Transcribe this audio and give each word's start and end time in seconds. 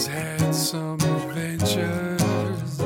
Everybody's 0.00 0.40
had 0.40 0.54
some 0.54 0.94
adventures. 0.94 2.80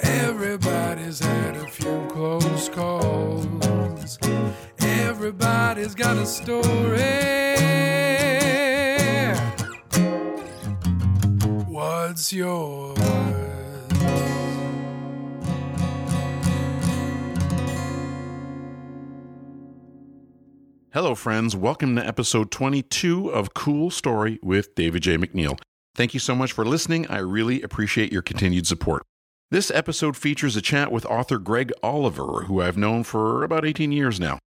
Everybody's 0.00 1.20
had 1.20 1.54
a 1.54 1.68
few 1.68 2.08
close 2.10 2.68
calls. 2.68 4.18
Everybody's 4.80 5.94
got 5.94 6.16
a 6.16 6.26
story. 6.26 6.64
What's 11.68 12.32
yours? 12.32 12.98
Hello, 20.92 21.14
friends. 21.14 21.54
Welcome 21.54 21.94
to 21.94 22.04
episode 22.04 22.50
22 22.50 23.28
of 23.28 23.54
Cool 23.54 23.90
Story 23.92 24.40
with 24.42 24.74
David 24.74 25.04
J. 25.04 25.16
MacNeil. 25.16 25.56
Thank 25.96 26.12
you 26.12 26.20
so 26.20 26.34
much 26.34 26.52
for 26.52 26.66
listening. 26.66 27.06
I 27.08 27.18
really 27.18 27.62
appreciate 27.62 28.12
your 28.12 28.20
continued 28.20 28.66
support. 28.66 29.02
This 29.50 29.70
episode 29.70 30.14
features 30.14 30.54
a 30.54 30.60
chat 30.60 30.92
with 30.92 31.06
author 31.06 31.38
Greg 31.38 31.72
Oliver, 31.82 32.42
who 32.42 32.60
I've 32.60 32.76
known 32.76 33.02
for 33.02 33.42
about 33.42 33.64
18 33.64 33.92
years 33.92 34.20
now. 34.20 34.38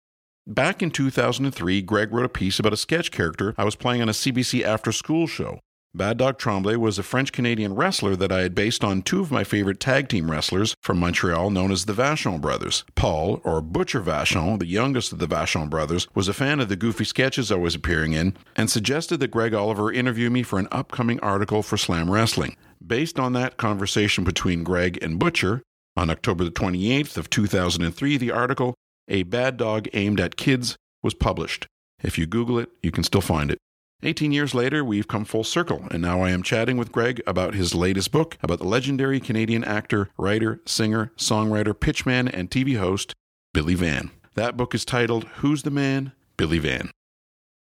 Back 0.46 0.80
in 0.80 0.92
2003, 0.92 1.82
Greg 1.82 2.12
wrote 2.12 2.24
a 2.24 2.28
piece 2.28 2.60
about 2.60 2.72
a 2.72 2.76
sketch 2.76 3.10
character 3.10 3.52
I 3.58 3.64
was 3.64 3.74
playing 3.74 4.00
on 4.00 4.08
a 4.08 4.12
CBC 4.12 4.62
after 4.62 4.92
school 4.92 5.26
show. 5.26 5.58
Bad 5.92 6.18
Dog 6.18 6.38
Tremblay 6.38 6.76
was 6.76 7.00
a 7.00 7.02
French 7.02 7.32
Canadian 7.32 7.74
wrestler 7.74 8.14
that 8.14 8.30
I 8.30 8.42
had 8.42 8.54
based 8.54 8.84
on 8.84 9.02
two 9.02 9.20
of 9.20 9.32
my 9.32 9.42
favorite 9.42 9.80
tag 9.80 10.08
team 10.08 10.30
wrestlers 10.30 10.76
from 10.80 11.00
Montreal 11.00 11.50
known 11.50 11.72
as 11.72 11.86
the 11.86 11.92
Vachon 11.92 12.40
brothers. 12.40 12.84
Paul, 12.94 13.40
or 13.42 13.60
Butcher 13.60 14.00
Vachon, 14.00 14.60
the 14.60 14.66
youngest 14.66 15.10
of 15.10 15.18
the 15.18 15.26
Vachon 15.26 15.68
brothers, 15.68 16.06
was 16.14 16.28
a 16.28 16.32
fan 16.32 16.60
of 16.60 16.68
the 16.68 16.76
goofy 16.76 17.02
sketches 17.02 17.50
I 17.50 17.56
was 17.56 17.74
appearing 17.74 18.12
in 18.12 18.36
and 18.54 18.70
suggested 18.70 19.18
that 19.18 19.32
Greg 19.32 19.52
Oliver 19.52 19.92
interview 19.92 20.30
me 20.30 20.44
for 20.44 20.60
an 20.60 20.68
upcoming 20.70 21.18
article 21.20 21.60
for 21.60 21.76
Slam 21.76 22.08
Wrestling. 22.08 22.56
Based 22.86 23.18
on 23.18 23.32
that 23.32 23.56
conversation 23.56 24.22
between 24.22 24.62
Greg 24.62 24.96
and 25.02 25.18
Butcher, 25.18 25.60
on 25.96 26.08
October 26.08 26.44
the 26.44 26.52
28th 26.52 27.16
of 27.16 27.30
2003, 27.30 28.16
the 28.16 28.30
article, 28.30 28.76
A 29.08 29.24
Bad 29.24 29.56
Dog 29.56 29.88
Aimed 29.92 30.20
at 30.20 30.36
Kids, 30.36 30.76
was 31.02 31.14
published. 31.14 31.66
If 32.00 32.16
you 32.16 32.26
Google 32.26 32.60
it, 32.60 32.70
you 32.80 32.92
can 32.92 33.02
still 33.02 33.20
find 33.20 33.50
it. 33.50 33.58
18 34.02 34.32
years 34.32 34.54
later, 34.54 34.82
we've 34.82 35.08
come 35.08 35.26
full 35.26 35.44
circle, 35.44 35.86
and 35.90 36.00
now 36.00 36.22
I 36.22 36.30
am 36.30 36.42
chatting 36.42 36.78
with 36.78 36.90
Greg 36.90 37.20
about 37.26 37.54
his 37.54 37.74
latest 37.74 38.10
book 38.10 38.38
about 38.42 38.58
the 38.58 38.64
legendary 38.66 39.20
Canadian 39.20 39.62
actor, 39.62 40.08
writer, 40.16 40.60
singer, 40.64 41.12
songwriter, 41.18 41.74
pitchman, 41.74 42.30
and 42.32 42.50
TV 42.50 42.78
host, 42.78 43.12
Billy 43.52 43.74
Van. 43.74 44.10
That 44.36 44.56
book 44.56 44.74
is 44.74 44.86
titled 44.86 45.24
Who's 45.36 45.64
the 45.64 45.70
Man? 45.70 46.12
Billy 46.38 46.58
Van. 46.58 46.90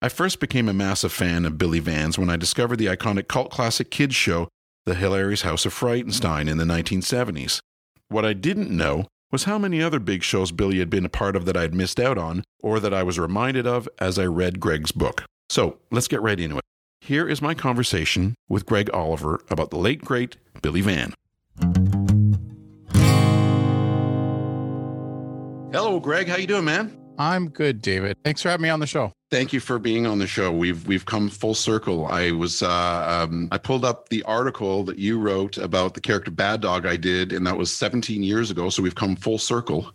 I 0.03 0.11
first 0.11 0.39
became 0.39 0.69
a 0.69 0.75
massive 0.75 1.12
fan 1.12 1.47
of 1.47 1.57
Billy 1.57 1.81
Van's 1.81 2.19
when 2.19 2.29
I 2.29 2.37
discovered 2.37 2.77
the 2.77 2.87
iconic 2.87 3.29
cult 3.29 3.51
classic 3.51 3.91
kids 3.91 4.14
show, 4.14 4.48
The 4.84 4.95
Hilarious 4.95 5.41
House 5.41 5.64
of 5.64 5.73
Frightenstein, 5.73 6.51
in 6.51 6.59
the 6.59 6.64
1970s. 6.64 7.61
What 8.09 8.27
I 8.27 8.34
didn't 8.34 8.70
know 8.70 9.07
was 9.33 9.45
how 9.45 9.57
many 9.57 9.83
other 9.83 9.98
big 9.98 10.23
shows 10.23 10.53
Billy 10.53 10.81
had 10.81 10.91
been 10.91 11.07
a 11.07 11.09
part 11.09 11.34
of 11.34 11.47
that 11.47 11.57
I 11.57 11.62
had 11.62 11.75
missed 11.75 11.98
out 11.98 12.19
on, 12.19 12.45
or 12.62 12.79
that 12.79 12.92
I 12.92 13.03
was 13.03 13.19
reminded 13.19 13.67
of 13.67 13.89
as 13.98 14.19
I 14.19 14.27
read 14.27 14.61
Greg's 14.61 14.92
book. 14.92 15.25
So 15.48 15.78
let's 15.91 16.08
get 16.08 16.22
right 16.22 16.39
into 16.39 16.58
it. 16.58 16.64
Here 17.00 17.28
is 17.28 17.41
my 17.41 17.55
conversation 17.55 18.34
with 18.48 18.66
Greg 18.66 18.91
Oliver 18.92 19.41
about 19.48 19.70
the 19.70 19.77
late 19.77 20.05
great 20.05 20.36
Billy 20.61 20.80
Van. 20.80 21.14
Hello, 25.72 26.00
Greg. 26.00 26.27
How 26.28 26.36
you 26.36 26.47
doing, 26.47 26.64
man? 26.64 26.98
I'm 27.19 27.48
good, 27.48 27.80
David. 27.80 28.17
Thanks 28.24 28.42
for 28.42 28.50
having 28.50 28.62
me 28.62 28.69
on 28.69 28.80
the 28.80 28.86
show. 28.86 29.12
Thank 29.30 29.52
you 29.52 29.61
for 29.61 29.78
being 29.78 30.06
on 30.06 30.19
the 30.19 30.27
show. 30.27 30.52
We've 30.52 30.86
we've 30.86 31.05
come 31.05 31.28
full 31.28 31.55
circle. 31.55 32.06
I 32.06 32.30
was 32.30 32.62
uh, 32.62 33.27
um, 33.28 33.48
I 33.50 33.58
pulled 33.58 33.84
up 33.84 34.08
the 34.08 34.22
article 34.24 34.84
that 34.84 34.98
you 34.98 35.18
wrote 35.18 35.58
about 35.58 35.95
the 35.95 36.01
character 36.01 36.30
Bad 36.30 36.61
Dog 36.61 36.86
I 36.86 36.96
did, 36.96 37.33
and 37.33 37.46
that 37.46 37.56
was 37.56 37.73
17 37.73 38.23
years 38.23 38.51
ago. 38.51 38.68
So 38.68 38.83
we've 38.83 38.95
come 38.95 39.17
full 39.17 39.39
circle. 39.39 39.92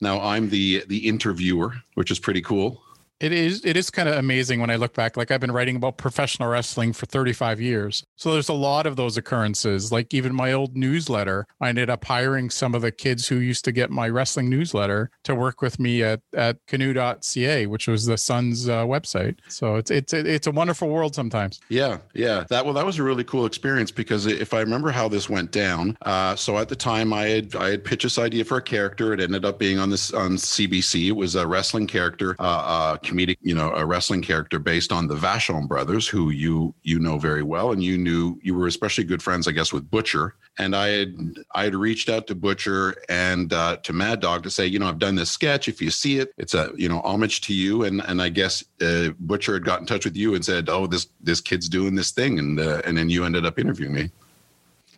Now 0.00 0.20
I'm 0.20 0.48
the 0.48 0.84
the 0.88 1.08
interviewer, 1.08 1.74
which 1.94 2.10
is 2.10 2.18
pretty 2.18 2.42
cool. 2.42 2.82
It 3.20 3.32
is 3.32 3.62
it 3.66 3.76
is 3.76 3.90
kind 3.90 4.08
of 4.08 4.16
amazing 4.16 4.60
when 4.60 4.70
I 4.70 4.76
look 4.76 4.94
back. 4.94 5.16
Like 5.16 5.30
I've 5.30 5.40
been 5.40 5.52
writing 5.52 5.76
about 5.76 5.98
professional 5.98 6.48
wrestling 6.48 6.94
for 6.94 7.04
35 7.04 7.60
years. 7.60 8.02
So 8.16 8.32
there's 8.32 8.48
a 8.48 8.54
lot 8.54 8.86
of 8.86 8.96
those 8.96 9.18
occurrences. 9.18 9.92
Like 9.92 10.14
even 10.14 10.34
my 10.34 10.54
old 10.54 10.74
newsletter, 10.74 11.46
I 11.60 11.68
ended 11.68 11.90
up 11.90 12.04
hiring 12.06 12.48
some 12.48 12.74
of 12.74 12.80
the 12.80 12.90
kids 12.90 13.28
who 13.28 13.36
used 13.36 13.64
to 13.66 13.72
get 13.72 13.90
my 13.90 14.08
wrestling 14.08 14.48
newsletter 14.48 15.10
to 15.24 15.34
work 15.34 15.60
with 15.60 15.78
me 15.78 16.02
at 16.02 16.20
at 16.34 16.56
canoe.ca, 16.66 17.66
which 17.66 17.86
was 17.86 18.06
the 18.06 18.16
Sun's 18.16 18.70
uh, 18.70 18.84
website. 18.86 19.36
So 19.48 19.76
it's 19.76 19.90
it's 19.90 20.14
it's 20.14 20.46
a 20.46 20.50
wonderful 20.50 20.88
world 20.88 21.14
sometimes. 21.14 21.60
Yeah, 21.68 21.98
yeah. 22.14 22.44
That 22.48 22.64
well, 22.64 22.74
that 22.74 22.86
was 22.86 22.98
a 22.98 23.02
really 23.02 23.24
cool 23.24 23.44
experience 23.44 23.90
because 23.90 24.24
if 24.24 24.54
I 24.54 24.60
remember 24.60 24.90
how 24.90 25.08
this 25.08 25.28
went 25.28 25.52
down, 25.52 25.98
uh, 26.02 26.36
so 26.36 26.56
at 26.56 26.70
the 26.70 26.76
time 26.76 27.12
I 27.12 27.26
had 27.26 27.54
I 27.54 27.70
had 27.70 27.84
pitched 27.84 28.04
this 28.04 28.18
idea 28.18 28.46
for 28.46 28.56
a 28.56 28.62
character. 28.62 29.12
It 29.12 29.20
ended 29.20 29.44
up 29.44 29.58
being 29.58 29.78
on 29.78 29.90
this 29.90 30.10
on 30.10 30.32
CBC. 30.36 31.08
It 31.08 31.12
was 31.12 31.34
a 31.34 31.46
wrestling 31.46 31.86
character. 31.86 32.34
Uh, 32.38 32.42
uh 32.70 32.96
comedic, 33.10 33.36
you 33.42 33.54
know, 33.54 33.72
a 33.72 33.84
wrestling 33.84 34.22
character 34.22 34.58
based 34.58 34.92
on 34.92 35.08
the 35.08 35.16
Vachon 35.16 35.66
brothers, 35.66 36.06
who 36.06 36.30
you 36.30 36.74
you 36.82 36.98
know 36.98 37.18
very 37.18 37.42
well, 37.42 37.72
and 37.72 37.82
you 37.82 37.98
knew 37.98 38.38
you 38.42 38.54
were 38.54 38.66
especially 38.66 39.04
good 39.04 39.22
friends, 39.22 39.48
I 39.48 39.52
guess, 39.52 39.72
with 39.72 39.90
Butcher. 39.90 40.34
And 40.58 40.76
I 40.76 40.88
had 40.88 41.14
I 41.54 41.64
had 41.64 41.74
reached 41.74 42.08
out 42.08 42.26
to 42.28 42.34
Butcher 42.34 42.96
and 43.08 43.52
uh, 43.52 43.76
to 43.78 43.92
Mad 43.92 44.20
Dog 44.20 44.42
to 44.44 44.50
say, 44.50 44.66
you 44.66 44.78
know, 44.78 44.88
I've 44.88 44.98
done 44.98 45.14
this 45.14 45.30
sketch. 45.30 45.68
If 45.68 45.80
you 45.80 45.90
see 45.90 46.18
it, 46.18 46.32
it's 46.38 46.54
a 46.54 46.70
you 46.76 46.88
know 46.88 47.00
homage 47.00 47.40
to 47.42 47.54
you. 47.54 47.84
And 47.84 48.02
and 48.02 48.20
I 48.22 48.28
guess 48.28 48.64
uh, 48.80 49.10
Butcher 49.20 49.54
had 49.54 49.64
got 49.64 49.80
in 49.80 49.86
touch 49.86 50.04
with 50.04 50.16
you 50.16 50.34
and 50.34 50.44
said, 50.44 50.68
oh, 50.68 50.86
this 50.86 51.08
this 51.20 51.40
kid's 51.40 51.68
doing 51.68 51.94
this 51.94 52.10
thing, 52.10 52.38
and 52.38 52.60
uh, 52.60 52.82
and 52.84 52.96
then 52.96 53.08
you 53.10 53.24
ended 53.24 53.46
up 53.46 53.58
interviewing 53.58 53.94
me. 53.94 54.10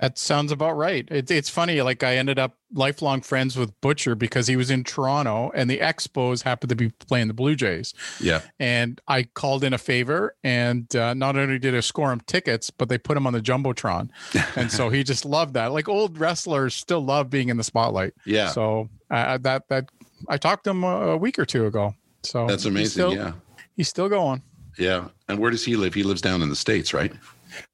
That 0.02 0.18
sounds 0.18 0.50
about 0.50 0.76
right. 0.76 1.06
It, 1.12 1.30
it's 1.30 1.48
funny. 1.48 1.80
Like 1.80 2.02
I 2.02 2.16
ended 2.16 2.36
up 2.36 2.58
lifelong 2.72 3.20
friends 3.20 3.56
with 3.56 3.80
Butcher 3.80 4.16
because 4.16 4.48
he 4.48 4.56
was 4.56 4.68
in 4.68 4.82
Toronto 4.82 5.52
and 5.54 5.70
the 5.70 5.78
Expos 5.78 6.42
happened 6.42 6.70
to 6.70 6.74
be 6.74 6.88
playing 6.88 7.28
the 7.28 7.34
Blue 7.34 7.54
Jays. 7.54 7.94
Yeah. 8.18 8.40
And 8.58 9.00
I 9.06 9.22
called 9.22 9.62
in 9.62 9.72
a 9.72 9.78
favor 9.78 10.34
and 10.42 10.92
uh, 10.96 11.14
not 11.14 11.36
only 11.36 11.60
did 11.60 11.76
I 11.76 11.80
score 11.80 12.10
him 12.10 12.20
tickets, 12.26 12.68
but 12.68 12.88
they 12.88 12.98
put 12.98 13.16
him 13.16 13.28
on 13.28 13.32
the 13.32 13.40
Jumbotron. 13.40 14.10
and 14.56 14.72
so 14.72 14.88
he 14.88 15.04
just 15.04 15.24
loved 15.24 15.54
that. 15.54 15.70
Like 15.70 15.88
old 15.88 16.18
wrestlers 16.18 16.74
still 16.74 17.04
love 17.04 17.30
being 17.30 17.48
in 17.48 17.56
the 17.56 17.62
spotlight. 17.62 18.14
Yeah. 18.26 18.48
So 18.48 18.88
uh, 19.08 19.38
that, 19.42 19.68
that 19.68 19.88
I 20.28 20.36
talked 20.36 20.64
to 20.64 20.70
him 20.70 20.82
a 20.82 21.16
week 21.16 21.38
or 21.38 21.46
two 21.46 21.66
ago. 21.66 21.94
So 22.24 22.48
that's 22.48 22.64
amazing. 22.64 22.82
He's 22.82 22.92
still, 22.92 23.14
yeah. 23.14 23.32
He's 23.76 23.88
still 23.88 24.08
going. 24.08 24.42
Yeah. 24.78 25.10
And 25.28 25.38
where 25.38 25.52
does 25.52 25.64
he 25.64 25.76
live? 25.76 25.94
He 25.94 26.02
lives 26.02 26.22
down 26.22 26.42
in 26.42 26.48
the 26.48 26.56
States, 26.56 26.92
right? 26.92 27.12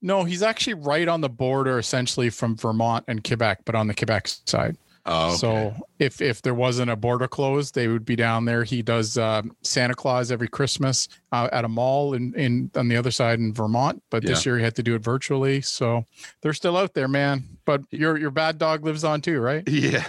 No, 0.03 0.25
he's 0.25 0.43
actually 0.43 0.75
right 0.75 1.09
on 1.09 1.21
the 1.21 1.29
border, 1.29 1.79
essentially 1.79 2.31
from 2.31 2.57
Vermont 2.57 3.05
and 3.09 3.23
Quebec, 3.23 3.61
but 3.65 3.75
on 3.75 3.87
the 3.87 3.95
Quebec 3.95 4.29
side. 4.47 4.77
Oh, 5.07 5.29
okay. 5.29 5.37
So 5.37 5.75
if 5.99 6.21
if 6.21 6.43
there 6.43 6.55
wasn't 6.55 6.91
a 6.91 6.97
border 6.97 7.29
closed, 7.29 7.75
they 7.75 7.89
would 7.89 8.05
be 8.05 8.15
down 8.15 8.45
there. 8.45 8.63
He 8.63 8.83
does 8.83 9.17
uh, 9.17 9.43
Santa 9.63 9.95
Claus 9.95 10.31
every 10.31 10.49
Christmas 10.49 11.09
uh, 11.33 11.49
at 11.51 11.65
a 11.65 11.69
mall 11.69 12.13
in 12.13 12.35
in 12.35 12.71
on 12.77 12.89
the 12.89 12.97
other 12.97 13.11
side 13.11 13.39
in 13.39 13.55
Vermont. 13.55 14.03
But 14.11 14.23
this 14.23 14.45
year 14.45 14.59
he 14.59 14.65
had 14.65 14.77
to 14.77 14.83
do 14.83 14.95
it 14.95 15.03
virtually. 15.03 15.63
So 15.63 16.05
they're 16.43 16.53
still 16.53 16.77
out 16.77 16.93
there, 16.93 17.09
man. 17.09 17.58
But 17.69 17.83
your 17.91 18.17
your 18.17 18.31
bad 18.31 18.57
dog 18.57 18.83
lives 18.83 19.05
on 19.05 19.21
too, 19.21 19.41
right? 19.41 19.63
Yeah. 19.69 20.03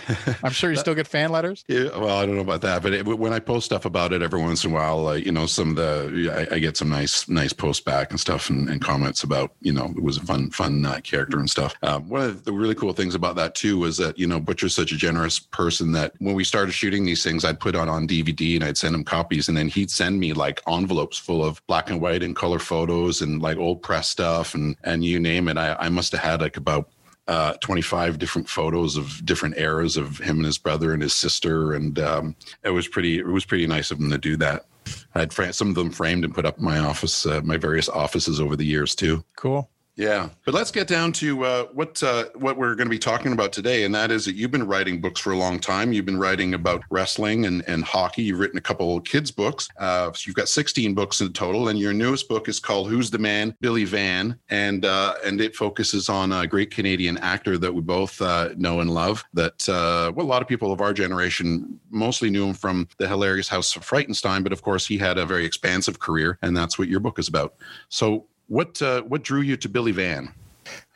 I'm 0.43 0.53
sure 0.53 0.71
you 0.71 0.77
still 0.77 0.95
get 0.95 1.07
fan 1.07 1.29
letters. 1.29 1.65
Yeah, 1.67 1.89
well, 1.97 2.17
I 2.17 2.25
don't 2.25 2.35
know 2.35 2.41
about 2.41 2.61
that, 2.61 2.81
but 2.81 2.93
it, 2.93 3.05
when 3.05 3.33
I 3.33 3.39
post 3.39 3.65
stuff 3.65 3.83
about 3.83 4.13
it 4.13 4.21
every 4.21 4.41
once 4.41 4.63
in 4.63 4.71
a 4.71 4.73
while, 4.73 5.07
uh, 5.09 5.15
you 5.15 5.33
know, 5.33 5.45
some 5.45 5.71
of 5.71 5.75
the 5.75 6.47
I, 6.49 6.55
I 6.55 6.59
get 6.59 6.77
some 6.77 6.87
nice, 6.87 7.27
nice 7.27 7.51
posts 7.51 7.83
back 7.83 8.11
and 8.11 8.19
stuff, 8.19 8.49
and, 8.49 8.69
and 8.69 8.79
comments 8.79 9.23
about, 9.23 9.51
you 9.59 9.73
know, 9.73 9.93
it 9.97 10.01
was 10.01 10.15
a 10.15 10.21
fun, 10.21 10.51
fun 10.51 10.85
uh, 10.85 11.01
character 11.03 11.37
and 11.37 11.49
stuff. 11.49 11.75
Um, 11.83 12.07
one 12.07 12.21
of 12.21 12.45
the 12.45 12.53
really 12.53 12.75
cool 12.75 12.93
things 12.93 13.13
about 13.13 13.35
that 13.35 13.55
too 13.55 13.77
was 13.77 13.97
that 13.97 14.17
you 14.17 14.25
know 14.25 14.39
Butcher's 14.39 14.73
such 14.73 14.93
a 14.93 14.97
generous 14.97 15.37
person 15.37 15.91
that 15.91 16.13
when 16.19 16.35
we 16.35 16.45
started 16.45 16.71
shooting 16.71 17.05
these 17.05 17.25
things, 17.25 17.43
I'd 17.43 17.59
put 17.59 17.75
on 17.75 17.89
on 17.89 18.07
DVD 18.07 18.55
and 18.55 18.63
I'd 18.63 18.77
send 18.77 18.95
him 18.95 19.03
copies, 19.03 19.50
and 19.50 19.57
then 19.57 19.67
he'd 19.67 19.91
send 19.91 20.17
me 20.17 20.31
like 20.31 20.62
envelopes 20.65 21.17
full 21.17 21.44
of 21.44 21.62
black 21.67 21.89
and 21.89 22.00
white 22.00 22.23
and 22.23 22.38
color 22.38 22.59
photos 22.59 23.21
and 23.21 23.41
like 23.41 23.57
old 23.57 23.81
press 23.81 24.07
stuff 24.07 24.55
and 24.55 24.77
and 24.85 25.03
you 25.03 25.19
name 25.19 25.50
it. 25.50 25.57
I, 25.57 25.75
I 25.77 25.89
must 25.89 26.13
have 26.13 26.21
had 26.21 26.39
like 26.39 26.55
about 26.55 26.89
uh, 27.29 27.53
25 27.61 28.17
different 28.17 28.49
photos 28.49 28.97
of 28.97 29.23
different 29.23 29.57
eras 29.57 29.97
of 29.97 30.17
him 30.17 30.37
and 30.37 30.45
his 30.45 30.57
brother 30.57 30.93
and 30.93 31.01
his 31.01 31.13
sister, 31.13 31.73
and 31.73 31.99
um, 31.99 32.35
it 32.63 32.71
was 32.71 32.87
pretty. 32.87 33.19
It 33.19 33.27
was 33.27 33.45
pretty 33.45 33.67
nice 33.67 33.91
of 33.91 33.99
him 33.99 34.09
to 34.09 34.17
do 34.17 34.35
that. 34.37 34.65
I 35.13 35.19
had 35.19 35.31
fra- 35.31 35.53
some 35.53 35.69
of 35.69 35.75
them 35.75 35.91
framed 35.91 36.25
and 36.25 36.33
put 36.33 36.45
up 36.45 36.57
in 36.57 36.65
my 36.65 36.79
office, 36.79 37.27
uh, 37.27 37.41
my 37.43 37.57
various 37.57 37.87
offices 37.87 38.39
over 38.39 38.55
the 38.55 38.65
years 38.65 38.95
too. 38.95 39.23
Cool. 39.35 39.69
Yeah, 40.00 40.30
but 40.46 40.54
let's 40.54 40.72
get 40.72 40.88
down 40.88 41.12
to 41.13 41.44
uh, 41.44 41.63
what 41.74 42.01
uh, 42.01 42.28
what 42.36 42.56
we're 42.56 42.74
going 42.75 42.86
to 42.88 42.90
be 42.90 42.98
talking 42.98 43.34
about 43.34 43.51
today, 43.51 43.84
and 43.84 43.94
that 43.94 44.12
is 44.12 44.24
that 44.24 44.36
you've 44.36 44.50
been 44.50 44.66
writing 44.66 45.01
books 45.01 45.19
for 45.19 45.31
a 45.31 45.36
long 45.36 45.60
time. 45.60 45.92
You've 45.92 46.06
been 46.06 46.18
writing 46.18 46.54
about 46.54 46.84
wrestling 46.90 47.46
and, 47.46 47.68
and 47.68 47.84
hockey. 47.84 48.24
You've 48.24 48.40
written 48.40 48.57
a 48.57 48.62
couple 48.62 48.96
of 48.96 49.04
kids' 49.04 49.30
books. 49.30 49.68
Uh, 49.78 50.13
so 50.13 50.24
you've 50.25 50.38
got 50.38 50.48
16 50.48 50.94
books 50.94 51.19
in 51.19 51.34
total, 51.34 51.68
and 51.68 51.78
your 51.78 51.92
newest 51.92 52.30
book 52.30 52.48
is 52.48 52.62
called 52.62 52.88
"Who's 52.88 53.12
the 53.12 53.18
Man?" 53.18 53.54
Billy 53.60 53.84
Van, 53.84 54.40
and 54.48 54.86
uh, 54.86 55.16
and 55.25 55.42
it 55.42 55.54
focuses 55.54 56.07
on 56.07 56.31
a 56.31 56.48
great 56.48 56.72
Canadian 56.72 57.18
actor 57.18 57.57
that 57.57 57.74
we 57.74 57.81
both 57.81 58.22
uh, 58.22 58.51
know 58.56 58.80
and 58.80 58.90
love. 58.90 59.25
That 59.34 59.68
uh, 59.68 60.13
well, 60.16 60.25
a 60.25 60.30
lot 60.30 60.42
of 60.42 60.48
people 60.48 60.72
of 60.72 60.80
our 60.80 60.94
generation 60.94 61.78
mostly 61.90 62.30
knew 62.30 62.48
him 62.48 62.54
from 62.54 62.88
the 63.00 63.07
hilarious 63.10 63.50
House 63.50 63.75
of 63.75 63.86
Frightenstein, 63.86 64.44
but 64.44 64.54
of 64.54 64.62
course 64.62 64.88
he 64.88 64.98
had 64.98 65.18
a 65.18 65.25
very 65.25 65.44
expansive 65.44 66.00
career, 66.00 66.40
and 66.42 66.56
that's 66.56 66.80
what 66.80 66.88
your 66.88 67.01
book 67.01 67.19
is 67.19 67.28
about. 67.28 67.56
So 67.90 68.28
what 68.50 68.81
uh, 68.81 69.01
what 69.04 69.24
drew 69.24 69.42
you 69.42 69.56
to 69.57 69.69
Billy 69.69 69.94
Van? 69.94 70.34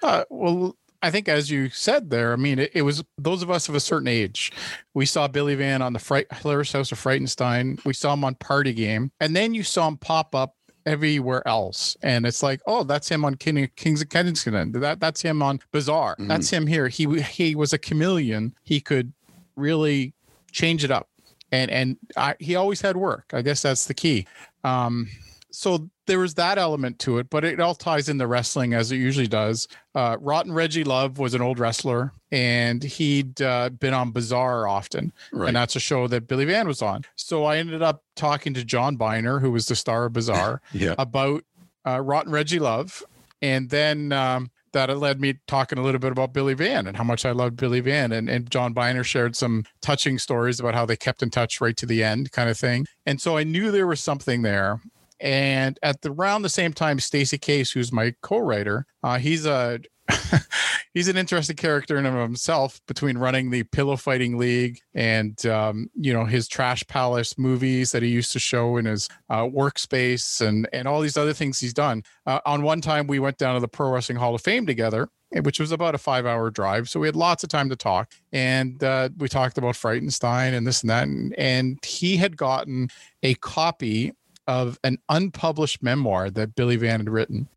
Uh, 0.02 0.26
well, 0.30 0.76
I 1.02 1.12
think 1.12 1.30
as 1.30 1.50
you 1.50 1.70
said 1.70 2.10
there, 2.10 2.34
I 2.34 2.36
mean, 2.36 2.60
it, 2.60 2.72
it, 2.74 2.82
was 2.82 3.04
those 3.18 3.42
of 3.42 3.52
us 3.52 3.68
of 3.70 3.76
a 3.76 3.80
certain 3.80 4.08
age. 4.08 4.52
We 4.94 5.06
saw 5.06 5.28
Billy 5.28 5.56
Van 5.56 5.82
on 5.82 5.94
the 5.94 6.00
Fright 6.00 6.28
Hilarious 6.32 6.72
House 6.72 6.92
of 6.92 7.00
Frightenstein. 7.00 7.84
We 7.86 7.94
saw 7.94 8.14
him 8.14 8.24
on 8.24 8.36
Party 8.36 8.74
Game, 8.74 9.12
and 9.20 9.36
then 9.36 9.54
you 9.54 9.64
saw 9.64 9.88
him 9.88 9.98
pop 9.98 10.34
up 10.36 10.56
everywhere 10.86 11.46
else. 11.48 11.98
And 12.04 12.26
it's 12.26 12.44
like, 12.44 12.62
oh, 12.68 12.84
that's 12.84 13.10
him 13.10 13.26
on 13.26 13.36
King, 13.36 13.70
Kings 13.76 14.02
of 14.02 14.10
Kensington. 14.10 14.72
That 14.74 15.00
that's 15.00 15.22
him 15.22 15.42
on 15.42 15.60
Bizarre. 15.72 16.14
Mm-hmm. 16.14 16.28
That's 16.28 16.50
him 16.50 16.68
here. 16.68 16.88
He 16.88 17.22
he 17.22 17.56
was 17.56 17.74
a 17.74 17.78
chameleon. 17.78 18.56
He 18.64 18.80
could 18.80 19.14
really 19.56 20.14
change 20.52 20.84
it 20.84 20.92
up, 20.92 21.10
and 21.52 21.70
and 21.70 21.98
I, 22.16 22.36
he 22.40 22.56
always 22.56 22.82
had 22.82 22.98
work. 22.98 23.32
I 23.34 23.42
guess 23.42 23.62
that's 23.62 23.86
the 23.86 23.94
key. 23.94 24.26
Um, 24.64 25.10
so 25.52 25.90
there 26.06 26.20
was 26.20 26.34
that 26.36 26.58
element 26.58 27.00
to 27.00 27.18
it, 27.18 27.30
but 27.30 27.44
it 27.44 27.60
all 27.60 27.76
ties 27.76 28.10
into 28.10 28.28
wrestling 28.28 28.74
as 28.74 28.92
it 28.92 28.98
usually 28.98 29.28
does. 29.28 29.68
Uh, 29.96 30.18
Rotten 30.20 30.52
Reggie 30.52 30.84
Love 30.84 31.18
was 31.18 31.34
an 31.34 31.42
old 31.42 31.60
wrestler, 31.60 32.14
and 32.32 32.84
he'd 32.84 33.42
uh, 33.42 33.70
been 33.70 33.94
on 33.94 34.12
Bizarre 34.12 34.68
often, 34.68 35.14
right. 35.32 35.48
and 35.48 35.56
that's 35.56 35.76
a 35.76 35.80
show 35.80 36.08
that 36.08 36.28
Billy 36.28 36.46
Van 36.46 36.68
was 36.68 36.82
on. 36.82 37.04
So 37.16 37.46
I 37.46 37.58
ended 37.58 37.82
up 37.82 38.04
talking 38.16 38.54
to 38.56 38.66
John 38.66 38.96
Byner, 38.96 39.40
who 39.40 39.52
was 39.52 39.68
the 39.68 39.76
star 39.76 40.06
of 40.06 40.14
Bizarre, 40.14 40.62
yeah. 40.74 40.96
about 40.98 41.44
uh, 41.86 42.02
Rotten 42.02 42.32
Reggie 42.32 42.60
Love, 42.60 43.04
and 43.42 43.70
then 43.70 44.12
um, 44.12 44.52
that 44.74 44.96
led 44.98 45.22
me 45.22 45.36
talking 45.48 45.78
a 45.78 45.84
little 45.84 46.00
bit 46.00 46.12
about 46.12 46.34
Billy 46.34 46.54
Van 46.54 46.88
and 46.88 46.98
how 46.98 47.04
much 47.04 47.26
I 47.26 47.32
loved 47.32 47.56
Billy 47.56 47.80
Van. 47.80 48.12
And, 48.12 48.30
and 48.30 48.50
John 48.52 48.74
Byner 48.74 49.04
shared 49.04 49.36
some 49.36 49.64
touching 49.82 50.20
stories 50.20 50.60
about 50.60 50.74
how 50.74 50.86
they 50.86 50.98
kept 50.98 51.24
in 51.24 51.30
touch 51.30 51.62
right 51.62 51.78
to 51.78 51.86
the 51.86 52.04
end, 52.04 52.32
kind 52.32 52.50
of 52.50 52.58
thing. 52.58 52.86
And 53.06 53.22
so 53.22 53.38
I 53.38 53.44
knew 53.44 53.72
there 53.72 53.88
was 53.88 54.02
something 54.02 54.42
there. 54.42 54.82
And 55.24 55.80
at 55.82 56.02
the 56.02 56.12
around 56.12 56.42
the 56.42 56.50
same 56.50 56.74
time, 56.74 57.00
Stacey 57.00 57.38
Case, 57.38 57.72
who's 57.72 57.94
my 57.94 58.14
co-writer, 58.22 58.86
uh, 59.04 59.18
he's 59.20 59.46
a 59.46 59.80
he's 60.94 61.08
an 61.08 61.16
interesting 61.16 61.56
character 61.56 61.98
in 61.98 62.04
himself 62.04 62.82
between 62.88 63.18
running 63.18 63.50
the 63.50 63.64
pillow 63.64 63.96
fighting 63.96 64.38
league 64.38 64.80
and 64.94 65.46
um, 65.46 65.90
you 65.96 66.12
know 66.14 66.26
his 66.26 66.50
trash 66.50 66.86
palace 66.88 67.38
movies 67.38 67.94
that 67.94 68.04
he 68.04 68.10
used 68.10 68.34
to 68.34 68.40
show 68.40 68.76
in 68.76 68.84
his 68.84 69.08
uh, 69.30 69.44
workspace 69.44 70.46
and 70.46 70.68
and 70.74 70.90
all 70.90 71.00
these 71.00 71.16
other 71.16 71.34
things 71.34 71.58
he's 71.58 71.74
done. 71.74 72.04
Uh, 72.26 72.42
on 72.46 72.62
one 72.62 72.82
time 72.82 73.08
we 73.08 73.18
went 73.18 73.38
down 73.38 73.54
to 73.54 73.62
the 73.62 73.68
pro 73.68 73.90
wrestling 73.92 74.18
hall 74.18 74.36
of 74.36 74.42
fame 74.42 74.66
together 74.66 75.08
which 75.42 75.60
was 75.60 75.72
about 75.72 75.96
a 75.96 75.98
five 75.98 76.26
hour 76.26 76.52
drive 76.52 76.88
so 76.88 77.00
we 77.00 77.08
had 77.08 77.16
lots 77.16 77.44
of 77.44 77.50
time 77.50 77.70
to 77.70 77.76
talk. 77.76 78.12
And 78.32 78.84
uh, 78.84 79.10
we 79.18 79.28
talked 79.28 79.58
about 79.58 79.76
frightenstein 79.76 80.54
and 80.54 80.68
this 80.68 80.82
and 80.82 80.90
that. 80.90 81.08
And, 81.08 81.34
and 81.40 81.84
he 81.84 82.18
had 82.18 82.38
gotten 82.38 82.90
a 83.24 83.34
copy 83.36 84.12
of 84.48 84.80
an 84.84 84.98
unpublished 85.10 85.82
memoir 85.82 86.30
that 86.30 86.56
Billy 86.56 86.76
Van 86.76 87.00
had 87.00 87.10
written. 87.10 87.48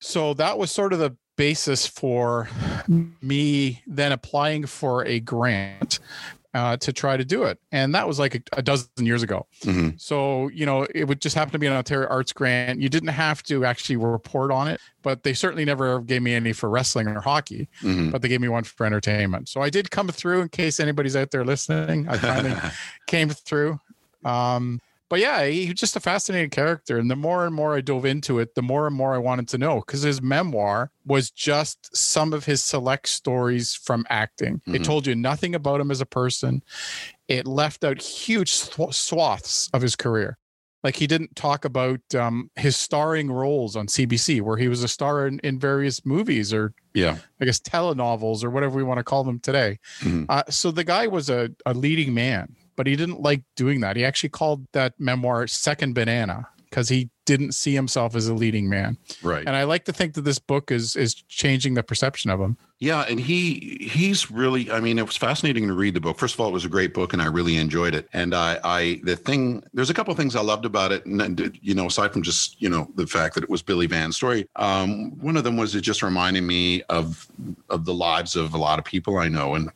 So 0.00 0.34
that 0.34 0.58
was 0.58 0.70
sort 0.70 0.92
of 0.92 0.98
the 0.98 1.16
basis 1.36 1.86
for 1.86 2.48
me 2.88 3.82
then 3.86 4.12
applying 4.12 4.66
for 4.66 5.04
a 5.06 5.20
grant 5.20 5.98
uh, 6.52 6.76
to 6.78 6.92
try 6.92 7.16
to 7.16 7.24
do 7.24 7.44
it. 7.44 7.58
And 7.70 7.94
that 7.94 8.08
was 8.08 8.18
like 8.18 8.34
a, 8.34 8.40
a 8.54 8.62
dozen 8.62 8.88
years 8.98 9.22
ago. 9.22 9.46
Mm-hmm. 9.62 9.90
So, 9.96 10.48
you 10.48 10.66
know, 10.66 10.86
it 10.94 11.04
would 11.04 11.20
just 11.20 11.36
happen 11.36 11.52
to 11.52 11.58
be 11.58 11.66
an 11.66 11.72
Ontario 11.72 12.08
Arts 12.08 12.32
grant. 12.32 12.80
You 12.80 12.88
didn't 12.88 13.10
have 13.10 13.42
to 13.44 13.64
actually 13.64 13.96
report 13.96 14.50
on 14.50 14.68
it, 14.68 14.80
but 15.02 15.22
they 15.22 15.32
certainly 15.32 15.64
never 15.64 16.00
gave 16.00 16.22
me 16.22 16.34
any 16.34 16.52
for 16.52 16.68
wrestling 16.68 17.06
or 17.08 17.20
hockey, 17.20 17.68
mm-hmm. 17.82 18.10
but 18.10 18.22
they 18.22 18.28
gave 18.28 18.40
me 18.40 18.48
one 18.48 18.64
for 18.64 18.84
entertainment. 18.84 19.48
So 19.48 19.60
I 19.60 19.70
did 19.70 19.90
come 19.90 20.08
through 20.08 20.42
in 20.42 20.48
case 20.48 20.80
anybody's 20.80 21.16
out 21.16 21.30
there 21.30 21.44
listening. 21.44 22.08
I 22.08 22.18
finally 22.18 22.56
came 23.06 23.28
through. 23.30 23.78
Um, 24.24 24.80
but 25.10 25.18
yeah, 25.18 25.44
he's 25.44 25.74
just 25.74 25.96
a 25.96 26.00
fascinating 26.00 26.50
character. 26.50 26.96
And 26.96 27.10
the 27.10 27.16
more 27.16 27.44
and 27.44 27.54
more 27.54 27.74
I 27.74 27.80
dove 27.80 28.04
into 28.06 28.38
it, 28.38 28.54
the 28.54 28.62
more 28.62 28.86
and 28.86 28.94
more 28.94 29.12
I 29.12 29.18
wanted 29.18 29.48
to 29.48 29.58
know 29.58 29.80
because 29.80 30.02
his 30.02 30.22
memoir 30.22 30.92
was 31.04 31.32
just 31.32 31.94
some 31.94 32.32
of 32.32 32.44
his 32.44 32.62
select 32.62 33.08
stories 33.08 33.74
from 33.74 34.06
acting. 34.08 34.58
Mm-hmm. 34.58 34.76
It 34.76 34.84
told 34.84 35.08
you 35.08 35.16
nothing 35.16 35.56
about 35.56 35.80
him 35.80 35.90
as 35.90 36.00
a 36.00 36.06
person, 36.06 36.62
it 37.26 37.46
left 37.46 37.84
out 37.84 38.00
huge 38.00 38.52
swaths 38.52 39.68
of 39.74 39.82
his 39.82 39.96
career. 39.96 40.38
Like 40.84 40.96
he 40.96 41.08
didn't 41.08 41.36
talk 41.36 41.64
about 41.64 42.00
um, 42.14 42.50
his 42.54 42.76
starring 42.76 43.30
roles 43.30 43.76
on 43.76 43.88
CBC, 43.88 44.40
where 44.40 44.56
he 44.56 44.68
was 44.68 44.82
a 44.82 44.88
star 44.88 45.26
in, 45.26 45.38
in 45.40 45.58
various 45.58 46.06
movies 46.06 46.54
or, 46.54 46.72
yeah, 46.94 47.18
I 47.40 47.44
guess 47.44 47.60
telenovels 47.60 48.42
or 48.42 48.50
whatever 48.50 48.76
we 48.76 48.82
want 48.82 48.98
to 48.98 49.04
call 49.04 49.24
them 49.24 49.40
today. 49.40 49.78
Mm-hmm. 50.00 50.24
Uh, 50.28 50.44
so 50.48 50.70
the 50.70 50.84
guy 50.84 51.06
was 51.06 51.28
a, 51.28 51.50
a 51.66 51.74
leading 51.74 52.14
man 52.14 52.56
but 52.80 52.86
he 52.86 52.96
didn't 52.96 53.20
like 53.20 53.42
doing 53.56 53.80
that. 53.80 53.94
He 53.94 54.06
actually 54.06 54.30
called 54.30 54.66
that 54.72 54.94
memoir 54.98 55.46
Second 55.46 55.94
Banana 55.94 56.48
because 56.64 56.88
he 56.88 57.10
didn't 57.24 57.52
see 57.52 57.74
himself 57.74 58.14
as 58.16 58.28
a 58.28 58.34
leading 58.34 58.68
man. 58.68 58.96
Right. 59.22 59.46
And 59.46 59.54
I 59.56 59.64
like 59.64 59.84
to 59.84 59.92
think 59.92 60.14
that 60.14 60.22
this 60.22 60.38
book 60.38 60.70
is 60.70 60.96
is 60.96 61.14
changing 61.14 61.74
the 61.74 61.82
perception 61.82 62.30
of 62.30 62.40
him. 62.40 62.56
Yeah, 62.82 63.02
and 63.02 63.20
he 63.20 63.76
he's 63.78 64.30
really 64.30 64.70
I 64.70 64.80
mean 64.80 64.98
it 64.98 65.04
was 65.04 65.16
fascinating 65.16 65.68
to 65.68 65.74
read 65.74 65.92
the 65.92 66.00
book. 66.00 66.18
First 66.18 66.34
of 66.34 66.40
all, 66.40 66.48
it 66.48 66.52
was 66.52 66.64
a 66.64 66.68
great 66.68 66.94
book 66.94 67.12
and 67.12 67.20
I 67.20 67.26
really 67.26 67.56
enjoyed 67.56 67.94
it. 67.94 68.08
And 68.14 68.34
I 68.34 68.58
I 68.64 69.00
the 69.04 69.16
thing 69.16 69.62
there's 69.74 69.90
a 69.90 69.94
couple 69.94 70.12
of 70.12 70.16
things 70.16 70.34
I 70.34 70.40
loved 70.40 70.64
about 70.64 70.90
it 70.90 71.04
and 71.04 71.58
you 71.60 71.74
know 71.74 71.86
aside 71.86 72.12
from 72.12 72.22
just, 72.22 72.60
you 72.60 72.70
know, 72.70 72.90
the 72.94 73.06
fact 73.06 73.34
that 73.34 73.44
it 73.44 73.50
was 73.50 73.60
Billy 73.60 73.86
Van's 73.86 74.16
story, 74.16 74.48
um, 74.56 75.10
one 75.20 75.36
of 75.36 75.44
them 75.44 75.58
was 75.58 75.74
it 75.74 75.82
just 75.82 76.02
reminded 76.02 76.42
me 76.42 76.82
of 76.88 77.28
of 77.68 77.84
the 77.84 77.94
lives 77.94 78.34
of 78.34 78.54
a 78.54 78.58
lot 78.58 78.78
of 78.78 78.84
people 78.86 79.18
I 79.18 79.28
know 79.28 79.56
and 79.56 79.70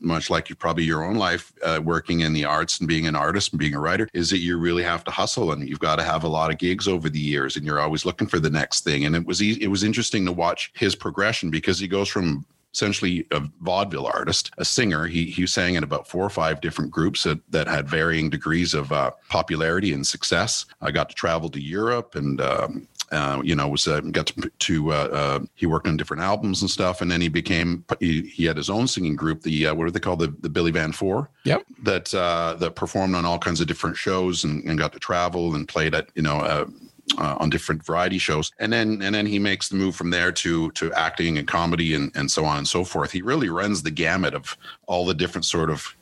much 0.00 0.28
like 0.28 0.50
you 0.50 0.54
probably 0.54 0.84
your 0.84 1.02
own 1.02 1.16
life 1.16 1.52
uh, 1.62 1.80
working 1.82 2.20
in 2.20 2.34
the 2.34 2.44
arts 2.44 2.78
and 2.78 2.88
being 2.88 3.06
an 3.06 3.16
artist 3.16 3.52
and 3.52 3.58
being 3.58 3.74
a 3.74 3.80
writer 3.80 4.08
is 4.12 4.28
that 4.30 4.38
you 4.38 4.58
really 4.58 4.82
have 4.82 5.02
to 5.04 5.10
hustle 5.10 5.52
and 5.52 5.66
you've 5.66 5.78
got 5.78 5.96
to 5.96 6.02
have 6.02 6.24
a 6.24 6.28
lot 6.28 6.50
of 6.50 6.58
gigs 6.58 6.73
over 6.88 7.08
the 7.08 7.18
years 7.18 7.56
and 7.56 7.64
you're 7.64 7.80
always 7.80 8.04
looking 8.04 8.26
for 8.26 8.38
the 8.38 8.50
next 8.50 8.82
thing 8.84 9.04
and 9.04 9.14
it 9.14 9.26
was 9.26 9.40
it 9.40 9.68
was 9.68 9.84
interesting 9.84 10.24
to 10.24 10.32
watch 10.32 10.72
his 10.74 10.94
progression 10.94 11.50
because 11.50 11.78
he 11.78 11.88
goes 11.88 12.08
from 12.08 12.44
essentially 12.74 13.24
a 13.30 13.40
vaudeville 13.60 14.06
artist, 14.06 14.50
a 14.58 14.64
singer. 14.64 15.06
He 15.06 15.26
he 15.26 15.46
sang 15.46 15.76
in 15.76 15.84
about 15.84 16.08
four 16.08 16.24
or 16.24 16.30
five 16.30 16.60
different 16.60 16.90
groups 16.90 17.22
that, 17.22 17.38
that 17.50 17.68
had 17.68 17.88
varying 17.88 18.28
degrees 18.28 18.74
of 18.74 18.92
uh, 18.92 19.12
popularity 19.30 19.92
and 19.92 20.06
success. 20.06 20.66
I 20.82 20.90
got 20.90 21.08
to 21.08 21.14
travel 21.14 21.48
to 21.50 21.60
Europe 21.60 22.16
and. 22.16 22.40
Um, 22.40 22.88
uh, 23.14 23.40
you 23.42 23.54
know, 23.54 23.68
was 23.68 23.86
uh, 23.86 24.00
got 24.00 24.26
to, 24.26 24.50
to 24.58 24.92
uh, 24.92 25.08
uh, 25.12 25.40
he 25.54 25.66
worked 25.66 25.86
on 25.86 25.96
different 25.96 26.22
albums 26.22 26.62
and 26.62 26.70
stuff, 26.70 27.00
and 27.00 27.10
then 27.10 27.20
he 27.20 27.28
became 27.28 27.84
he, 28.00 28.22
he 28.22 28.44
had 28.44 28.56
his 28.56 28.68
own 28.68 28.86
singing 28.86 29.16
group, 29.16 29.42
the 29.42 29.66
uh, 29.66 29.74
what 29.74 29.84
do 29.86 29.90
they 29.90 30.00
call 30.00 30.16
the 30.16 30.34
the 30.40 30.48
Billy 30.48 30.70
Van 30.70 30.92
Four? 30.92 31.30
Yep. 31.44 31.64
That 31.82 32.14
uh, 32.14 32.54
that 32.58 32.74
performed 32.74 33.14
on 33.14 33.24
all 33.24 33.38
kinds 33.38 33.60
of 33.60 33.66
different 33.66 33.96
shows 33.96 34.44
and, 34.44 34.64
and 34.64 34.78
got 34.78 34.92
to 34.92 34.98
travel 34.98 35.54
and 35.54 35.68
played 35.68 35.94
at 35.94 36.08
you 36.14 36.22
know 36.22 36.40
uh, 37.18 37.36
on 37.38 37.50
different 37.50 37.84
variety 37.84 38.18
shows, 38.18 38.50
and 38.58 38.72
then 38.72 39.00
and 39.02 39.14
then 39.14 39.26
he 39.26 39.38
makes 39.38 39.68
the 39.68 39.76
move 39.76 39.94
from 39.94 40.10
there 40.10 40.32
to 40.32 40.70
to 40.72 40.92
acting 40.94 41.38
and 41.38 41.46
comedy 41.46 41.94
and 41.94 42.10
and 42.14 42.30
so 42.30 42.44
on 42.44 42.58
and 42.58 42.68
so 42.68 42.84
forth. 42.84 43.12
He 43.12 43.22
really 43.22 43.48
runs 43.48 43.82
the 43.82 43.90
gamut 43.90 44.34
of 44.34 44.56
all 44.86 45.06
the 45.06 45.14
different 45.14 45.44
sort 45.44 45.70
of 45.70 45.94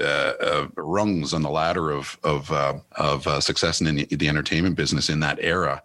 uh, 0.00 0.32
uh, 0.40 0.66
rungs 0.76 1.32
on 1.32 1.42
the 1.42 1.50
ladder 1.50 1.90
of 1.90 2.18
of 2.24 2.50
uh, 2.50 2.74
of 2.92 3.26
uh, 3.26 3.40
success 3.40 3.80
in 3.80 3.94
the, 3.94 4.04
the, 4.06 4.28
entertainment 4.28 4.74
business 4.74 5.08
in 5.08 5.20
that 5.20 5.38
era. 5.40 5.82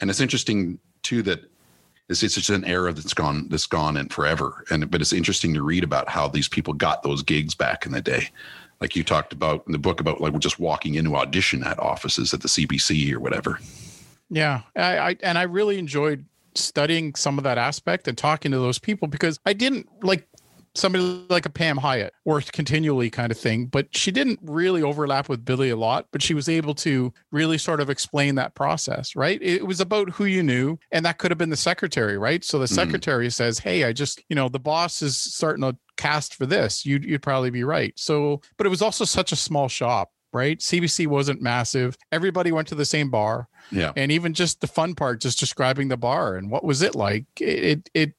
And 0.00 0.10
it's 0.10 0.20
interesting 0.20 0.78
too 1.02 1.22
that 1.22 1.40
it's, 2.08 2.22
it's 2.22 2.34
just 2.34 2.50
an 2.50 2.64
era 2.64 2.92
that's 2.92 3.14
gone 3.14 3.48
that's 3.48 3.66
gone 3.66 3.96
and 3.96 4.12
forever. 4.12 4.64
And 4.70 4.90
but 4.90 5.00
it's 5.00 5.12
interesting 5.12 5.54
to 5.54 5.62
read 5.62 5.84
about 5.84 6.08
how 6.08 6.28
these 6.28 6.48
people 6.48 6.72
got 6.72 7.02
those 7.02 7.22
gigs 7.22 7.54
back 7.54 7.86
in 7.86 7.92
the 7.92 8.00
day. 8.00 8.28
Like 8.80 8.94
you 8.94 9.02
talked 9.02 9.32
about 9.32 9.64
in 9.66 9.72
the 9.72 9.78
book 9.78 10.00
about 10.00 10.20
like 10.20 10.38
just 10.38 10.60
walking 10.60 10.94
into 10.94 11.16
audition 11.16 11.64
at 11.64 11.78
offices 11.78 12.32
at 12.32 12.42
the 12.42 12.48
CBC 12.48 13.12
or 13.12 13.20
whatever. 13.20 13.58
Yeah, 14.30 14.62
I, 14.76 14.98
I 14.98 15.16
and 15.22 15.38
I 15.38 15.42
really 15.42 15.78
enjoyed 15.78 16.24
studying 16.54 17.14
some 17.14 17.38
of 17.38 17.44
that 17.44 17.58
aspect 17.58 18.08
and 18.08 18.16
talking 18.16 18.52
to 18.52 18.58
those 18.58 18.78
people 18.78 19.08
because 19.08 19.38
I 19.46 19.52
didn't 19.52 19.88
like 20.02 20.28
somebody 20.74 21.24
like 21.28 21.46
a 21.46 21.50
Pam 21.50 21.76
Hyatt 21.76 22.12
or 22.24 22.40
continually 22.40 23.10
kind 23.10 23.30
of 23.30 23.38
thing, 23.38 23.66
but 23.66 23.94
she 23.96 24.10
didn't 24.10 24.38
really 24.42 24.82
overlap 24.82 25.28
with 25.28 25.44
Billy 25.44 25.70
a 25.70 25.76
lot, 25.76 26.06
but 26.12 26.22
she 26.22 26.34
was 26.34 26.48
able 26.48 26.74
to 26.76 27.12
really 27.30 27.58
sort 27.58 27.80
of 27.80 27.90
explain 27.90 28.34
that 28.36 28.54
process, 28.54 29.14
right? 29.16 29.40
It 29.42 29.66
was 29.66 29.80
about 29.80 30.10
who 30.10 30.24
you 30.24 30.42
knew, 30.42 30.78
and 30.92 31.04
that 31.04 31.18
could 31.18 31.30
have 31.30 31.38
been 31.38 31.50
the 31.50 31.56
secretary, 31.56 32.18
right? 32.18 32.44
So 32.44 32.58
the 32.58 32.66
mm. 32.66 32.74
secretary 32.74 33.28
mm. 33.28 33.32
says, 33.32 33.58
Hey, 33.58 33.84
I 33.84 33.92
just, 33.92 34.22
you 34.28 34.36
know, 34.36 34.48
the 34.48 34.58
boss 34.58 35.02
is 35.02 35.16
starting 35.16 35.62
to 35.62 35.76
cast 35.96 36.34
for 36.34 36.46
this. 36.46 36.86
You'd, 36.86 37.04
you'd 37.04 37.22
probably 37.22 37.50
be 37.50 37.64
right. 37.64 37.92
So, 37.96 38.40
but 38.56 38.66
it 38.66 38.70
was 38.70 38.82
also 38.82 39.04
such 39.04 39.32
a 39.32 39.36
small 39.36 39.68
shop 39.68 40.10
right? 40.32 40.58
CBC 40.58 41.06
wasn't 41.06 41.40
massive. 41.40 41.96
Everybody 42.12 42.52
went 42.52 42.68
to 42.68 42.74
the 42.74 42.84
same 42.84 43.10
bar. 43.10 43.48
Yeah. 43.70 43.92
And 43.96 44.12
even 44.12 44.34
just 44.34 44.60
the 44.60 44.66
fun 44.66 44.94
part, 44.94 45.20
just 45.20 45.38
describing 45.38 45.88
the 45.88 45.96
bar 45.96 46.36
and 46.36 46.50
what 46.50 46.64
was 46.64 46.82
it 46.82 46.94
like, 46.94 47.24
it 47.40 47.64
it 47.64 47.90
it 47.94 48.14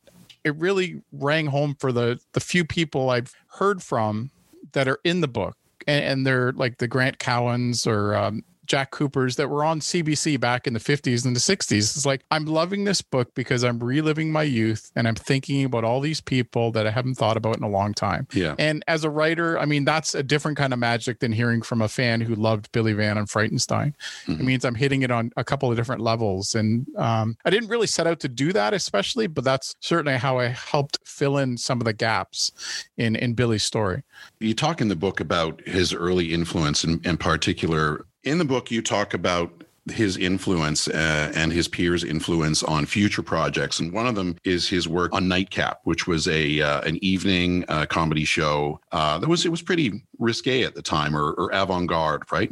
really 0.52 1.02
rang 1.12 1.48
home 1.48 1.76
for 1.80 1.92
the 1.92 2.20
the 2.34 2.40
few 2.40 2.66
people 2.66 3.10
I've 3.10 3.34
heard 3.58 3.82
from 3.82 4.32
that 4.74 4.88
are 4.88 5.00
in 5.04 5.22
the 5.22 5.28
book. 5.28 5.56
And, 5.88 6.04
and 6.04 6.28
they're 6.28 6.52
like 6.52 6.78
the 6.78 6.88
Grant 6.88 7.20
Cowans 7.20 7.88
or 7.88 8.16
um, 8.16 8.44
Jack 8.70 8.92
Coopers 8.92 9.36
that 9.36 9.50
were 9.50 9.64
on 9.64 9.80
CBC 9.80 10.40
back 10.40 10.68
in 10.68 10.74
the 10.74 10.80
50s 10.80 11.26
and 11.26 11.36
the 11.36 11.40
60s. 11.40 11.72
It's 11.72 12.06
like, 12.06 12.24
I'm 12.30 12.46
loving 12.46 12.84
this 12.84 13.02
book 13.02 13.34
because 13.34 13.64
I'm 13.64 13.80
reliving 13.80 14.32
my 14.32 14.44
youth 14.44 14.92
and 14.96 15.08
I'm 15.08 15.16
thinking 15.16 15.66
about 15.66 15.84
all 15.84 16.00
these 16.00 16.22
people 16.22 16.72
that 16.74 16.86
I 16.86 16.92
haven't 16.92 17.16
thought 17.16 17.36
about 17.36 17.58
in 17.58 17.64
a 17.64 17.70
long 17.70 17.96
time. 17.96 18.28
Yeah. 18.32 18.54
And 18.60 18.84
as 18.88 19.04
a 19.04 19.10
writer, 19.10 19.58
I 19.58 19.66
mean, 19.66 19.86
that's 19.86 20.14
a 20.14 20.22
different 20.22 20.56
kind 20.56 20.72
of 20.72 20.78
magic 20.78 21.20
than 21.20 21.32
hearing 21.32 21.64
from 21.64 21.82
a 21.82 21.88
fan 21.90 22.22
who 22.22 22.36
loved 22.36 22.72
Billy 22.72 22.94
Van 22.94 23.18
and 23.18 23.28
Frightenstein. 23.28 23.94
Mhm. 24.28 24.40
It 24.40 24.44
means 24.44 24.64
I'm 24.64 24.76
hitting 24.76 25.02
it 25.02 25.10
on 25.10 25.32
a 25.36 25.44
couple 25.44 25.72
of 25.72 25.76
different 25.76 26.02
levels. 26.02 26.54
And 26.54 26.86
um, 26.96 27.38
I 27.46 27.50
didn't 27.50 27.70
really 27.70 27.88
set 27.88 28.06
out 28.06 28.20
to 28.20 28.30
do 28.30 28.54
that, 28.54 28.76
especially, 28.76 29.26
but 29.26 29.44
that's 29.44 29.76
certainly 29.80 30.20
how 30.20 30.38
I 30.38 30.50
helped 30.50 31.00
fill 31.06 31.40
in 31.40 31.58
some 31.58 31.82
of 31.82 31.86
the 31.86 31.94
gaps 31.94 32.52
in, 32.98 33.16
in 33.16 33.34
Billy's 33.34 33.64
story. 33.64 34.04
You 34.40 34.54
talk 34.54 34.80
in 34.80 34.90
the 34.90 34.96
book 34.96 35.20
about 35.20 35.62
his 35.68 35.92
early 35.92 36.34
influence, 36.34 36.84
in, 36.84 37.02
in 37.04 37.18
particular. 37.18 38.06
In 38.24 38.38
the 38.38 38.46
book, 38.46 38.70
you 38.70 38.82
talk 38.82 39.14
about 39.14 39.64
his 39.90 40.18
influence 40.18 40.88
uh, 40.88 41.32
and 41.34 41.52
his 41.52 41.68
peers' 41.68 42.04
influence 42.04 42.64
on 42.64 42.86
future 42.86 43.24
projects, 43.24 43.80
and 43.80 43.94
one 43.94 44.08
of 44.08 44.16
them 44.16 44.36
is 44.44 44.68
his 44.68 44.88
work 44.88 45.14
on 45.14 45.28
Nightcap, 45.28 45.80
which 45.84 46.06
was 46.06 46.28
a 46.28 46.62
uh, 46.62 46.82
an 46.82 47.04
evening 47.04 47.66
uh, 47.70 47.86
comedy 47.86 48.26
show 48.26 48.80
uh, 48.92 49.18
that 49.20 49.30
was 49.30 49.46
it 49.46 49.50
was 49.50 49.62
pretty 49.62 50.04
risque 50.20 50.64
at 50.64 50.76
the 50.76 50.82
time, 50.82 51.16
or, 51.16 51.32
or 51.34 51.50
avant-garde, 51.54 52.24
right? 52.32 52.52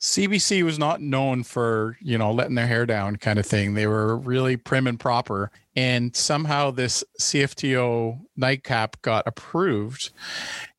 CBC 0.00 0.62
was 0.62 0.78
not 0.78 1.00
known 1.00 1.42
for, 1.44 1.96
you 2.02 2.18
know, 2.18 2.30
letting 2.30 2.56
their 2.56 2.66
hair 2.66 2.84
down 2.84 3.16
kind 3.16 3.38
of 3.38 3.46
thing. 3.46 3.72
They 3.72 3.86
were 3.86 4.18
really 4.18 4.58
prim 4.58 4.86
and 4.86 5.00
proper. 5.00 5.50
And 5.76 6.14
somehow 6.14 6.72
this 6.72 7.02
CFTO 7.18 8.20
nightcap 8.36 9.00
got 9.00 9.26
approved 9.26 10.10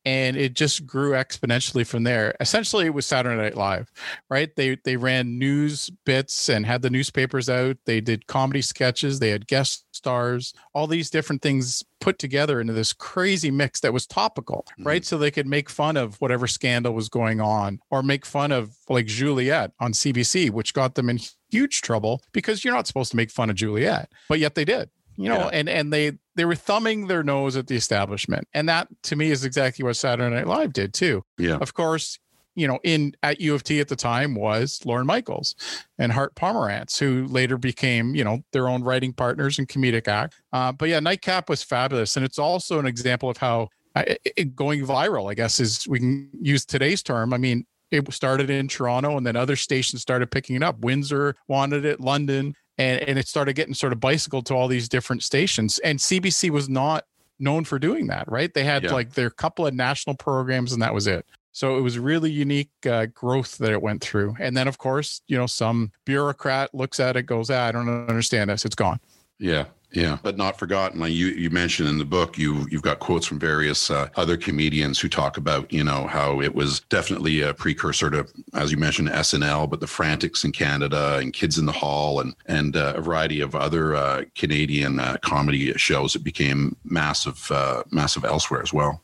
and 0.06 0.36
it 0.36 0.54
just 0.54 0.86
grew 0.86 1.10
exponentially 1.10 1.84
from 1.84 2.04
there. 2.04 2.36
Essentially, 2.38 2.86
it 2.86 2.94
was 2.94 3.04
Saturday 3.04 3.36
Night 3.36 3.56
Live, 3.56 3.90
right? 4.30 4.54
They 4.54 4.76
they 4.84 4.96
ran 4.96 5.36
news 5.36 5.90
bits 6.06 6.48
and 6.48 6.64
had 6.64 6.80
the 6.80 6.90
newspapers 6.90 7.50
out. 7.50 7.76
They 7.86 8.00
did 8.00 8.28
comedy 8.28 8.62
sketches. 8.62 9.18
They 9.18 9.30
had 9.30 9.48
guest 9.48 9.84
stars. 9.90 10.54
All 10.74 10.86
these 10.86 11.10
different 11.10 11.42
things 11.42 11.82
put 12.00 12.20
together 12.20 12.60
into 12.60 12.72
this 12.72 12.92
crazy 12.92 13.50
mix 13.50 13.80
that 13.80 13.92
was 13.92 14.06
topical, 14.06 14.64
mm-hmm. 14.70 14.86
right? 14.86 15.04
So 15.04 15.18
they 15.18 15.32
could 15.32 15.46
make 15.46 15.68
fun 15.68 15.96
of 15.96 16.20
whatever 16.20 16.46
scandal 16.46 16.94
was 16.94 17.08
going 17.08 17.40
on, 17.40 17.80
or 17.90 18.04
make 18.04 18.24
fun 18.24 18.52
of 18.52 18.76
like 18.88 19.06
Juliette 19.06 19.72
on 19.80 19.92
CBC, 19.92 20.50
which 20.50 20.72
got 20.72 20.94
them 20.94 21.10
in 21.10 21.18
huge 21.50 21.82
trouble 21.82 22.22
because 22.32 22.64
you're 22.64 22.74
not 22.74 22.86
supposed 22.86 23.10
to 23.10 23.16
make 23.16 23.30
fun 23.32 23.50
of 23.50 23.56
Juliette, 23.56 24.12
but 24.28 24.38
yet 24.38 24.54
they 24.54 24.64
did 24.64 24.88
you 25.16 25.28
know 25.28 25.36
Yeah. 25.50 25.50
and 25.52 25.68
and 25.68 25.92
they 25.92 26.12
they 26.34 26.44
were 26.44 26.54
thumbing 26.54 27.06
their 27.06 27.22
nose 27.22 27.56
at 27.56 27.66
the 27.66 27.76
establishment. 27.76 28.46
And 28.54 28.68
that 28.68 28.88
to 29.04 29.16
me 29.16 29.30
is 29.30 29.44
exactly 29.44 29.84
what 29.84 29.96
saturday 29.96 30.34
night 30.34 30.46
live 30.46 30.72
did 30.72 30.92
too. 30.94 31.22
Yeah. 31.38 31.56
of 31.56 31.74
course 31.74 32.18
you 32.54 32.66
know 32.66 32.78
in 32.84 33.14
at 33.22 33.40
u 33.40 33.54
of 33.54 33.62
t 33.62 33.80
at 33.80 33.88
the 33.88 33.96
time 33.96 34.34
was 34.34 34.80
lorne 34.86 35.06
michaels 35.06 35.54
and 35.98 36.10
hart 36.12 36.34
pomerantz 36.34 36.98
who 36.98 37.26
later 37.26 37.58
became 37.58 38.14
you 38.14 38.24
know 38.24 38.40
their 38.52 38.68
own 38.68 38.82
writing 38.82 39.12
partners 39.12 39.58
and 39.58 39.68
comedic 39.68 40.08
act. 40.08 40.34
Uh, 40.52 40.72
but 40.72 40.88
yeah 40.88 41.00
nightcap 41.00 41.48
was 41.50 41.62
fabulous. 41.62 42.16
And 42.16 42.24
it's 42.24 42.38
also 42.38 42.78
an 42.78 42.86
example 42.86 43.28
of 43.28 43.36
how 43.36 43.68
it, 43.94 44.20
it 44.36 44.56
going 44.56 44.86
viral 44.86 45.30
i 45.30 45.34
guess 45.34 45.58
is 45.60 45.86
we 45.88 45.98
can 45.98 46.28
use 46.40 46.64
today's 46.66 47.02
term. 47.02 47.32
I 47.32 47.38
mean 47.38 47.66
it 47.92 48.12
started 48.12 48.50
in 48.50 48.66
toronto 48.68 49.16
and 49.16 49.24
then 49.26 49.36
other 49.36 49.54
stations 49.54 50.02
started 50.02 50.30
picking 50.30 50.56
it 50.56 50.62
up. 50.62 50.78
Windsor 50.80 51.36
wanted 51.48 51.84
it 51.84 52.00
london 52.00 52.54
and 52.78 53.00
and 53.08 53.18
it 53.18 53.28
started 53.28 53.54
getting 53.54 53.74
sort 53.74 53.92
of 53.92 54.00
bicycled 54.00 54.46
to 54.46 54.54
all 54.54 54.68
these 54.68 54.88
different 54.88 55.22
stations. 55.22 55.78
And 55.80 55.98
cbc 55.98 56.50
was 56.50 56.68
not 56.68 57.04
known 57.38 57.64
for 57.64 57.78
doing 57.78 58.06
that 58.08 58.30
right? 58.30 58.52
They 58.52 58.64
had 58.64 58.84
Yeah. 58.84 58.92
like 58.92 59.12
their 59.14 59.30
couple 59.30 59.66
of 59.66 59.74
national 59.74 60.16
programs 60.16 60.72
and 60.72 60.80
that 60.82 60.94
was 60.94 61.06
it. 61.06 61.26
So 61.52 61.78
it 61.78 61.80
was 61.80 61.98
really 61.98 62.30
unique 62.30 62.70
uh, 62.84 63.06
growth 63.06 63.56
that 63.58 63.72
it 63.72 63.80
went 63.80 64.02
through. 64.02 64.36
And 64.38 64.56
then 64.56 64.68
of 64.68 64.78
course 64.78 65.20
you 65.26 65.36
know 65.36 65.46
some 65.46 65.92
bureaucrat 66.04 66.74
looks 66.74 67.00
at 67.00 67.16
it 67.16 67.22
goes 67.24 67.50
ah, 67.50 67.66
i 67.66 67.72
don't 67.72 67.88
understand 67.88 68.50
this. 68.50 68.64
It's 68.64 68.74
gone. 68.76 69.00
Yeah, 69.38 69.66
yeah, 69.92 70.18
but 70.22 70.36
not 70.36 70.58
forgotten. 70.58 71.00
Like 71.00 71.12
you, 71.12 71.28
you 71.28 71.48
mentioned 71.48 71.88
in 71.88 71.98
the 71.98 72.04
book, 72.04 72.36
you 72.36 72.66
you've 72.70 72.82
got 72.82 72.98
quotes 72.98 73.26
from 73.26 73.38
various 73.38 73.90
uh, 73.90 74.08
other 74.16 74.36
comedians 74.36 74.98
who 74.98 75.08
talk 75.08 75.36
about 75.36 75.72
you 75.72 75.84
know 75.84 76.06
how 76.06 76.40
it 76.40 76.54
was 76.54 76.80
definitely 76.80 77.40
a 77.40 77.54
precursor 77.54 78.10
to, 78.10 78.26
as 78.54 78.70
you 78.70 78.76
mentioned, 78.76 79.08
SNL, 79.08 79.70
but 79.70 79.80
the 79.80 79.86
Frantics 79.86 80.44
in 80.44 80.52
Canada 80.52 81.18
and 81.18 81.32
Kids 81.32 81.56
in 81.58 81.66
the 81.66 81.72
Hall 81.72 82.20
and 82.20 82.34
and 82.46 82.76
uh, 82.76 82.94
a 82.96 83.00
variety 83.00 83.40
of 83.40 83.54
other 83.54 83.94
uh, 83.94 84.24
Canadian 84.34 84.98
uh, 84.98 85.16
comedy 85.22 85.72
shows 85.74 86.12
that 86.12 86.24
became 86.24 86.76
massive, 86.84 87.50
uh, 87.50 87.82
massive 87.90 88.24
elsewhere 88.24 88.62
as 88.62 88.72
well. 88.72 89.02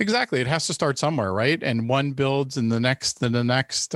Exactly. 0.00 0.40
It 0.40 0.48
has 0.48 0.66
to 0.66 0.74
start 0.74 0.98
somewhere, 0.98 1.32
right? 1.32 1.62
And 1.62 1.88
one 1.88 2.12
builds 2.12 2.56
and 2.56 2.70
the 2.70 2.80
next 2.80 3.22
and 3.22 3.34
the 3.34 3.44
next. 3.44 3.94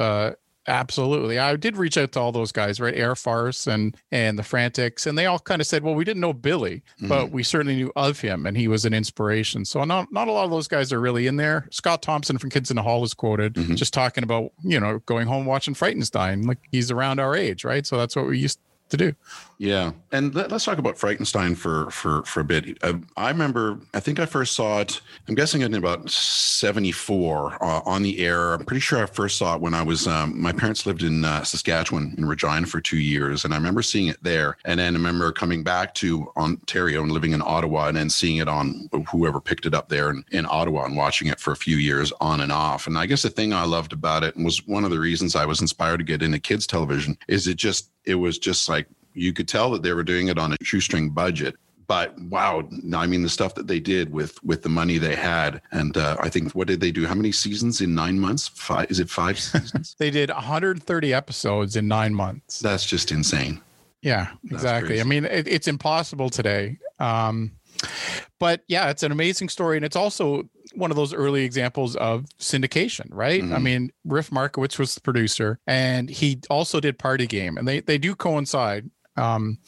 Absolutely. 0.68 1.38
I 1.38 1.56
did 1.56 1.76
reach 1.78 1.96
out 1.96 2.12
to 2.12 2.20
all 2.20 2.30
those 2.30 2.52
guys, 2.52 2.78
right? 2.78 2.94
Air 2.94 3.16
Farce 3.16 3.66
and 3.66 3.96
and 4.12 4.38
the 4.38 4.42
Frantics, 4.42 5.06
and 5.06 5.16
they 5.16 5.24
all 5.26 5.38
kind 5.38 5.60
of 5.62 5.66
said, 5.66 5.82
"Well, 5.82 5.94
we 5.94 6.04
didn't 6.04 6.20
know 6.20 6.34
Billy, 6.34 6.82
but 7.08 7.30
we 7.30 7.42
certainly 7.42 7.74
knew 7.74 7.90
of 7.96 8.20
him, 8.20 8.44
and 8.46 8.56
he 8.56 8.68
was 8.68 8.84
an 8.84 8.92
inspiration." 8.92 9.64
So 9.64 9.82
not 9.84 10.12
not 10.12 10.28
a 10.28 10.32
lot 10.32 10.44
of 10.44 10.50
those 10.50 10.68
guys 10.68 10.92
are 10.92 11.00
really 11.00 11.26
in 11.26 11.36
there. 11.36 11.66
Scott 11.70 12.02
Thompson 12.02 12.36
from 12.38 12.50
Kids 12.50 12.70
in 12.70 12.76
the 12.76 12.82
Hall 12.82 13.02
is 13.02 13.14
quoted 13.14 13.54
Mhm. 13.54 13.76
just 13.76 13.94
talking 13.94 14.22
about 14.24 14.52
you 14.62 14.78
know 14.78 14.98
going 15.06 15.26
home 15.26 15.46
watching 15.46 15.74
Frightenstein, 15.74 16.46
like 16.46 16.58
he's 16.70 16.90
around 16.90 17.18
our 17.18 17.34
age, 17.34 17.64
right? 17.64 17.86
So 17.86 17.96
that's 17.96 18.14
what 18.14 18.26
we 18.26 18.38
used 18.38 18.58
to 18.90 18.96
do. 18.98 19.14
Yeah, 19.58 19.90
and 20.12 20.32
let, 20.36 20.52
us 20.52 20.64
talk 20.64 20.78
about 20.78 20.96
Frankenstein 20.96 21.56
for 21.56 21.90
for 21.90 22.22
for 22.22 22.40
a 22.40 22.44
bit. 22.44 22.78
Uh, 22.80 22.94
I 23.16 23.28
remember, 23.30 23.80
I 23.92 23.98
think 23.98 24.20
I 24.20 24.26
first 24.26 24.54
saw 24.54 24.78
it. 24.78 25.00
I'm 25.26 25.34
guessing 25.34 25.62
in 25.62 25.74
about 25.74 26.08
'74 26.08 27.58
uh, 27.60 27.80
on 27.84 28.02
the 28.02 28.20
air. 28.24 28.54
I'm 28.54 28.64
pretty 28.64 28.80
sure 28.80 29.02
I 29.02 29.06
first 29.06 29.36
saw 29.36 29.56
it 29.56 29.60
when 29.60 29.74
I 29.74 29.82
was. 29.82 30.06
Um, 30.06 30.40
my 30.40 30.52
parents 30.52 30.86
lived 30.86 31.02
in 31.02 31.24
uh, 31.24 31.42
Saskatchewan 31.42 32.14
in 32.16 32.24
Regina 32.24 32.68
for 32.68 32.80
two 32.80 33.00
years, 33.00 33.44
and 33.44 33.52
I 33.52 33.56
remember 33.56 33.82
seeing 33.82 34.06
it 34.06 34.22
there. 34.22 34.56
And 34.64 34.78
then 34.78 34.94
I 34.94 34.96
remember 34.96 35.32
coming 35.32 35.64
back 35.64 35.92
to 35.94 36.30
Ontario 36.36 37.02
and 37.02 37.10
living 37.10 37.32
in 37.32 37.42
Ottawa, 37.42 37.88
and 37.88 37.96
then 37.96 38.10
seeing 38.10 38.36
it 38.36 38.46
on 38.46 38.88
whoever 39.10 39.40
picked 39.40 39.66
it 39.66 39.74
up 39.74 39.88
there 39.88 40.10
in, 40.10 40.24
in 40.30 40.46
Ottawa 40.48 40.84
and 40.84 40.96
watching 40.96 41.26
it 41.26 41.40
for 41.40 41.50
a 41.50 41.56
few 41.56 41.78
years 41.78 42.12
on 42.20 42.40
and 42.40 42.52
off. 42.52 42.86
And 42.86 42.96
I 42.96 43.06
guess 43.06 43.22
the 43.22 43.30
thing 43.30 43.52
I 43.52 43.64
loved 43.64 43.92
about 43.92 44.22
it 44.22 44.36
and 44.36 44.44
was 44.44 44.64
one 44.68 44.84
of 44.84 44.92
the 44.92 45.00
reasons 45.00 45.34
I 45.34 45.46
was 45.46 45.60
inspired 45.60 45.98
to 45.98 46.04
get 46.04 46.22
into 46.22 46.38
kids 46.38 46.64
television 46.64 47.18
is 47.26 47.48
it 47.48 47.56
just 47.56 47.90
it 48.04 48.14
was 48.14 48.38
just 48.38 48.68
like 48.68 48.86
you 49.18 49.32
could 49.32 49.48
tell 49.48 49.70
that 49.70 49.82
they 49.82 49.92
were 49.92 50.02
doing 50.04 50.28
it 50.28 50.38
on 50.38 50.52
a 50.52 50.56
shoestring 50.62 51.10
budget 51.10 51.56
but 51.86 52.18
wow 52.24 52.68
i 52.94 53.06
mean 53.06 53.22
the 53.22 53.28
stuff 53.28 53.54
that 53.54 53.66
they 53.66 53.80
did 53.80 54.12
with 54.12 54.42
with 54.44 54.62
the 54.62 54.68
money 54.68 54.98
they 54.98 55.14
had 55.16 55.60
and 55.72 55.96
uh, 55.96 56.16
i 56.20 56.28
think 56.28 56.52
what 56.54 56.66
did 56.68 56.80
they 56.80 56.90
do 56.92 57.06
how 57.06 57.14
many 57.14 57.32
seasons 57.32 57.80
in 57.80 57.94
nine 57.94 58.18
months 58.18 58.48
five 58.48 58.90
is 58.90 59.00
it 59.00 59.08
five 59.10 59.38
seasons 59.38 59.96
They 59.98 60.10
did 60.10 60.28
130 60.30 61.14
episodes 61.14 61.76
in 61.76 61.88
nine 61.88 62.14
months. 62.14 62.60
that's 62.60 62.84
just 62.84 63.10
insane 63.12 63.60
Yeah, 64.02 64.28
exactly. 64.50 65.00
I 65.00 65.04
mean, 65.04 65.24
it, 65.24 65.48
it's 65.48 65.66
impossible 65.66 66.30
today. 66.30 66.78
Um, 67.00 67.52
but 68.38 68.62
yeah, 68.68 68.90
it's 68.90 69.02
an 69.02 69.10
amazing 69.10 69.48
story, 69.48 69.76
and 69.76 69.84
it's 69.84 69.96
also 69.96 70.48
one 70.74 70.90
of 70.92 70.96
those 70.96 71.12
early 71.12 71.42
examples 71.44 71.96
of 71.96 72.26
syndication, 72.38 73.06
right? 73.10 73.42
I 73.42 73.46
Mhm. 73.46 73.62
mean, 73.62 73.90
Riff 74.04 74.30
Markowitz 74.30 74.78
was 74.78 74.94
the 74.94 75.00
producer, 75.00 75.58
and 75.66 76.08
he 76.10 76.38
also 76.48 76.78
did 76.80 76.96
Party 76.98 77.26
Game, 77.26 77.56
and 77.58 77.66
they 77.66 77.80
they 77.80 77.98
do 77.98 78.14
coincide. 78.14 78.88
Um, 79.18 79.58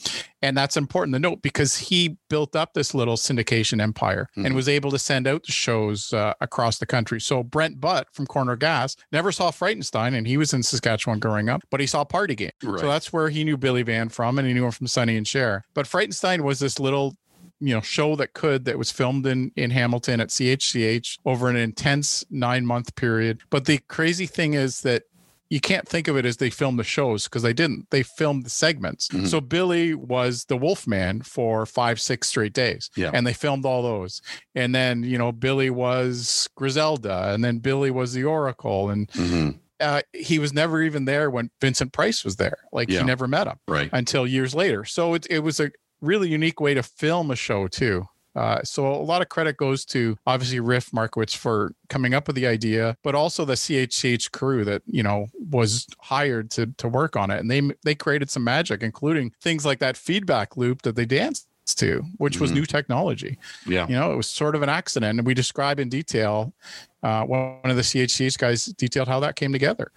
and 0.42 0.56
that's 0.56 0.76
important 0.76 1.14
to 1.14 1.18
note 1.18 1.42
because 1.42 1.76
he 1.76 2.16
built 2.28 2.54
up 2.56 2.72
this 2.74 2.94
little 2.94 3.16
syndication 3.16 3.82
empire 3.82 4.28
Mhm. 4.36 4.46
and 4.46 4.54
was 4.54 4.68
able 4.68 4.90
to 4.92 4.98
send 4.98 5.26
out 5.26 5.44
the 5.44 5.52
shows 5.52 6.12
uh, 6.12 6.32
across 6.40 6.78
the 6.78 6.86
country. 6.86 7.20
So 7.20 7.42
Brent 7.42 7.80
Butt 7.80 8.06
from 8.12 8.26
Corner 8.26 8.56
Gas 8.56 8.96
never 9.12 9.32
saw 9.32 9.50
Frightenstein, 9.50 10.14
and 10.14 10.26
he 10.26 10.36
was 10.36 10.54
in 10.54 10.62
Saskatchewan 10.62 11.18
growing 11.18 11.48
up, 11.48 11.62
but 11.70 11.80
he 11.80 11.86
saw 11.86 12.04
Party 12.04 12.34
Game. 12.34 12.50
right 12.62 12.80
So 12.80 12.86
that's 12.88 13.12
where 13.12 13.28
he 13.28 13.44
knew 13.44 13.56
Billy 13.56 13.82
Van 13.82 14.08
from, 14.08 14.38
and 14.38 14.46
he 14.48 14.54
knew 14.54 14.64
him 14.64 14.70
from 14.70 14.86
Sonny 14.86 15.16
and 15.16 15.26
Cher. 15.26 15.64
But 15.74 15.86
Frightenstein 15.86 16.40
was 16.42 16.60
this 16.60 16.78
little, 16.78 17.16
you 17.60 17.74
know, 17.74 17.80
show 17.82 18.16
that 18.16 18.32
could 18.32 18.64
that 18.64 18.78
was 18.78 18.90
filmed 18.90 19.26
in 19.26 19.52
in 19.56 19.70
Hamilton 19.70 20.20
at 20.20 20.28
CHCH 20.30 21.18
over 21.26 21.48
an 21.50 21.56
intense 21.56 22.24
nine 22.30 22.64
month 22.64 22.94
period. 22.94 23.40
But 23.50 23.66
the 23.66 23.78
crazy 23.88 24.26
thing 24.26 24.54
is 24.54 24.80
that 24.80 25.02
you 25.50 25.60
can't 25.60 25.86
think 25.88 26.06
of 26.08 26.16
it 26.16 26.24
as 26.24 26.36
they 26.38 26.48
filmed 26.48 26.78
the 26.78 26.84
shows 26.84 27.24
because 27.24 27.42
they 27.42 27.52
didn't. 27.52 27.88
They 27.90 28.02
filmed 28.04 28.46
the 28.46 28.50
segments. 28.50 29.08
Mhm. 29.08 29.26
So 29.26 29.40
Billy 29.40 29.94
was 29.94 30.44
the 30.44 30.56
Wolfman 30.56 31.22
for 31.22 31.66
five, 31.66 32.00
six 32.00 32.28
straight 32.28 32.52
days. 32.52 32.88
Yeah. 32.96 33.10
And 33.12 33.26
they 33.26 33.32
filmed 33.34 33.66
all 33.66 33.82
those. 33.82 34.22
And 34.54 34.72
then, 34.74 35.02
you 35.02 35.18
know, 35.18 35.32
Billy 35.32 35.68
was 35.68 36.48
Griselda, 36.56 37.32
and 37.34 37.42
then 37.44 37.58
Billy 37.58 37.90
was 37.90 38.12
the 38.12 38.24
Oracle, 38.24 38.90
and 38.90 39.08
Mhm. 39.12 39.58
uh, 39.80 40.02
he 40.12 40.38
was 40.38 40.52
never 40.52 40.82
even 40.82 41.04
there 41.04 41.28
when 41.30 41.50
Vincent 41.60 41.92
Price 41.92 42.24
was 42.24 42.36
there. 42.36 42.58
Like 42.72 42.88
Yeah. 42.88 43.00
he 43.00 43.04
never 43.06 43.26
met 43.26 43.46
him 43.48 43.56
right 43.66 43.90
until 43.92 44.26
years 44.26 44.54
later. 44.54 44.84
So 44.84 45.14
it, 45.14 45.26
it 45.28 45.40
was 45.40 45.58
a 45.58 45.72
really 46.00 46.28
unique 46.28 46.60
way 46.60 46.74
to 46.74 46.82
film 46.82 47.30
a 47.30 47.36
show 47.36 47.66
too. 47.66 48.06
Uh, 48.40 48.62
so 48.64 48.86
a 48.90 49.04
lot 49.12 49.20
of 49.22 49.28
credit 49.28 49.56
goes 49.58 49.84
to 49.84 50.16
obviously 50.26 50.60
Riff 50.60 50.92
Markowitz 50.92 51.34
for 51.34 51.72
coming 51.88 52.14
up 52.14 52.26
with 52.26 52.36
the 52.36 52.46
idea, 52.46 52.96
but 53.02 53.14
also 53.14 53.44
the 53.44 53.54
CHCH 53.64 54.30
crew 54.32 54.64
that 54.64 54.80
you 54.86 55.02
know 55.02 55.26
was 55.50 55.86
hired 56.00 56.50
to 56.52 56.62
to 56.78 56.88
work 56.88 57.16
on 57.16 57.30
it, 57.30 57.38
and 57.40 57.50
they 57.50 57.60
they 57.84 57.94
created 57.94 58.30
some 58.30 58.44
magic, 58.44 58.82
including 58.82 59.32
things 59.42 59.64
like 59.66 59.78
that 59.80 59.96
feedback 59.96 60.56
loop 60.56 60.82
that 60.82 60.96
they 60.96 61.04
danced 61.04 61.46
to, 61.76 62.02
which 62.16 62.40
was 62.40 62.50
Mhm. 62.50 62.54
new 62.54 62.66
technology. 62.66 63.38
yeah 63.66 63.86
You 63.88 63.94
know, 63.94 64.12
it 64.12 64.16
was 64.16 64.26
sort 64.42 64.54
of 64.56 64.62
an 64.62 64.68
accident, 64.68 65.18
and 65.18 65.26
we 65.26 65.34
describe 65.34 65.78
in 65.78 65.88
detail. 65.88 66.52
Uh, 67.02 67.24
one 67.24 67.70
of 67.74 67.76
the 67.76 67.82
CHCH 67.90 68.36
guys 68.38 68.64
detailed 68.66 69.08
how 69.08 69.20
that 69.20 69.36
came 69.36 69.52
together. 69.52 69.92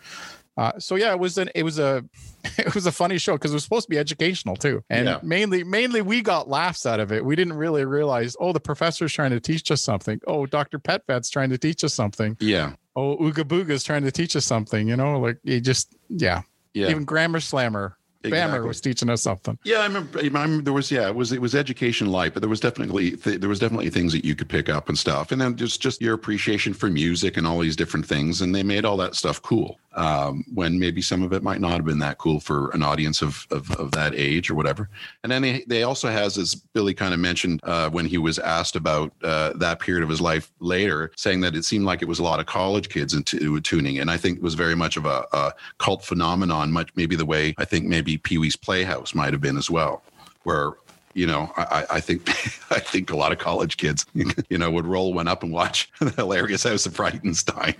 Uh, 0.55 0.77
so 0.79 0.95
yeah, 0.95 1.11
it 1.11 1.19
was 1.19 1.37
an 1.37 1.49
it 1.55 1.63
was 1.63 1.79
a 1.79 2.03
it 2.57 2.75
was 2.75 2.85
a 2.85 2.91
funny 2.91 3.17
show 3.17 3.33
because 3.33 3.51
it 3.51 3.55
was 3.55 3.63
supposed 3.63 3.87
to 3.87 3.89
be 3.89 3.97
educational 3.97 4.55
too, 4.55 4.83
and 4.89 5.05
Yeah. 5.07 5.19
mainly 5.23 5.63
mainly 5.63 6.01
we 6.01 6.21
got 6.21 6.47
laughs 6.47 6.85
out 6.85 6.99
of 6.99 7.11
it. 7.11 7.25
We 7.25 7.35
didn't 7.35 7.53
really 7.53 7.85
realize, 7.85 8.35
oh, 8.39 8.53
the 8.53 8.59
professor's 8.59 9.11
trying 9.13 9.31
to 9.31 9.39
teach 9.39 9.71
us 9.71 9.81
something. 9.81 10.19
Oh, 10.27 10.45
Doctor 10.45 10.77
Pet 10.79 11.01
Vet's 11.07 11.29
trying 11.29 11.49
to 11.49 11.57
teach 11.57 11.83
us 11.83 11.93
something. 11.93 12.37
Yeah. 12.39 12.73
Oh, 12.95 13.17
Ooga 13.17 13.43
Booga's 13.43 13.83
trying 13.83 14.03
to 14.03 14.11
teach 14.11 14.35
us 14.35 14.45
something. 14.45 14.87
You 14.87 14.95
know, 14.95 15.19
like 15.19 15.39
you 15.43 15.59
just 15.59 15.95
yeah. 16.09 16.41
Yeah. 16.75 16.89
Even 16.89 17.03
Grammar 17.05 17.39
Slammer, 17.39 17.97
Exactly. 18.23 18.59
Bammer 18.59 18.67
was 18.67 18.81
teaching 18.81 19.09
us 19.09 19.21
something. 19.21 19.57
Yeah, 19.63 19.79
I 19.79 19.87
remember, 19.87 20.19
I 20.19 20.23
remember 20.23 20.63
there 20.63 20.73
was 20.73 20.91
yeah, 20.91 21.07
it 21.07 21.15
was 21.15 21.31
it 21.31 21.41
was 21.41 21.55
education 21.55 22.07
light, 22.07 22.33
but 22.33 22.41
there 22.41 22.49
was 22.49 22.59
definitely 22.59 23.11
th- 23.11 23.39
there 23.39 23.49
was 23.49 23.59
definitely 23.59 23.89
things 23.89 24.13
that 24.13 24.25
you 24.25 24.35
could 24.35 24.49
pick 24.49 24.69
up 24.69 24.89
and 24.89 24.97
stuff, 24.97 25.31
and 25.31 25.41
then 25.41 25.55
just 25.55 25.81
just 25.81 26.01
your 26.01 26.13
appreciation 26.13 26.73
for 26.73 26.89
music 26.89 27.37
and 27.37 27.45
all 27.45 27.59
these 27.59 27.75
different 27.75 28.05
things, 28.05 28.41
and 28.41 28.53
they 28.53 28.63
made 28.63 28.85
all 28.85 28.97
that 28.97 29.15
stuff 29.15 29.41
cool. 29.41 29.79
Um, 29.95 30.43
when 30.51 30.79
maybe 30.79 31.03
some 31.03 31.21
of 31.21 31.33
it 31.33 31.43
might 31.43 31.61
not 31.61 31.73
have 31.73 31.85
been 31.85 31.99
that 31.99 32.17
cool 32.17 32.39
for 32.39 32.71
an 32.71 32.81
audience 32.81 33.21
of 33.21 33.45
of, 33.51 33.69
of 33.75 33.91
that 33.91 34.13
age 34.15 34.49
or 34.49 34.55
whatever. 34.55 34.89
And 35.21 35.31
then 35.31 35.43
they, 35.43 35.63
they 35.67 35.83
also 35.83 36.09
has, 36.09 36.37
as 36.37 36.55
Billy 36.55 36.95
kind 36.95 37.13
of 37.13 37.19
mentioned 37.19 37.59
uh, 37.63 37.91
when 37.91 38.07
he 38.07 38.17
was 38.17 38.39
asked 38.39 38.75
about 38.75 39.13
uh, 39.23 39.53
that 39.53 39.79
period 39.79 40.03
of 40.03 40.09
his 40.09 40.19
life 40.19 40.51
later, 40.59 41.11
saying 41.15 41.41
that 41.41 41.55
it 41.55 41.63
seemed 41.63 41.85
like 41.85 42.01
it 42.01 42.07
was 42.07 42.17
a 42.17 42.23
lot 42.23 42.39
of 42.39 42.47
college 42.47 42.89
kids 42.89 43.13
into 43.13 43.59
tuning 43.61 43.99
and 43.99 44.09
I 44.09 44.17
think 44.17 44.37
it 44.37 44.43
was 44.43 44.55
very 44.55 44.75
much 44.75 44.97
of 44.97 45.05
a, 45.05 45.25
a 45.31 45.53
cult 45.77 46.03
phenomenon, 46.03 46.71
much 46.71 46.89
maybe 46.95 47.15
the 47.15 47.25
way 47.25 47.53
I 47.57 47.65
think 47.65 47.85
maybe 47.85 48.12
Pee 48.17 48.37
Wee's 48.37 48.55
Playhouse 48.55 49.13
might 49.15 49.33
have 49.33 49.41
been 49.41 49.57
as 49.57 49.69
well, 49.69 50.03
where 50.43 50.71
you 51.15 51.27
know, 51.27 51.51
I, 51.55 51.63
I- 51.63 51.95
I 51.97 51.99
think 51.99 52.27
I 52.71 52.79
think 52.79 53.11
a 53.11 53.15
lot 53.15 53.31
of 53.31 53.37
college 53.37 53.77
kids, 53.77 54.05
you 54.49 54.57
know, 54.57 54.71
would 54.71 54.85
roll 54.87 55.13
one 55.13 55.27
up 55.27 55.43
and 55.43 55.51
watch 55.51 55.91
the 55.99 56.09
hilarious 56.11 56.63
House 56.63 56.85
of 56.87 56.93
Frightenstein. 56.93 57.75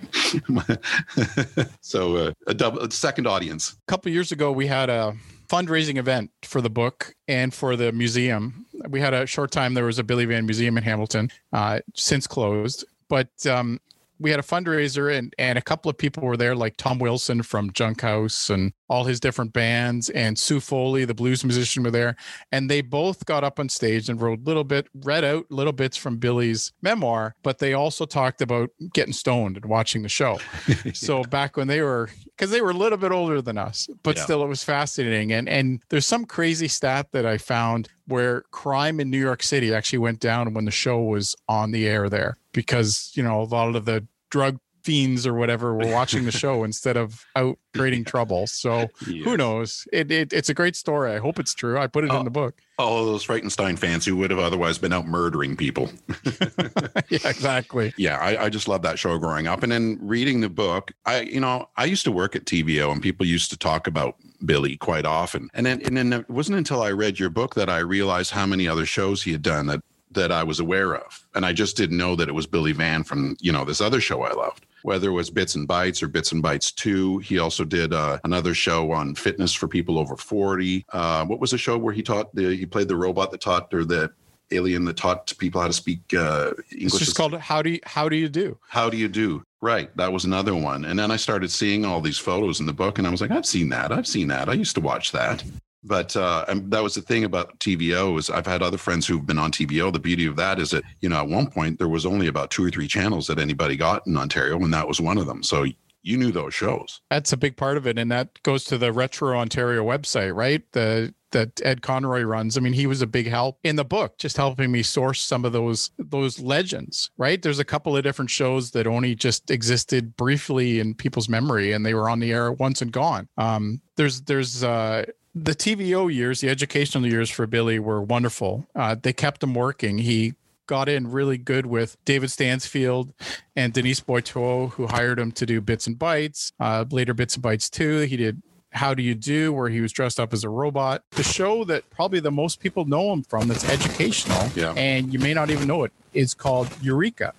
so 1.80 2.16
uh, 2.16 2.32
a 2.46 2.54
double 2.54 2.80
a 2.80 2.90
second 2.90 3.26
audience. 3.26 3.72
A 3.88 3.90
couple 3.90 4.10
years 4.12 4.32
ago, 4.32 4.52
we 4.52 4.66
had 4.66 4.88
a 4.90 5.16
fundraising 5.48 5.96
event 5.98 6.30
for 6.42 6.60
the 6.60 6.70
book 6.70 7.14
and 7.28 7.52
for 7.52 7.76
the 7.76 7.92
museum. 7.92 8.66
We 8.88 9.00
had 9.00 9.14
a 9.14 9.26
short 9.26 9.50
time. 9.50 9.74
There 9.74 9.84
was 9.84 9.98
a 9.98 10.04
Billy 10.04 10.24
Van 10.24 10.46
Museum 10.46 10.76
in 10.78 10.84
Hamilton, 10.84 11.30
uh, 11.52 11.80
since 11.94 12.26
closed, 12.26 12.84
but 13.08 13.28
um, 13.46 13.80
we 14.24 14.30
had 14.30 14.40
a 14.40 14.42
fundraiser 14.42 15.14
and 15.14 15.34
and 15.38 15.58
a 15.58 15.60
couple 15.62 15.90
of 15.90 15.98
people 15.98 16.22
were 16.22 16.36
there, 16.36 16.56
like 16.56 16.78
Tom 16.78 16.98
Wilson 16.98 17.42
from 17.42 17.70
Junkhouse 17.72 18.48
and 18.48 18.72
all 18.88 19.04
his 19.04 19.20
different 19.20 19.52
bands, 19.52 20.08
and 20.10 20.38
Sue 20.38 20.60
Foley, 20.60 21.04
the 21.04 21.14
blues 21.14 21.44
musician, 21.44 21.82
were 21.82 21.90
there, 21.90 22.16
and 22.50 22.70
they 22.70 22.80
both 22.80 23.26
got 23.26 23.44
up 23.44 23.60
on 23.60 23.68
stage 23.68 24.08
and 24.08 24.20
wrote 24.20 24.40
little 24.44 24.64
bit, 24.64 24.88
read 25.04 25.24
out 25.24 25.44
little 25.50 25.74
bits 25.74 25.98
from 25.98 26.16
Billy's 26.16 26.72
memoir, 26.80 27.34
but 27.42 27.58
they 27.58 27.74
also 27.74 28.06
talked 28.06 28.40
about 28.40 28.70
getting 28.94 29.12
stoned 29.12 29.56
and 29.56 29.66
watching 29.66 30.00
the 30.02 30.08
show. 30.08 30.38
so 30.94 31.22
back 31.24 31.58
when 31.58 31.68
they 31.68 31.82
were 31.82 32.08
because 32.24 32.50
they 32.50 32.62
were 32.62 32.70
a 32.70 32.74
little 32.74 32.98
bit 32.98 33.12
older 33.12 33.40
than 33.40 33.58
us 33.58 33.88
but 34.02 34.16
Yeah. 34.16 34.24
still 34.24 34.42
it 34.42 34.48
was 34.48 34.64
fascinating 34.64 35.32
and 35.32 35.48
and 35.48 35.80
there's 35.90 36.06
some 36.06 36.24
crazy 36.24 36.66
stat 36.66 37.06
that 37.12 37.24
i 37.24 37.38
found 37.38 37.88
where 38.06 38.42
crime 38.50 38.98
in 38.98 39.08
new 39.10 39.20
york 39.20 39.42
city 39.42 39.72
actually 39.72 40.00
went 40.00 40.18
down 40.20 40.52
when 40.52 40.64
the 40.64 40.70
show 40.70 41.00
was 41.00 41.36
on 41.48 41.70
the 41.70 41.86
air 41.86 42.08
there 42.08 42.36
because 42.52 43.12
you 43.14 43.22
know 43.22 43.40
a 43.40 43.44
lot 43.44 43.76
of 43.76 43.84
the 43.84 44.06
drug 44.34 44.58
fiends 44.82 45.26
or 45.26 45.32
whatever 45.32 45.72
were 45.74 45.90
watching 46.00 46.24
the 46.26 46.32
show 46.44 46.62
instead 46.64 46.96
of 46.96 47.24
out 47.36 47.56
creating 47.74 48.04
trouble 48.04 48.46
so 48.46 48.86
who 49.24 49.34
knows 49.36 49.86
it, 49.92 50.10
it 50.10 50.30
it's 50.32 50.50
a 50.50 50.54
great 50.60 50.76
story 50.76 51.10
i 51.16 51.18
hope 51.18 51.38
it's 51.38 51.54
true 51.54 51.78
i 51.78 51.86
put 51.86 52.04
it 52.04 52.10
Oh. 52.10 52.18
in 52.18 52.24
the 52.26 52.30
book 52.42 52.54
All 52.78 53.06
those 53.06 53.24
Frightenstein 53.24 53.78
fans 53.78 54.04
who 54.04 54.14
would 54.18 54.30
have 54.30 54.40
otherwise 54.48 54.76
been 54.78 54.92
out 54.92 55.06
murdering 55.06 55.56
people. 55.56 55.86
yeah 57.08 57.28
exactly 57.34 57.94
yeah, 57.96 58.16
I, 58.18 58.44
I 58.44 58.48
just 58.50 58.66
love 58.68 58.82
that 58.82 58.98
show 58.98 59.16
growing 59.18 59.46
up. 59.46 59.62
And 59.62 59.70
then 59.70 59.98
reading 60.02 60.40
the 60.40 60.48
book, 60.50 60.92
I 61.06 61.20
you 61.34 61.40
know, 61.40 61.68
I 61.76 61.84
used 61.84 62.04
to 62.04 62.12
work 62.12 62.34
at 62.36 62.44
TVO 62.44 62.90
and 62.92 63.00
people 63.00 63.24
used 63.26 63.50
to 63.52 63.56
talk 63.56 63.86
about 63.86 64.16
Billy 64.44 64.76
quite 64.76 65.06
often. 65.06 65.48
And 65.54 65.64
then 65.64 65.80
and 65.86 65.96
then 65.96 66.12
it 66.12 66.28
wasn't 66.28 66.58
until 66.58 66.82
I 66.82 66.90
read 66.90 67.18
your 67.20 67.30
book 67.30 67.54
that 67.54 67.68
I 67.70 67.78
realized 67.78 68.32
how 68.32 68.44
many 68.46 68.66
other 68.68 68.86
shows 68.86 69.22
he 69.22 69.32
had 69.32 69.42
done 69.42 69.66
that 69.68 69.80
that 70.14 70.32
I 70.32 70.42
was 70.42 70.60
aware 70.60 70.94
of. 70.94 71.26
And 71.34 71.44
I 71.44 71.52
just 71.52 71.76
didn't 71.76 71.96
know 71.96 72.16
that 72.16 72.28
it 72.28 72.32
was 72.32 72.46
Billy 72.46 72.72
Van 72.72 73.04
from, 73.04 73.36
you 73.40 73.52
know, 73.52 73.64
this 73.64 73.80
other 73.80 74.00
show 74.00 74.22
I 74.22 74.32
loved. 74.32 74.66
Whether 74.82 75.08
it 75.08 75.12
was 75.12 75.30
Bits 75.30 75.54
and 75.54 75.68
Bytes 75.68 76.02
or 76.02 76.08
Bits 76.08 76.32
and 76.32 76.42
Bytes 76.42 76.74
2. 76.74 77.18
He 77.18 77.38
also 77.38 77.64
did 77.64 77.92
uh, 77.92 78.18
another 78.24 78.54
show 78.54 78.92
on 78.92 79.14
fitness 79.14 79.54
for 79.54 79.66
people 79.66 79.98
over 79.98 80.16
40. 80.16 80.84
Uh, 80.92 81.24
what 81.24 81.40
was 81.40 81.52
the 81.52 81.58
show 81.58 81.78
where 81.78 81.94
he 81.94 82.02
taught 82.02 82.34
the 82.34 82.54
he 82.54 82.66
played 82.66 82.88
the 82.88 82.96
robot 82.96 83.30
that 83.30 83.40
taught 83.40 83.72
or 83.72 83.84
the 83.84 84.12
alien 84.50 84.84
that 84.84 84.98
taught 84.98 85.32
people 85.38 85.60
how 85.60 85.66
to 85.66 85.72
speak 85.72 86.00
uh, 86.12 86.50
English? 86.70 86.94
it's 86.94 86.98
just 86.98 87.16
called 87.16 87.34
how 87.34 87.62
do 87.62 87.70
you 87.70 87.80
how 87.84 88.10
do 88.10 88.16
you 88.16 88.28
do 88.28 88.58
How 88.68 88.90
do 88.90 88.98
you 88.98 89.08
do? 89.08 89.42
Right. 89.62 89.96
That 89.96 90.12
was 90.12 90.26
another 90.26 90.54
one. 90.54 90.84
And 90.84 90.98
then 90.98 91.10
I 91.10 91.16
started 91.16 91.50
seeing 91.50 91.86
all 91.86 92.02
these 92.02 92.18
photos 92.18 92.60
in 92.60 92.66
the 92.66 92.74
book 92.74 92.98
and 92.98 93.06
I 93.06 93.10
was 93.10 93.22
like, 93.22 93.30
I've 93.30 93.46
seen 93.46 93.70
that. 93.70 93.90
I've 93.90 94.06
seen 94.06 94.28
that. 94.28 94.50
I 94.50 94.52
used 94.52 94.74
to 94.74 94.82
watch 94.82 95.12
that. 95.12 95.42
But 95.84 96.16
uh, 96.16 96.46
that 96.48 96.82
was 96.82 96.94
the 96.94 97.02
thing 97.02 97.24
about 97.24 97.58
TVO 97.60 98.18
is 98.18 98.30
I've 98.30 98.46
had 98.46 98.62
other 98.62 98.78
friends 98.78 99.06
who've 99.06 99.26
been 99.26 99.38
on 99.38 99.52
TVO. 99.52 99.92
The 99.92 99.98
beauty 99.98 100.26
of 100.26 100.36
that 100.36 100.58
is 100.58 100.70
that, 100.70 100.84
you 101.00 101.08
know, 101.08 101.18
at 101.18 101.28
one 101.28 101.50
point 101.50 101.78
there 101.78 101.88
was 101.88 102.06
only 102.06 102.26
about 102.26 102.50
two 102.50 102.64
or 102.64 102.70
three 102.70 102.88
channels 102.88 103.26
that 103.26 103.38
anybody 103.38 103.76
got 103.76 104.06
in 104.06 104.16
Ontario 104.16 104.56
and 104.56 104.72
that 104.72 104.88
was 104.88 105.00
one 105.00 105.18
of 105.18 105.26
them. 105.26 105.42
So 105.42 105.66
you 106.04 106.18
knew 106.18 106.30
those 106.30 106.54
shows. 106.54 107.00
That's 107.10 107.32
a 107.32 107.36
big 107.36 107.56
part 107.56 107.76
of 107.76 107.86
it, 107.86 107.98
and 107.98 108.12
that 108.12 108.40
goes 108.42 108.64
to 108.64 108.78
the 108.78 108.92
Retro 108.92 109.36
Ontario 109.36 109.82
website, 109.82 110.34
right? 110.34 110.62
The 110.72 111.14
that 111.34 111.60
Ed 111.64 111.82
Conroy 111.82 112.22
runs. 112.22 112.56
I 112.56 112.60
mean, 112.60 112.74
he 112.74 112.86
was 112.86 113.02
a 113.02 113.06
big 113.06 113.26
help 113.26 113.58
in 113.64 113.74
the 113.74 113.84
book, 113.84 114.18
just 114.18 114.36
helping 114.36 114.70
me 114.70 114.82
source 114.82 115.20
some 115.20 115.44
of 115.44 115.52
those 115.52 115.90
those 115.98 116.38
legends, 116.38 117.10
right? 117.16 117.42
There's 117.42 117.58
a 117.58 117.64
couple 117.64 117.96
of 117.96 118.04
different 118.04 118.30
shows 118.30 118.70
that 118.70 118.86
only 118.86 119.14
just 119.14 119.50
existed 119.50 120.16
briefly 120.16 120.78
in 120.78 120.94
people's 120.94 121.28
memory, 121.28 121.72
and 121.72 121.84
they 121.84 121.94
were 121.94 122.08
on 122.08 122.20
the 122.20 122.32
air 122.32 122.52
once 122.52 122.82
and 122.82 122.92
gone. 122.92 123.28
Um, 123.38 123.80
there's 123.96 124.20
there's 124.22 124.62
uh, 124.62 125.06
the 125.34 125.54
TVO 125.54 126.12
years, 126.12 126.40
the 126.40 126.48
educational 126.48 127.06
years 127.06 127.28
for 127.30 127.46
Billy 127.46 127.78
were 127.78 128.00
wonderful. 128.00 128.66
Uh, 128.74 128.94
they 129.00 129.12
kept 129.12 129.42
him 129.42 129.54
working. 129.54 129.98
He 129.98 130.34
got 130.66 130.88
in 130.88 131.10
really 131.10 131.36
good 131.38 131.66
with 131.66 131.96
David 132.04 132.30
Stansfield 132.30 133.12
and 133.56 133.72
Denise 133.72 134.00
Boiteau, 134.00 134.70
who 134.72 134.86
hired 134.86 135.18
him 135.18 135.32
to 135.32 135.44
do 135.44 135.60
Bits 135.60 135.86
and 135.86 135.98
Bytes. 135.98 136.52
Uh, 136.58 136.84
later, 136.90 137.12
Bits 137.14 137.34
and 137.34 137.44
Bytes 137.44 137.68
2. 137.70 138.00
He 138.02 138.16
did 138.16 138.40
How 138.72 138.94
Do 138.94 139.02
You 139.02 139.14
Do, 139.14 139.52
where 139.52 139.68
he 139.68 139.80
was 139.80 139.92
dressed 139.92 140.18
up 140.20 140.32
as 140.32 140.44
a 140.44 140.48
robot. 140.48 141.02
The 141.10 141.22
show 141.22 141.64
that 141.64 141.88
probably 141.90 142.20
the 142.20 142.30
most 142.30 142.60
people 142.60 142.84
know 142.86 143.12
him 143.12 143.24
from 143.24 143.48
that's 143.48 143.68
educational, 143.68 144.48
Yeah. 144.54 144.72
and 144.76 145.12
you 145.12 145.18
may 145.18 145.34
not 145.34 145.50
even 145.50 145.66
know 145.68 145.84
it, 145.84 145.92
is 146.14 146.32
called 146.32 146.68
Eureka. 146.80 147.34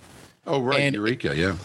Oh, 0.45 0.61
right. 0.61 0.81
And- 0.81 0.95
Eureka. 0.95 1.35
Yeah. 1.35 1.55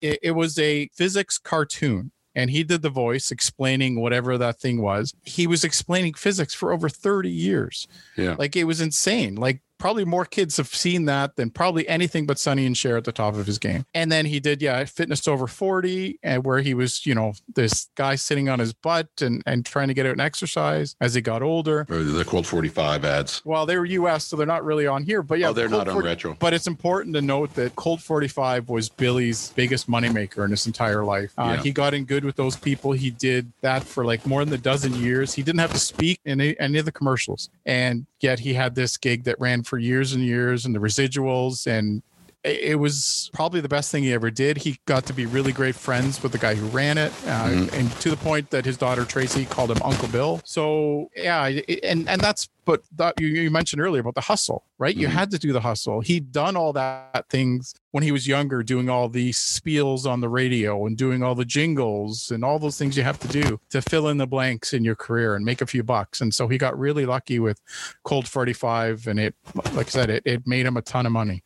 It, 0.00 0.18
it 0.22 0.30
was 0.30 0.58
a 0.58 0.88
physics 0.94 1.36
cartoon. 1.36 2.12
And 2.34 2.50
he 2.50 2.62
did 2.62 2.82
the 2.82 2.90
voice 2.90 3.30
explaining 3.30 4.00
whatever 4.00 4.38
that 4.38 4.60
thing 4.60 4.80
was. 4.80 5.14
He 5.24 5.46
was 5.46 5.64
explaining 5.64 6.14
physics 6.14 6.54
for 6.54 6.72
over 6.72 6.88
30 6.88 7.28
years. 7.28 7.88
Yeah. 8.16 8.36
Like 8.38 8.54
it 8.56 8.64
was 8.64 8.80
insane. 8.80 9.34
Like 9.34 9.62
probably 9.80 10.04
more 10.04 10.24
kids 10.24 10.56
have 10.58 10.68
seen 10.68 11.06
that 11.06 11.34
than 11.36 11.50
probably 11.50 11.88
anything 11.88 12.26
but 12.26 12.38
Sonny 12.38 12.66
and 12.66 12.76
Cher 12.76 12.96
at 12.96 13.04
the 13.04 13.12
top 13.12 13.34
of 13.34 13.46
his 13.46 13.58
game. 13.58 13.84
And 13.94 14.12
then 14.12 14.26
he 14.26 14.38
did, 14.38 14.62
yeah, 14.62 14.84
fitness 14.84 15.26
over 15.26 15.46
40, 15.48 16.18
and 16.22 16.44
where 16.44 16.60
he 16.60 16.74
was, 16.74 17.04
you 17.06 17.14
know, 17.14 17.32
this 17.54 17.88
guy 17.96 18.14
sitting 18.14 18.48
on 18.48 18.58
his 18.60 18.72
butt 18.72 19.08
and, 19.20 19.42
and 19.46 19.66
trying 19.66 19.88
to 19.88 19.94
get 19.94 20.06
out 20.06 20.12
and 20.12 20.20
exercise 20.20 20.94
as 21.00 21.14
he 21.14 21.20
got 21.20 21.42
older. 21.42 21.86
Or 21.90 22.02
the 22.02 22.24
Colt 22.24 22.46
45 22.46 23.04
ads. 23.04 23.42
Well, 23.44 23.66
they 23.66 23.76
were 23.76 23.86
US, 23.86 24.26
so 24.26 24.36
they're 24.36 24.46
not 24.46 24.64
really 24.64 24.86
on 24.86 25.02
here. 25.02 25.22
But 25.22 25.38
yeah, 25.38 25.48
oh, 25.48 25.52
they're 25.52 25.68
Colt 25.68 25.86
not 25.86 25.88
on 25.88 25.94
40 25.94 26.06
retro. 26.08 26.36
but 26.38 26.52
it's 26.52 26.66
important 26.66 27.14
to 27.16 27.22
note 27.22 27.54
that 27.54 27.74
Colt 27.76 28.00
45 28.00 28.68
was 28.68 28.88
Billy's 28.88 29.50
biggest 29.56 29.88
moneymaker 29.90 30.44
in 30.44 30.50
his 30.50 30.66
entire 30.66 31.04
life. 31.04 31.32
Uh, 31.38 31.54
Yeah. 31.56 31.62
He 31.62 31.72
got 31.72 31.94
in 31.94 32.04
good 32.04 32.24
with 32.24 32.36
those 32.36 32.56
people. 32.56 32.92
He 32.92 33.10
did 33.10 33.50
that 33.62 33.82
for 33.82 34.04
like 34.04 34.26
more 34.26 34.44
than 34.44 34.52
a 34.54 34.58
dozen 34.58 34.94
years. 34.94 35.32
He 35.34 35.42
didn't 35.42 35.60
have 35.60 35.72
to 35.72 35.78
speak 35.78 36.20
in 36.24 36.40
any, 36.40 36.58
any 36.60 36.78
of 36.78 36.84
the 36.84 36.92
commercials. 36.92 37.48
And 37.66 38.06
yet 38.20 38.40
he 38.40 38.54
had 38.54 38.74
this 38.74 38.96
gig 38.96 39.24
that 39.24 39.40
ran 39.40 39.62
for 39.70 39.78
years 39.78 40.12
and 40.12 40.24
years 40.24 40.66
and 40.66 40.74
the 40.74 40.80
residuals. 40.80 41.68
And 41.68 42.02
it 42.42 42.78
was 42.78 43.30
probably 43.34 43.60
the 43.60 43.68
best 43.68 43.90
thing 43.90 44.02
he 44.02 44.12
ever 44.14 44.30
did. 44.30 44.56
He 44.58 44.78
got 44.86 45.04
to 45.06 45.12
be 45.12 45.26
really 45.26 45.52
great 45.52 45.74
friends 45.74 46.22
with 46.22 46.32
the 46.32 46.38
guy 46.38 46.54
who 46.54 46.66
ran 46.68 46.96
it, 46.96 47.12
uh, 47.26 47.44
Mhm. 47.48 47.72
and 47.74 47.92
to 48.00 48.10
the 48.10 48.16
point 48.16 48.50
that 48.50 48.64
his 48.64 48.76
daughter 48.78 49.04
Tracy 49.04 49.44
called 49.44 49.70
him 49.70 49.82
Uncle 49.82 50.08
Bill. 50.08 50.40
So 50.44 51.10
yeah, 51.16 51.46
it- 51.48 51.80
and 51.84 52.08
and 52.08 52.20
that's 52.20 52.48
but 52.66 52.82
that 52.94 53.20
you, 53.20 53.26
you 53.26 53.50
mentioned 53.50 53.82
earlier 53.82 54.00
about 54.00 54.14
the 54.14 54.20
hustle, 54.20 54.62
right? 54.78 54.94
You 54.94 55.08
Mhm. 55.08 55.12
had 55.12 55.30
to 55.32 55.38
do 55.38 55.52
the 55.52 55.60
hustle. 55.62 56.02
He'd 56.02 56.30
done 56.30 56.56
all 56.56 56.72
that 56.74 57.24
things 57.28 57.74
when 57.90 58.04
he 58.04 58.12
was 58.12 58.28
younger, 58.28 58.62
doing 58.62 58.88
all 58.88 59.08
the 59.08 59.30
spiels 59.32 60.06
on 60.06 60.20
the 60.20 60.28
radio 60.28 60.86
and 60.86 60.96
doing 60.96 61.22
all 61.22 61.34
the 61.34 61.44
jingles 61.44 62.30
and 62.30 62.44
all 62.44 62.58
those 62.60 62.78
things 62.78 62.96
you 62.96 63.02
have 63.02 63.18
to 63.20 63.28
do 63.28 63.58
to 63.70 63.82
fill 63.82 64.08
in 64.08 64.18
the 64.18 64.26
blanks 64.26 64.72
in 64.72 64.84
your 64.84 64.94
career 64.94 65.34
and 65.34 65.44
make 65.44 65.60
a 65.60 65.66
few 65.66 65.82
bucks. 65.82 66.20
And 66.20 66.32
so 66.32 66.46
he 66.48 66.58
got 66.58 66.78
really 66.78 67.06
lucky 67.06 67.38
with 67.40 67.60
Colt 68.04 68.28
45, 68.28 69.06
and 69.08 69.18
it, 69.18 69.34
like 69.74 69.88
I 69.88 69.90
said, 69.90 70.10
it 70.10 70.22
it 70.24 70.46
made 70.46 70.64
him 70.66 70.76
a 70.76 70.82
ton 70.82 71.06
of 71.06 71.12
money. 71.12 71.42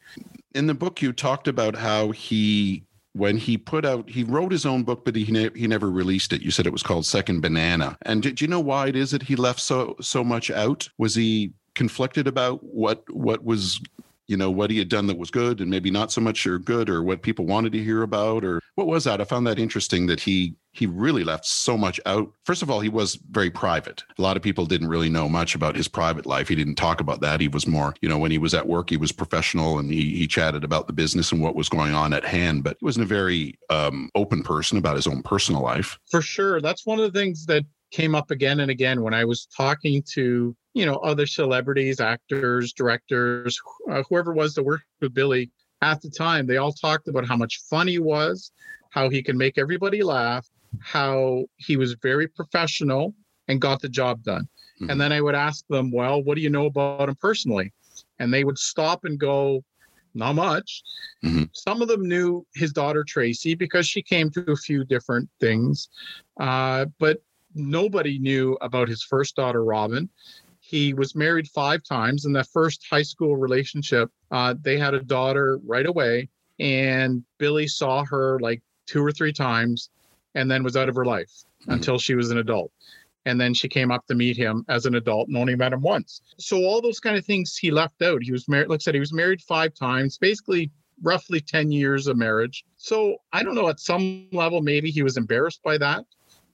In 0.55 0.67
the 0.67 0.75
book 0.75 1.03
you 1.03 1.13
talked 1.13 1.49
about 1.49 1.75
how 1.75 2.11
he 2.13 2.85
when 3.13 3.37
he 3.37 3.57
put 3.57 3.85
out 3.85 4.09
he 4.09 4.25
wrote 4.25 4.51
his 4.51 4.67
own 4.67 4.83
book 4.83 5.05
but 5.05 5.15
he 5.15 5.31
ne- 5.31 5.51
he 5.55 5.67
never 5.67 5.91
released 5.91 6.33
it. 6.33 6.43
You 6.43 6.51
said 6.51 6.67
it 6.67 6.73
was 6.73 6.83
called 6.83 7.07
second 7.07 7.41
banana. 7.41 7.97
And 8.03 8.23
did 8.23 8.41
you 8.41 8.49
know 8.49 8.61
why 8.61 8.89
it 8.89 8.97
is 8.97 9.11
that 9.11 9.23
he 9.23 9.37
left 9.37 9.61
so 9.61 9.97
so 10.01 10.25
much 10.25 10.51
out? 10.51 10.89
Was 10.99 11.15
he 11.15 11.53
conflicted 11.75 12.27
about 12.27 12.63
what 12.63 13.05
what 13.13 13.45
was 13.45 13.81
you 14.27 14.37
know 14.37 14.51
what 14.51 14.71
he 14.71 14.79
had 14.79 14.89
done 14.89 15.07
that 15.09 15.19
was 15.19 15.31
good 15.31 15.61
and 15.61 15.71
maybe 15.71 15.91
not 15.91 16.11
so 16.11 16.21
much 16.21 16.47
or 16.47 16.59
good 16.59 16.89
or 16.89 17.03
what 17.03 17.23
people 17.23 17.47
wanted 17.47 17.73
to 17.73 17.83
hear 17.83 18.03
about 18.03 18.45
or 18.45 18.61
what 18.75 18.87
was 18.87 19.05
that? 19.05 19.21
I 19.21 19.25
found 19.25 19.47
that 19.47 19.59
interesting 19.59 20.07
that 20.07 20.21
he 20.21 20.55
he 20.75 20.87
really 20.87 21.25
left 21.25 21.47
so 21.47 21.79
much 21.79 22.01
out. 22.05 22.31
First 22.45 22.63
of 22.63 22.71
all 22.71 22.81
he 22.81 22.89
was 22.89 23.15
very 23.31 23.51
private. 23.51 24.03
A 24.19 24.23
lot 24.23 24.37
of 24.37 24.43
people 24.43 24.67
didn't 24.67 24.89
really 24.89 25.09
know 25.09 25.29
much 25.29 25.55
about 25.55 25.77
his 25.77 25.89
private 25.89 26.27
life. 26.27 26.49
He 26.49 26.55
didn't 26.55 26.75
talk 26.75 27.01
about 27.01 27.21
that. 27.21 27.41
He 27.41 27.49
was 27.49 27.67
more 27.67 27.95
you 28.01 28.09
know 28.09 28.19
when 28.19 28.31
he 28.31 28.39
was 28.39 28.55
at 28.55 28.67
work 28.67 28.91
he 28.91 28.97
was 28.97 29.13
professional 29.13 29.79
and 29.79 29.91
he, 29.91 30.17
he 30.17 30.27
chatted 30.27 30.65
about 30.65 30.87
the 30.87 30.93
business 30.93 31.33
and 31.33 31.41
what 31.41 31.55
was 31.55 31.69
going 31.69 31.95
on 31.95 32.13
at 32.13 32.25
hand 32.25 32.65
but 32.65 32.77
he 32.81 32.85
wasn't 32.85 33.05
a 33.05 33.09
very 33.09 33.59
um, 33.71 34.11
open 34.15 34.43
person 34.43 34.77
about 34.79 34.97
his 34.97 35.07
own 35.07 35.23
personal 35.23 35.63
life. 35.63 35.99
For 36.11 36.21
sure. 36.21 36.61
That's 36.61 36.85
one 36.85 36.99
of 36.99 37.13
the 37.13 37.19
things 37.19 37.47
that 37.47 37.65
came 37.91 38.15
up 38.15 38.33
again 38.33 38.59
and 38.59 38.73
again 38.73 39.03
when 39.03 39.15
i 39.15 39.25
was 39.25 39.47
talking 39.57 40.03
to 40.03 40.57
you 40.73 40.85
know 40.85 40.97
other 40.97 41.27
celebrities 41.27 42.01
actors 42.01 42.73
directors 42.73 43.57
uh, 43.89 44.03
whoever 44.09 44.33
was 44.33 44.53
that 44.55 44.65
worked 44.65 44.85
with 45.01 45.15
billy 45.15 45.49
at 45.85 46.01
the 46.01 46.11
time. 46.11 46.47
They 46.47 46.57
all 46.57 46.73
talked 46.73 47.09
about 47.09 47.29
how 47.29 47.37
much 47.37 47.61
fun 47.69 47.87
he 47.87 47.99
was 47.99 48.51
how 48.95 49.11
he 49.11 49.23
can 49.23 49.37
make 49.37 49.59
everybody 49.59 50.03
laugh 50.03 50.47
how 50.83 51.45
he 51.57 51.77
was 51.77 51.95
very 52.03 52.27
professional 52.27 53.15
and 53.49 53.61
got 53.61 53.81
the 53.81 53.89
job 53.89 54.23
done 54.23 54.43
mm-hmm. 54.81 54.91
and 54.91 55.01
then 55.01 55.13
i 55.13 55.21
would 55.21 55.35
ask 55.35 55.65
them 55.69 55.91
well 55.91 56.23
what 56.23 56.35
do 56.37 56.41
you 56.41 56.51
know 56.51 56.67
about 56.67 57.09
him 57.09 57.17
personally 57.17 57.73
and 58.19 58.33
they 58.33 58.45
would 58.45 58.59
stop 58.59 59.05
and 59.05 59.19
go 59.19 59.63
not 60.15 60.35
much 60.35 60.83
mm-hmm. 61.25 61.45
some 61.53 61.83
of 61.83 61.89
them 61.89 62.07
knew 62.07 62.47
his 62.55 62.73
daughter 62.73 63.05
tracy 63.07 63.55
because 63.55 63.87
she 63.87 64.03
came 64.03 64.31
to 64.31 64.45
a 64.53 64.57
few 64.57 64.85
different 64.85 65.29
things 65.41 65.89
uh, 66.41 66.87
but 66.99 67.23
nobody 67.55 68.19
knew 68.19 68.57
about 68.61 68.89
his 68.89 69.03
first 69.03 69.37
daughter 69.37 69.65
robin 69.65 70.09
he 70.65 70.95
was 70.95 71.15
married 71.15 71.47
five 71.49 71.83
times. 71.83 72.25
In 72.25 72.33
that 72.33 72.49
first 72.49 72.87
high 72.89 73.03
school 73.03 73.37
relationship, 73.37 74.11
uh, 74.31 74.55
they 74.63 74.79
had 74.79 74.95
a 74.95 75.03
daughter 75.03 75.61
right 75.63 75.85
away, 75.85 76.31
and 76.59 77.23
Billy 77.39 77.67
saw 77.67 78.03
her 78.07 78.39
like 78.41 78.63
two 78.87 79.05
or 79.05 79.13
three 79.13 79.33
times 79.33 79.91
and 80.35 80.51
then 80.51 80.63
was 80.63 80.77
out 80.77 80.89
of 80.89 80.95
her 80.95 81.05
life 81.05 81.31
mm-hmm. 81.63 81.73
until 81.73 81.99
she 81.99 82.15
was 82.15 82.31
an 82.31 82.39
adult. 82.39 82.73
And 83.27 83.41
then 83.41 83.55
she 83.55 83.69
came 83.69 83.91
up 83.91 84.07
to 84.07 84.15
meet 84.15 84.37
him 84.37 84.67
as 84.69 84.85
an 84.85 84.97
adult 84.97 85.29
and 85.29 85.37
only 85.37 85.57
met 85.57 85.73
him 85.73 85.81
once. 85.81 86.21
So 86.39 86.59
all 86.59 86.83
those 86.83 87.01
kind 87.01 87.17
of 87.17 87.25
things 87.25 87.57
he 87.57 87.71
left 87.71 88.03
out. 88.03 88.23
He 88.23 88.33
was 88.33 88.49
married, 88.49 88.69
like 88.69 88.81
I 88.81 88.83
said, 88.83 88.95
he 88.95 89.01
was 89.01 89.15
married 89.15 89.41
five 89.41 89.73
times, 89.75 90.19
basically 90.19 90.71
roughly 91.03 91.41
10 91.41 91.73
years 91.73 92.07
of 92.07 92.17
marriage. 92.17 92.65
So 92.77 93.17
I 93.33 93.43
don't 93.43 93.55
know, 93.55 93.69
at 93.69 93.81
some 93.81 94.29
level, 94.33 94.61
maybe 94.61 94.91
he 94.91 95.03
was 95.03 95.17
embarrassed 95.17 95.63
by 95.63 95.79
that. 95.79 96.05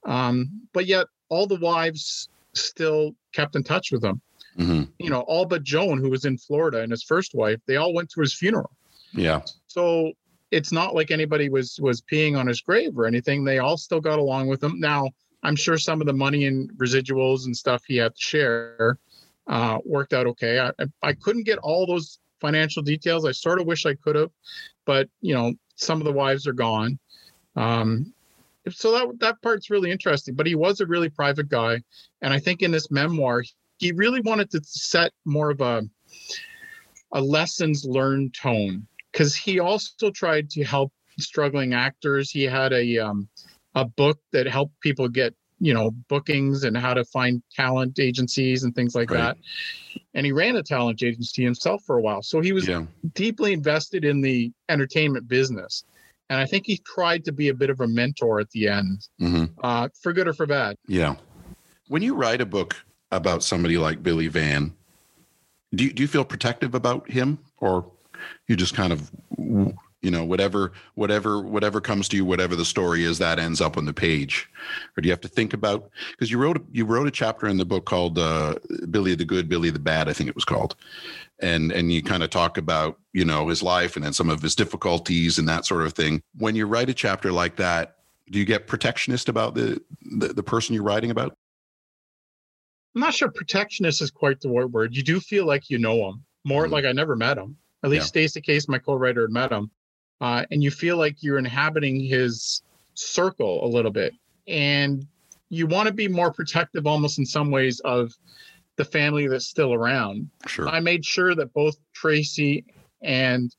Um, 0.05 0.61
but 0.73 0.85
yet 0.85 1.07
all 1.29 1.45
the 1.45 1.59
wives 1.59 2.29
still 2.53 3.15
kept 3.33 3.55
in 3.55 3.63
touch 3.63 3.91
with 3.91 4.03
him. 4.03 4.21
Mm-hmm. 4.57 4.83
You 4.99 5.09
know, 5.09 5.21
all 5.21 5.45
but 5.45 5.63
Joan, 5.63 5.99
who 5.99 6.09
was 6.09 6.25
in 6.25 6.37
Florida, 6.37 6.81
and 6.81 6.91
his 6.91 7.03
first 7.03 7.33
wife, 7.33 7.59
they 7.67 7.77
all 7.77 7.93
went 7.93 8.09
to 8.11 8.21
his 8.21 8.33
funeral. 8.33 8.71
Yeah. 9.13 9.41
So 9.67 10.11
it's 10.51 10.71
not 10.71 10.93
like 10.93 11.11
anybody 11.11 11.49
was 11.49 11.79
was 11.81 12.01
peeing 12.01 12.37
on 12.37 12.47
his 12.47 12.61
grave 12.61 12.97
or 12.97 13.05
anything. 13.05 13.43
They 13.43 13.59
all 13.59 13.77
still 13.77 14.01
got 14.01 14.19
along 14.19 14.47
with 14.47 14.63
him. 14.63 14.79
Now, 14.79 15.09
I'm 15.43 15.55
sure 15.55 15.77
some 15.77 16.01
of 16.01 16.07
the 16.07 16.13
money 16.13 16.45
and 16.45 16.69
residuals 16.73 17.45
and 17.45 17.55
stuff 17.55 17.83
he 17.87 17.97
had 17.97 18.15
to 18.15 18.21
share 18.21 18.99
uh, 19.47 19.79
worked 19.85 20.13
out 20.13 20.27
okay. 20.27 20.59
I, 20.59 20.85
I 21.01 21.13
couldn't 21.13 21.45
get 21.45 21.57
all 21.59 21.87
those 21.87 22.19
financial 22.39 22.83
details. 22.83 23.25
I 23.25 23.31
sort 23.31 23.59
of 23.59 23.67
wish 23.67 23.85
I 23.85 23.95
could 23.95 24.15
have, 24.15 24.31
but 24.85 25.09
you 25.21 25.33
know, 25.33 25.53
some 25.75 25.99
of 25.99 26.05
the 26.05 26.11
wives 26.11 26.45
are 26.47 26.53
gone. 26.53 26.99
Um, 27.55 28.13
so 28.69 28.91
that 28.91 29.19
that 29.19 29.41
part's 29.41 29.69
really 29.69 29.89
interesting. 29.89 30.35
But 30.35 30.47
he 30.47 30.55
was 30.55 30.81
a 30.81 30.85
really 30.85 31.09
private 31.09 31.49
guy, 31.49 31.81
and 32.21 32.33
I 32.33 32.39
think 32.39 32.61
in 32.61 32.71
this 32.71 32.91
memoir, 32.91 33.43
he 33.77 33.91
really 33.93 34.21
wanted 34.21 34.51
to 34.51 34.61
set 34.63 35.13
more 35.25 35.49
of 35.49 35.61
a 35.61 35.83
a 37.13 37.21
lessons 37.21 37.85
learned 37.85 38.33
tone 38.33 38.87
because 39.11 39.35
he 39.35 39.59
also 39.59 40.11
tried 40.11 40.49
to 40.51 40.63
help 40.63 40.91
struggling 41.19 41.73
actors. 41.73 42.31
He 42.31 42.43
had 42.43 42.73
a 42.73 42.97
um, 42.99 43.27
a 43.75 43.85
book 43.85 44.19
that 44.31 44.47
helped 44.47 44.79
people 44.81 45.07
get 45.07 45.33
you 45.59 45.73
know 45.73 45.91
bookings 46.09 46.63
and 46.63 46.75
how 46.75 46.93
to 46.93 47.05
find 47.05 47.43
talent 47.53 47.99
agencies 47.99 48.63
and 48.63 48.73
things 48.73 48.95
like 48.95 49.11
right. 49.11 49.19
that 49.19 49.37
and 50.15 50.25
he 50.25 50.31
ran 50.31 50.55
a 50.55 50.63
talent 50.63 51.03
agency 51.03 51.43
himself 51.43 51.83
for 51.85 51.97
a 51.97 52.01
while 52.01 52.23
so 52.23 52.41
he 52.41 52.51
was 52.51 52.67
yeah. 52.67 52.83
deeply 53.13 53.53
invested 53.53 54.03
in 54.03 54.21
the 54.21 54.51
entertainment 54.69 55.27
business 55.27 55.83
and 56.31 56.39
I 56.39 56.45
think 56.45 56.65
he 56.65 56.77
tried 56.77 57.25
to 57.25 57.33
be 57.33 57.49
a 57.49 57.53
bit 57.53 57.69
of 57.69 57.81
a 57.81 57.87
mentor 57.87 58.39
at 58.39 58.49
the 58.51 58.69
end, 58.69 59.05
mm-hmm. 59.21 59.53
uh, 59.61 59.89
for 60.01 60.13
good 60.13 60.29
or 60.29 60.33
for 60.33 60.45
bad. 60.45 60.77
Yeah. 60.87 61.17
When 61.89 62.01
you 62.01 62.15
write 62.15 62.39
a 62.39 62.45
book 62.45 62.77
about 63.11 63.43
somebody 63.43 63.77
like 63.77 64.01
Billy 64.01 64.29
Van, 64.29 64.73
do 65.75 65.83
you, 65.83 65.91
do 65.91 66.01
you 66.01 66.07
feel 66.07 66.23
protective 66.23 66.73
about 66.73 67.11
him, 67.11 67.37
or 67.57 67.91
you 68.47 68.55
just 68.55 68.75
kind 68.75 68.93
of 68.93 69.11
you 70.01 70.09
know 70.09 70.25
whatever 70.25 70.71
whatever 70.95 71.41
whatever 71.41 71.79
comes 71.79 72.07
to 72.09 72.17
you 72.17 72.25
whatever 72.25 72.55
the 72.55 72.65
story 72.65 73.03
is 73.03 73.19
that 73.19 73.39
ends 73.39 73.61
up 73.61 73.77
on 73.77 73.85
the 73.85 73.93
page. 73.93 74.49
Or 74.97 75.01
do 75.01 75.07
you 75.07 75.11
have 75.11 75.21
to 75.21 75.27
think 75.27 75.53
about 75.53 75.89
because 76.11 76.31
you 76.31 76.37
wrote 76.37 76.65
you 76.71 76.85
wrote 76.85 77.07
a 77.07 77.11
chapter 77.11 77.47
in 77.47 77.57
the 77.57 77.65
book 77.65 77.85
called 77.85 78.17
uh, 78.17 78.55
billy 78.89 79.15
the 79.15 79.25
good 79.25 79.47
billy 79.47 79.69
the 79.69 79.79
bad 79.79 80.09
i 80.09 80.13
think 80.13 80.29
it 80.29 80.35
was 80.35 80.45
called. 80.45 80.75
And 81.39 81.71
and 81.71 81.91
you 81.91 82.03
kind 82.03 82.23
of 82.23 82.29
talk 82.29 82.57
about 82.57 82.99
you 83.13 83.25
know 83.25 83.47
his 83.47 83.61
life 83.61 83.95
and 83.95 84.03
then 84.03 84.13
some 84.13 84.29
of 84.29 84.41
his 84.41 84.55
difficulties 84.55 85.37
and 85.37 85.47
that 85.47 85.65
sort 85.65 85.85
of 85.85 85.93
thing. 85.93 86.21
When 86.37 86.55
you 86.55 86.65
write 86.65 86.89
a 86.89 86.93
chapter 86.93 87.31
like 87.31 87.55
that 87.57 87.97
do 88.29 88.39
you 88.39 88.45
get 88.45 88.67
protectionist 88.67 89.29
about 89.29 89.55
the 89.55 89.81
the, 90.01 90.29
the 90.29 90.43
person 90.43 90.73
you're 90.73 90.83
writing 90.83 91.11
about? 91.11 91.37
I'm 92.95 93.01
not 93.01 93.13
sure 93.13 93.29
protectionist 93.29 94.01
is 94.01 94.11
quite 94.11 94.41
the 94.41 94.49
right 94.49 94.69
word. 94.69 94.95
You 94.95 95.03
do 95.03 95.19
feel 95.21 95.45
like 95.45 95.69
you 95.69 95.77
know 95.77 96.09
him 96.09 96.25
more 96.43 96.63
mm-hmm. 96.63 96.73
like 96.73 96.85
i 96.85 96.91
never 96.91 97.15
met 97.15 97.37
him 97.37 97.55
at 97.83 97.89
least 97.89 98.03
yeah. 98.03 98.07
Stacey 98.07 98.41
Case, 98.41 98.67
my 98.67 98.77
co-writer, 98.77 99.21
had 99.21 99.31
met 99.31 99.51
him. 99.51 99.71
Uh, 100.19 100.45
and 100.51 100.63
you 100.63 100.69
feel 100.69 100.97
like 100.97 101.23
you're 101.23 101.39
inhabiting 101.39 101.99
his 101.99 102.61
circle 102.93 103.65
a 103.65 103.67
little 103.67 103.91
bit. 103.91 104.13
And 104.47 105.07
you 105.49 105.67
want 105.67 105.87
to 105.87 105.93
be 105.93 106.07
more 106.07 106.31
protective 106.31 106.87
almost 106.87 107.19
in 107.19 107.25
some 107.25 107.51
ways 107.51 107.79
of 107.81 108.13
the 108.77 108.85
family 108.85 109.27
that's 109.27 109.47
still 109.47 109.73
around. 109.73 110.29
Sure. 110.47 110.67
I 110.67 110.79
made 110.79 111.05
sure 111.05 111.35
that 111.35 111.53
both 111.53 111.75
tracy 111.93 112.65
and 113.01 113.55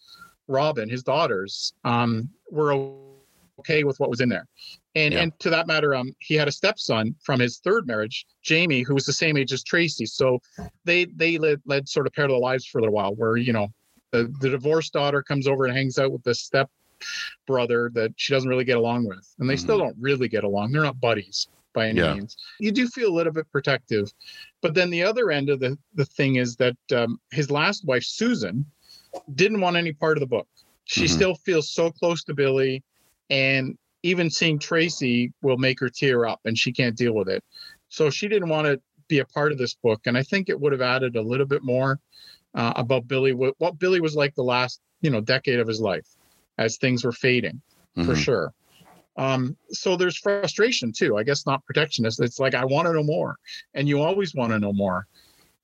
robin 0.48 0.88
his 0.88 1.02
daughters 1.02 1.72
um, 1.85 2.28
were 2.50 2.92
okay 3.58 3.85
with 3.85 3.98
what 4.00 4.11
was 4.11 4.20
in 4.20 4.28
there. 4.28 4.46
And 4.94 5.14
yeah. 5.14 5.20
and 5.20 5.38
to 5.40 5.50
that 5.50 5.66
matter 5.66 5.94
um 5.94 6.14
he 6.18 6.35
had 6.35 6.48
a 6.48 6.52
stepson 6.52 7.14
from 7.22 7.40
his 7.40 7.58
third 7.58 7.87
marriage 7.87 8.26
jamie 8.42 8.82
who 8.82 8.94
was 8.94 9.04
the 9.04 9.12
same 9.12 9.37
age 9.37 9.52
as 9.52 9.62
tracy. 9.62 10.06
So 10.06 10.40
they 10.85 11.04
they 11.04 11.38
led, 11.38 11.61
led 11.64 11.88
sort 11.88 12.06
of 12.06 12.12
parallel 12.12 12.40
lives 12.40 12.66
for 12.66 12.78
a 12.78 12.80
little 12.82 12.94
while 12.94 13.14
where 13.14 13.37
you 13.37 13.52
know 13.52 13.68
the, 14.12 14.33
the 14.40 14.51
divorced 14.51 14.92
daughter 14.92 15.22
comes 15.22 15.48
over 15.48 15.64
and 15.64 15.77
hangs 15.77 15.98
out 15.98 16.12
with 16.12 16.22
the 16.22 16.35
step 16.35 16.70
brother 17.46 17.90
that 17.94 18.12
she 18.16 18.33
doesn't 18.33 18.48
really 18.48 18.64
get 18.64 18.77
along 18.77 19.07
with. 19.07 19.35
And 19.38 19.48
they 19.48 19.55
mm-hmm. 19.55 19.62
still 19.62 19.79
don't 19.79 19.96
really 19.98 20.29
get 20.29 20.44
along. 20.44 20.72
They're 20.72 20.83
not 20.83 21.01
buddies 21.01 21.48
by 21.72 21.88
any 21.88 22.01
yeah. 22.01 22.14
means. 22.14 22.37
You 22.61 22.70
do 22.70 22.87
feel 22.87 23.09
a 23.09 23.14
little 23.14 23.33
bit 23.33 23.51
protective. 23.51 24.12
But 24.61 24.75
then 24.75 24.90
the 24.90 25.03
other 25.03 25.31
end 25.31 25.51
of 25.51 25.61
the, 25.61 25.77
the 25.94 26.05
thing 26.05 26.37
is 26.37 26.57
that 26.57 26.77
um, 26.94 27.18
his 27.33 27.51
last 27.51 27.85
wife, 27.85 28.05
Susan, 28.05 28.64
didn't 29.35 29.61
want 29.61 29.77
any 29.77 29.92
part 29.92 30.16
of 30.16 30.20
the 30.20 30.27
book. 30.27 30.48
She 30.85 31.05
mm-hmm. 31.05 31.14
still 31.14 31.35
feels 31.35 31.68
so 31.68 31.90
close 31.90 32.22
to 32.25 32.35
Billy. 32.35 32.83
And 33.31 33.77
even 34.03 34.31
seeing 34.31 34.59
Tracy 34.59 35.33
will 35.42 35.57
make 35.57 35.81
her 35.81 35.88
tear 35.88 36.27
up 36.27 36.40
and 36.44 36.59
she 36.59 36.72
can't 36.72 36.96
deal 36.96 37.14
with 37.14 37.29
it. 37.29 37.42
So 37.88 38.11
she 38.11 38.29
didn't 38.29 38.48
want 38.48 38.66
to 38.66 38.81
be 39.09 39.20
a 39.20 39.25
part 39.25 39.53
of 39.53 39.59
this 39.59 39.75
book. 39.75 40.03
And 40.07 40.16
I 40.16 40.22
think 40.22 40.48
it 40.48 40.61
would 40.61 40.72
have 40.72 40.81
added 40.81 41.16
a 41.16 41.22
little 41.22 41.46
bit 41.46 41.62
more 41.62 42.01
uh, 42.54 42.72
about 42.76 43.08
Billy, 43.08 43.32
what, 43.32 43.54
what 43.58 43.78
Billy 43.78 44.00
was 44.00 44.14
like 44.14 44.34
the 44.34 44.42
last, 44.42 44.80
you 45.00 45.10
know, 45.10 45.20
decade 45.20 45.60
of 45.60 45.68
his 45.68 45.80
life 45.80 46.06
as 46.58 46.76
things 46.76 47.04
were 47.04 47.12
fading 47.12 47.60
mm-hmm. 47.96 48.04
for 48.04 48.16
sure. 48.16 48.52
Um, 49.16 49.56
so 49.70 49.96
there's 49.96 50.16
frustration 50.16 50.92
too. 50.92 51.16
I 51.18 51.22
guess 51.22 51.46
not 51.46 51.64
protectionist. 51.64 52.20
It's 52.20 52.40
like, 52.40 52.54
I 52.54 52.64
want 52.64 52.86
to 52.86 52.94
know 52.94 53.02
more. 53.02 53.36
And 53.74 53.88
you 53.88 54.00
always 54.00 54.34
want 54.34 54.52
to 54.52 54.58
know 54.58 54.72
more. 54.72 55.06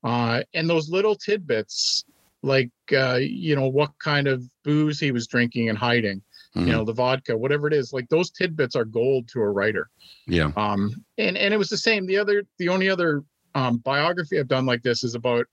Uh, 0.04 0.42
and 0.54 0.68
those 0.68 0.90
little 0.90 1.14
tidbits, 1.14 2.04
like, 2.42 2.70
uh, 2.92 3.18
you 3.20 3.56
know, 3.56 3.68
what 3.68 3.90
kind 3.98 4.28
of 4.28 4.44
booze 4.64 5.00
he 5.00 5.12
was 5.12 5.26
drinking 5.26 5.68
and 5.68 5.78
hiding, 5.78 6.22
mm-hmm. 6.54 6.66
you 6.66 6.72
know, 6.72 6.84
the 6.84 6.92
vodka, 6.92 7.36
whatever 7.36 7.66
it 7.66 7.72
is, 7.72 7.92
like 7.92 8.08
those 8.08 8.30
tidbits 8.30 8.76
are 8.76 8.84
gold 8.84 9.28
to 9.28 9.40
a 9.40 9.50
writer. 9.50 9.88
Yeah. 10.26 10.52
Um, 10.56 11.04
and, 11.16 11.36
and 11.36 11.52
it 11.52 11.56
was 11.56 11.68
the 11.68 11.76
same. 11.76 12.06
The 12.06 12.18
other, 12.18 12.44
the 12.58 12.68
only 12.68 12.88
other 12.88 13.24
um, 13.54 13.78
biography 13.78 14.38
I've 14.38 14.46
done 14.46 14.66
like 14.66 14.82
this 14.82 15.02
is 15.02 15.14
about 15.14 15.46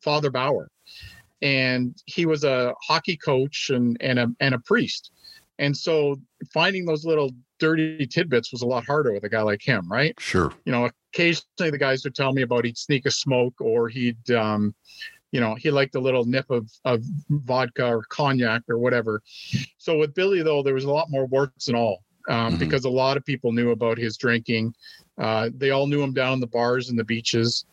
Father 0.00 0.30
Bauer 0.30 0.70
and 1.42 2.00
he 2.06 2.26
was 2.26 2.44
a 2.44 2.74
hockey 2.82 3.16
coach 3.16 3.70
and 3.70 3.96
and 4.00 4.18
a 4.18 4.28
and 4.40 4.54
a 4.54 4.58
priest. 4.58 5.10
And 5.58 5.76
so 5.76 6.16
finding 6.52 6.86
those 6.86 7.04
little 7.04 7.30
dirty 7.58 8.06
tidbits 8.06 8.50
was 8.50 8.62
a 8.62 8.66
lot 8.66 8.86
harder 8.86 9.12
with 9.12 9.24
a 9.24 9.28
guy 9.28 9.42
like 9.42 9.62
him, 9.62 9.90
right? 9.90 10.18
Sure. 10.18 10.52
You 10.64 10.72
know, 10.72 10.88
occasionally 11.12 11.70
the 11.70 11.78
guys 11.78 12.02
would 12.04 12.14
tell 12.14 12.32
me 12.32 12.42
about 12.42 12.64
he'd 12.64 12.78
sneak 12.78 13.04
a 13.04 13.10
smoke 13.10 13.60
or 13.60 13.88
he'd 13.88 14.30
um, 14.30 14.74
you 15.32 15.40
know, 15.40 15.54
he 15.54 15.70
liked 15.70 15.94
a 15.94 16.00
little 16.00 16.24
nip 16.24 16.50
of 16.50 16.70
of 16.84 17.04
vodka 17.28 17.86
or 17.86 18.02
cognac 18.08 18.62
or 18.68 18.78
whatever. 18.78 19.22
So 19.78 19.98
with 19.98 20.14
Billy 20.14 20.42
though, 20.42 20.62
there 20.62 20.74
was 20.74 20.84
a 20.84 20.90
lot 20.90 21.10
more 21.10 21.26
warts 21.26 21.68
and 21.68 21.76
all. 21.76 22.02
Um, 22.28 22.50
mm-hmm. 22.52 22.58
because 22.58 22.84
a 22.84 22.90
lot 22.90 23.16
of 23.16 23.24
people 23.24 23.50
knew 23.50 23.70
about 23.70 23.96
his 23.96 24.18
drinking. 24.18 24.74
Uh, 25.16 25.48
they 25.54 25.70
all 25.70 25.86
knew 25.86 26.02
him 26.02 26.12
down 26.12 26.34
in 26.34 26.40
the 26.40 26.46
bars 26.46 26.90
and 26.90 26.98
the 26.98 27.04
beaches. 27.04 27.64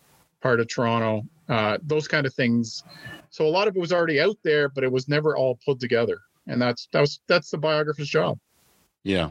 Part 0.42 0.60
of 0.60 0.68
Toronto, 0.68 1.24
uh, 1.50 1.78
those 1.84 2.08
kind 2.08 2.26
of 2.26 2.34
things. 2.34 2.84
So 3.30 3.46
a 3.46 3.50
lot 3.50 3.68
of 3.68 3.76
it 3.76 3.80
was 3.80 3.94
already 3.94 4.20
out 4.20 4.38
there, 4.44 4.70
but 4.70 4.84
it 4.84 4.92
was 4.92 5.08
never 5.08 5.36
all 5.36 5.60
put 5.66 5.80
together, 5.80 6.20
and 6.48 6.62
that's 6.62 6.88
that 6.94 7.02
was 7.02 7.20
that's 7.28 7.50
the 7.50 7.58
biographer's 7.58 8.10
job. 8.10 8.40
Yeah. 9.04 9.30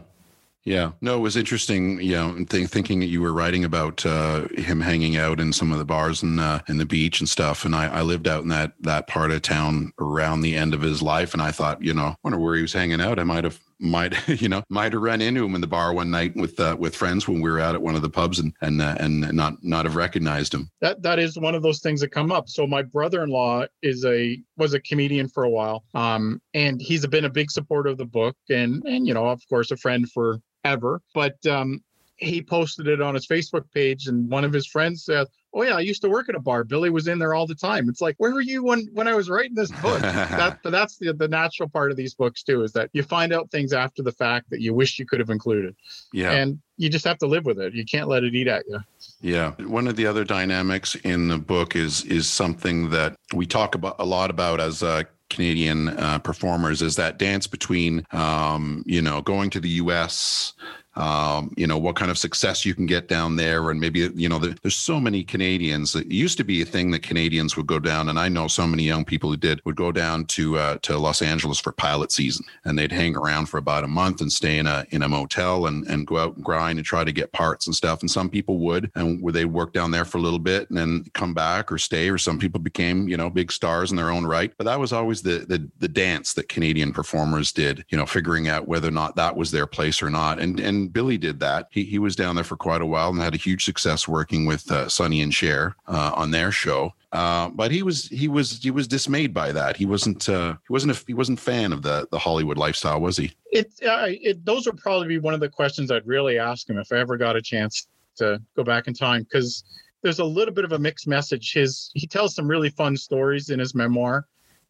Yeah, 0.67 0.91
no, 1.01 1.17
it 1.17 1.21
was 1.21 1.37
interesting. 1.37 2.01
You 2.01 2.17
know, 2.17 2.45
th- 2.45 2.69
thinking 2.69 2.99
that 2.99 3.07
you 3.07 3.23
were 3.23 3.33
writing 3.33 3.65
about 3.65 4.05
uh, 4.05 4.49
him 4.57 4.81
hanging 4.81 5.17
out 5.17 5.39
in 5.39 5.53
some 5.53 5.71
of 5.71 5.79
the 5.79 5.85
bars 5.85 6.25
and 6.25 6.41
uh, 6.41 6.59
and 6.67 6.81
the 6.81 6.85
beach 6.85 7.21
and 7.21 7.29
stuff. 7.29 7.65
And 7.65 7.73
I, 7.73 7.87
I 7.87 8.03
lived 8.03 8.27
out 8.27 8.43
in 8.43 8.49
that 8.49 8.73
that 8.81 9.07
part 9.07 9.31
of 9.31 9.43
town 9.43 9.93
around 10.01 10.41
the 10.41 10.57
end 10.57 10.75
of 10.75 10.83
his 10.83 11.01
life, 11.01 11.35
and 11.35 11.41
I 11.41 11.53
thought, 11.53 11.85
you 11.85 11.95
know, 11.95 12.07
I 12.07 12.17
wonder 12.25 12.41
where 12.41 12.57
he 12.57 12.63
was 12.63 12.73
hanging 12.73 13.01
out. 13.01 13.21
I 13.21 13.23
might 13.23 13.45
have 13.45 13.61
might 13.79 14.29
you 14.41 14.49
know 14.49 14.63
might 14.69 14.93
have 14.93 15.03
run 15.03 15.21
into 15.21 15.45
him 15.45 15.55
in 15.55 15.61
the 15.61 15.67
bar 15.67 15.93
one 15.93 16.11
night 16.11 16.35
with 16.37 16.59
uh, 16.61 16.77
with 16.79 16.95
friends 16.95 17.29
when 17.29 17.41
we 17.41 17.51
were 17.51 17.61
out 17.61 17.75
at 17.75 17.83
one 17.83 17.95
of 17.95 18.03
the 18.03 18.11
pubs 18.11 18.39
and 18.39 18.53
and 18.61 18.81
uh, 18.81 18.97
and 18.99 19.33
not 19.33 19.55
not 19.63 19.85
have 19.85 19.97
recognized 19.97 20.55
him. 20.55 20.71
That 20.81 21.03
that 21.03 21.19
is 21.19 21.39
one 21.39 21.55
of 21.55 21.63
those 21.63 21.81
things 21.81 22.01
that 22.01 22.09
come 22.09 22.33
up. 22.33 22.49
So 22.49 22.67
my 22.67 22.83
brother-in-law 22.83 23.67
is 23.83 24.05
a 24.05 24.41
was 24.57 24.75
a 24.75 24.81
comedian 24.81 25.29
for 25.29 25.45
a 25.45 25.51
while, 25.51 25.85
um, 25.95 26.41
and 26.55 26.81
he's 26.81 27.07
been 27.07 27.25
a 27.25 27.31
big 27.31 27.51
supporter 27.51 27.91
of 27.91 27.99
the 27.99 28.07
book, 28.07 28.37
and 28.51 28.83
and 28.85 29.07
you 29.07 29.15
know 29.15 29.27
of 29.27 29.43
course 29.49 29.71
a 29.71 29.77
friend 29.77 30.11
for 30.11 30.41
ever. 30.65 31.01
But 31.15 31.45
um, 31.47 31.83
he 32.17 32.43
posted 32.43 32.89
it 32.89 33.01
on 33.01 33.15
his 33.15 33.27
Facebook 33.27 33.65
page, 33.73 34.07
and 34.07 34.29
one 34.31 34.45
of 34.45 34.53
his 34.53 34.67
friends 34.67 35.05
said, 35.05 35.27
"Oh 35.57 35.63
yeah, 35.63 35.75
I 35.75 35.81
used 35.81 36.03
to 36.03 36.11
work 36.11 36.29
at 36.29 36.35
a 36.35 36.41
bar. 36.41 36.63
Billy 36.63 36.91
was 36.91 37.09
in 37.09 37.19
there 37.19 37.35
all 37.35 37.47
the 37.47 37.55
time." 37.55 37.89
It's 37.89 38.03
like, 38.03 38.15
where 38.19 38.33
were 38.33 38.43
you 38.43 38.63
when 38.63 38.89
when 38.93 39.09
I 39.09 39.15
was 39.15 39.31
writing 39.31 39.55
this 39.55 39.71
book? 39.71 40.01
that, 40.03 40.59
but 40.63 40.71
that's 40.71 40.99
the 40.99 41.15
the 41.15 41.27
natural 41.27 41.69
part 41.69 41.91
of 41.91 41.97
these 41.97 42.15
books 42.15 42.43
too, 42.43 42.63
is 42.63 42.73
that 42.73 42.91
you 42.93 43.03
find 43.03 43.33
out 43.33 43.51
things 43.51 43.73
after 43.73 44.03
the 44.03 44.13
fact 44.13 44.51
that 44.51 44.61
you 44.61 44.75
wish 44.75 44.99
you 44.99 45.07
could 45.07 45.19
have 45.19 45.31
included. 45.31 45.75
Yeah, 46.13 46.33
and 46.33 46.61
you 46.77 46.91
just 46.91 47.07
have 47.07 47.19
to 47.19 47.27
live 47.27 47.47
with 47.47 47.59
it. 47.59 47.73
You 47.73 47.85
can't 47.85 48.09
let 48.09 48.23
it 48.23 48.35
eat 48.35 48.49
at 48.49 48.65
you. 48.69 48.81
Yeah, 49.21 49.53
one 49.63 49.89
of 49.89 49.97
the 49.97 50.07
other 50.07 50.25
dynamics 50.25 50.95
in 50.97 51.29
the 51.29 51.39
book 51.39 51.75
is 51.75 52.05
is 52.05 52.29
something 52.29 52.91
that 52.91 53.17
we 53.35 53.47
talk 53.47 53.75
about 53.75 53.97
a 53.99 54.05
lot 54.05 54.29
about 54.29 54.61
as 54.61 54.83
uh, 54.83 55.05
Canadian 55.31 55.89
uh, 55.89 56.19
performers 56.19 56.83
is 56.83 56.97
that 56.97 57.19
dance 57.19 57.47
between, 57.47 58.07
um, 58.13 58.85
you 58.87 59.03
know, 59.03 59.23
going 59.23 59.51
to 59.51 59.61
the 59.61 59.71
U.S 59.71 60.53
um, 60.97 61.53
you 61.57 61.67
know, 61.67 61.79
what 61.79 61.97
kind 61.97 62.11
of 62.11 62.19
success 62.19 62.65
you 62.65 62.75
can 62.75 62.87
get 62.87 63.07
down 63.07 63.37
there. 63.37 63.71
And 63.71 63.79
maybe, 63.79 64.11
you 64.15 64.29
know, 64.29 64.39
there's 64.39 64.77
so 64.77 64.99
many 64.99 65.23
Canadians. 65.23 65.95
It 65.95 66.11
used 66.11 66.39
to 66.39 66.45
be 66.45 66.63
a 66.63 66.65
thing 66.65 66.91
that 66.93 67.03
Canadians 67.03 67.57
would 67.57 67.67
go 67.67 67.79
down. 67.79 68.09
And 68.09 68.19
I 68.19 68.29
know 68.29 68.49
so 68.49 68.67
many 68.67 68.83
young 68.83 69.05
people 69.05 69.31
who 69.31 69.37
did 69.37 69.61
would 69.65 69.77
go 69.77 69.93
down 69.93 70.25
to, 70.27 70.59
uh, 70.59 70.79
to 70.83 70.99
Los 70.99 71.21
Angeles 71.21 71.61
for 71.61 71.73
pilot 71.73 72.13
season 72.13 72.47
and 72.65 72.79
they'd 72.79 72.93
hang 72.93 73.15
around 73.17 73.47
for 73.47 73.59
about 73.59 73.85
a 73.85 73.89
month 73.89 74.21
and 74.23 74.33
stay 74.33 74.59
in 74.59 74.67
a, 74.67 74.87
in 74.91 75.03
a 75.03 75.09
motel 75.09 75.67
and, 75.67 75.87
and 75.87 76.07
go 76.07 76.17
out 76.17 76.37
and 76.37 76.45
grind 76.45 76.79
and 76.79 76.87
try 76.87 77.05
to 77.05 77.13
get 77.13 77.33
parts 77.33 77.67
and 77.67 77.77
stuff. 77.77 78.01
And 78.01 78.11
some 78.11 78.31
people 78.31 78.59
would, 78.61 78.91
and 78.95 79.23
where 79.23 79.33
they 79.33 79.45
work 79.45 79.73
down 79.75 79.91
there 79.91 80.07
for 80.07 80.19
a 80.19 80.23
little 80.23 80.39
bit 80.39 80.69
and 80.71 80.79
then 80.79 81.05
come 81.13 81.35
back 81.35 81.71
or 81.71 81.79
stay, 81.79 82.09
or 82.09 82.17
some 82.17 82.39
people 82.39 82.61
became, 82.61 83.07
you 83.09 83.17
know, 83.17 83.29
big 83.29 83.53
stars 83.53 83.91
in 83.91 83.97
their 83.97 84.11
own 84.11 84.25
right. 84.25 84.53
But 84.57 84.65
that 84.65 84.81
was 84.81 84.93
always 84.93 85.21
the, 85.21 85.45
the, 85.47 85.69
the 85.79 85.89
dance 85.89 86.33
that 86.35 86.49
Canadian 86.49 86.93
performers 86.93 87.53
did, 87.53 87.85
you 87.91 87.99
know, 87.99 88.07
figuring 88.07 88.49
out 88.49 88.67
whether 88.67 88.89
or 88.89 88.93
not 88.93 89.17
that 89.17 89.37
was 89.37 89.51
their 89.51 89.67
place 89.67 90.01
or 90.01 90.09
not. 90.09 90.39
And, 90.39 90.59
and 90.59 90.86
Billy 90.89 91.19
did 91.19 91.41
that. 91.41 91.69
He, 91.71 91.85
he 91.85 91.99
was 91.99 92.17
down 92.17 92.35
there 92.35 92.45
for 92.45 92.57
quite 92.57 92.83
a 92.83 92.87
while 92.87 93.11
and 93.11 93.21
had 93.21 93.35
a 93.35 93.39
huge 93.39 93.65
success 93.65 94.07
working 94.07 94.47
with 94.47 94.71
uh, 94.71 94.89
Sonny 94.89 95.21
and 95.21 95.33
Cher 95.33 95.77
uh, 95.87 96.13
on 96.15 96.31
their 96.31 96.53
show. 96.53 96.93
Uh, 97.13 97.49
but 97.51 97.71
he 97.71 97.83
was 97.83 98.09
he 98.09 98.29
was 98.29 98.61
he 98.63 98.71
was 98.71 98.87
dismayed 98.87 99.33
by 99.33 99.53
that. 99.53 99.77
He 99.77 99.87
wasn't 99.87 100.29
uh, 100.29 100.55
he 100.67 100.73
wasn't 100.73 100.93
a, 100.93 101.05
he 101.07 101.15
wasn't 101.15 101.41
fan 101.41 101.73
of 101.73 101.83
the 101.83 102.07
the 102.11 102.19
Hollywood 102.19 102.59
lifestyle, 102.59 103.01
was 103.01 103.17
he? 103.17 103.33
It, 103.51 103.73
uh, 103.87 104.09
it 104.09 104.45
those 104.45 104.67
would 104.67 104.77
probably 104.79 105.09
be 105.09 105.19
one 105.19 105.33
of 105.33 105.41
the 105.41 105.49
questions 105.49 105.91
I'd 105.91 106.07
really 106.07 106.39
ask 106.39 106.69
him 106.69 106.79
if 106.79 106.93
I 106.93 106.99
ever 106.99 107.17
got 107.17 107.37
a 107.37 107.43
chance 107.43 107.87
to 108.17 108.43
go 108.57 108.65
back 108.65 108.87
in 108.87 108.95
time 108.95 109.23
because 109.23 109.65
there's 110.03 110.19
a 110.19 110.25
little 110.25 110.53
bit 110.53 110.65
of 110.65 110.73
a 110.73 110.79
mixed 110.79 111.07
message. 111.07 111.53
His 111.53 111.91
he 111.95 112.07
tells 112.07 112.35
some 112.35 112.49
really 112.49 112.71
fun 112.71 112.97
stories 112.97 113.51
in 113.51 113.61
his 113.61 113.75
memoir, 113.75 114.27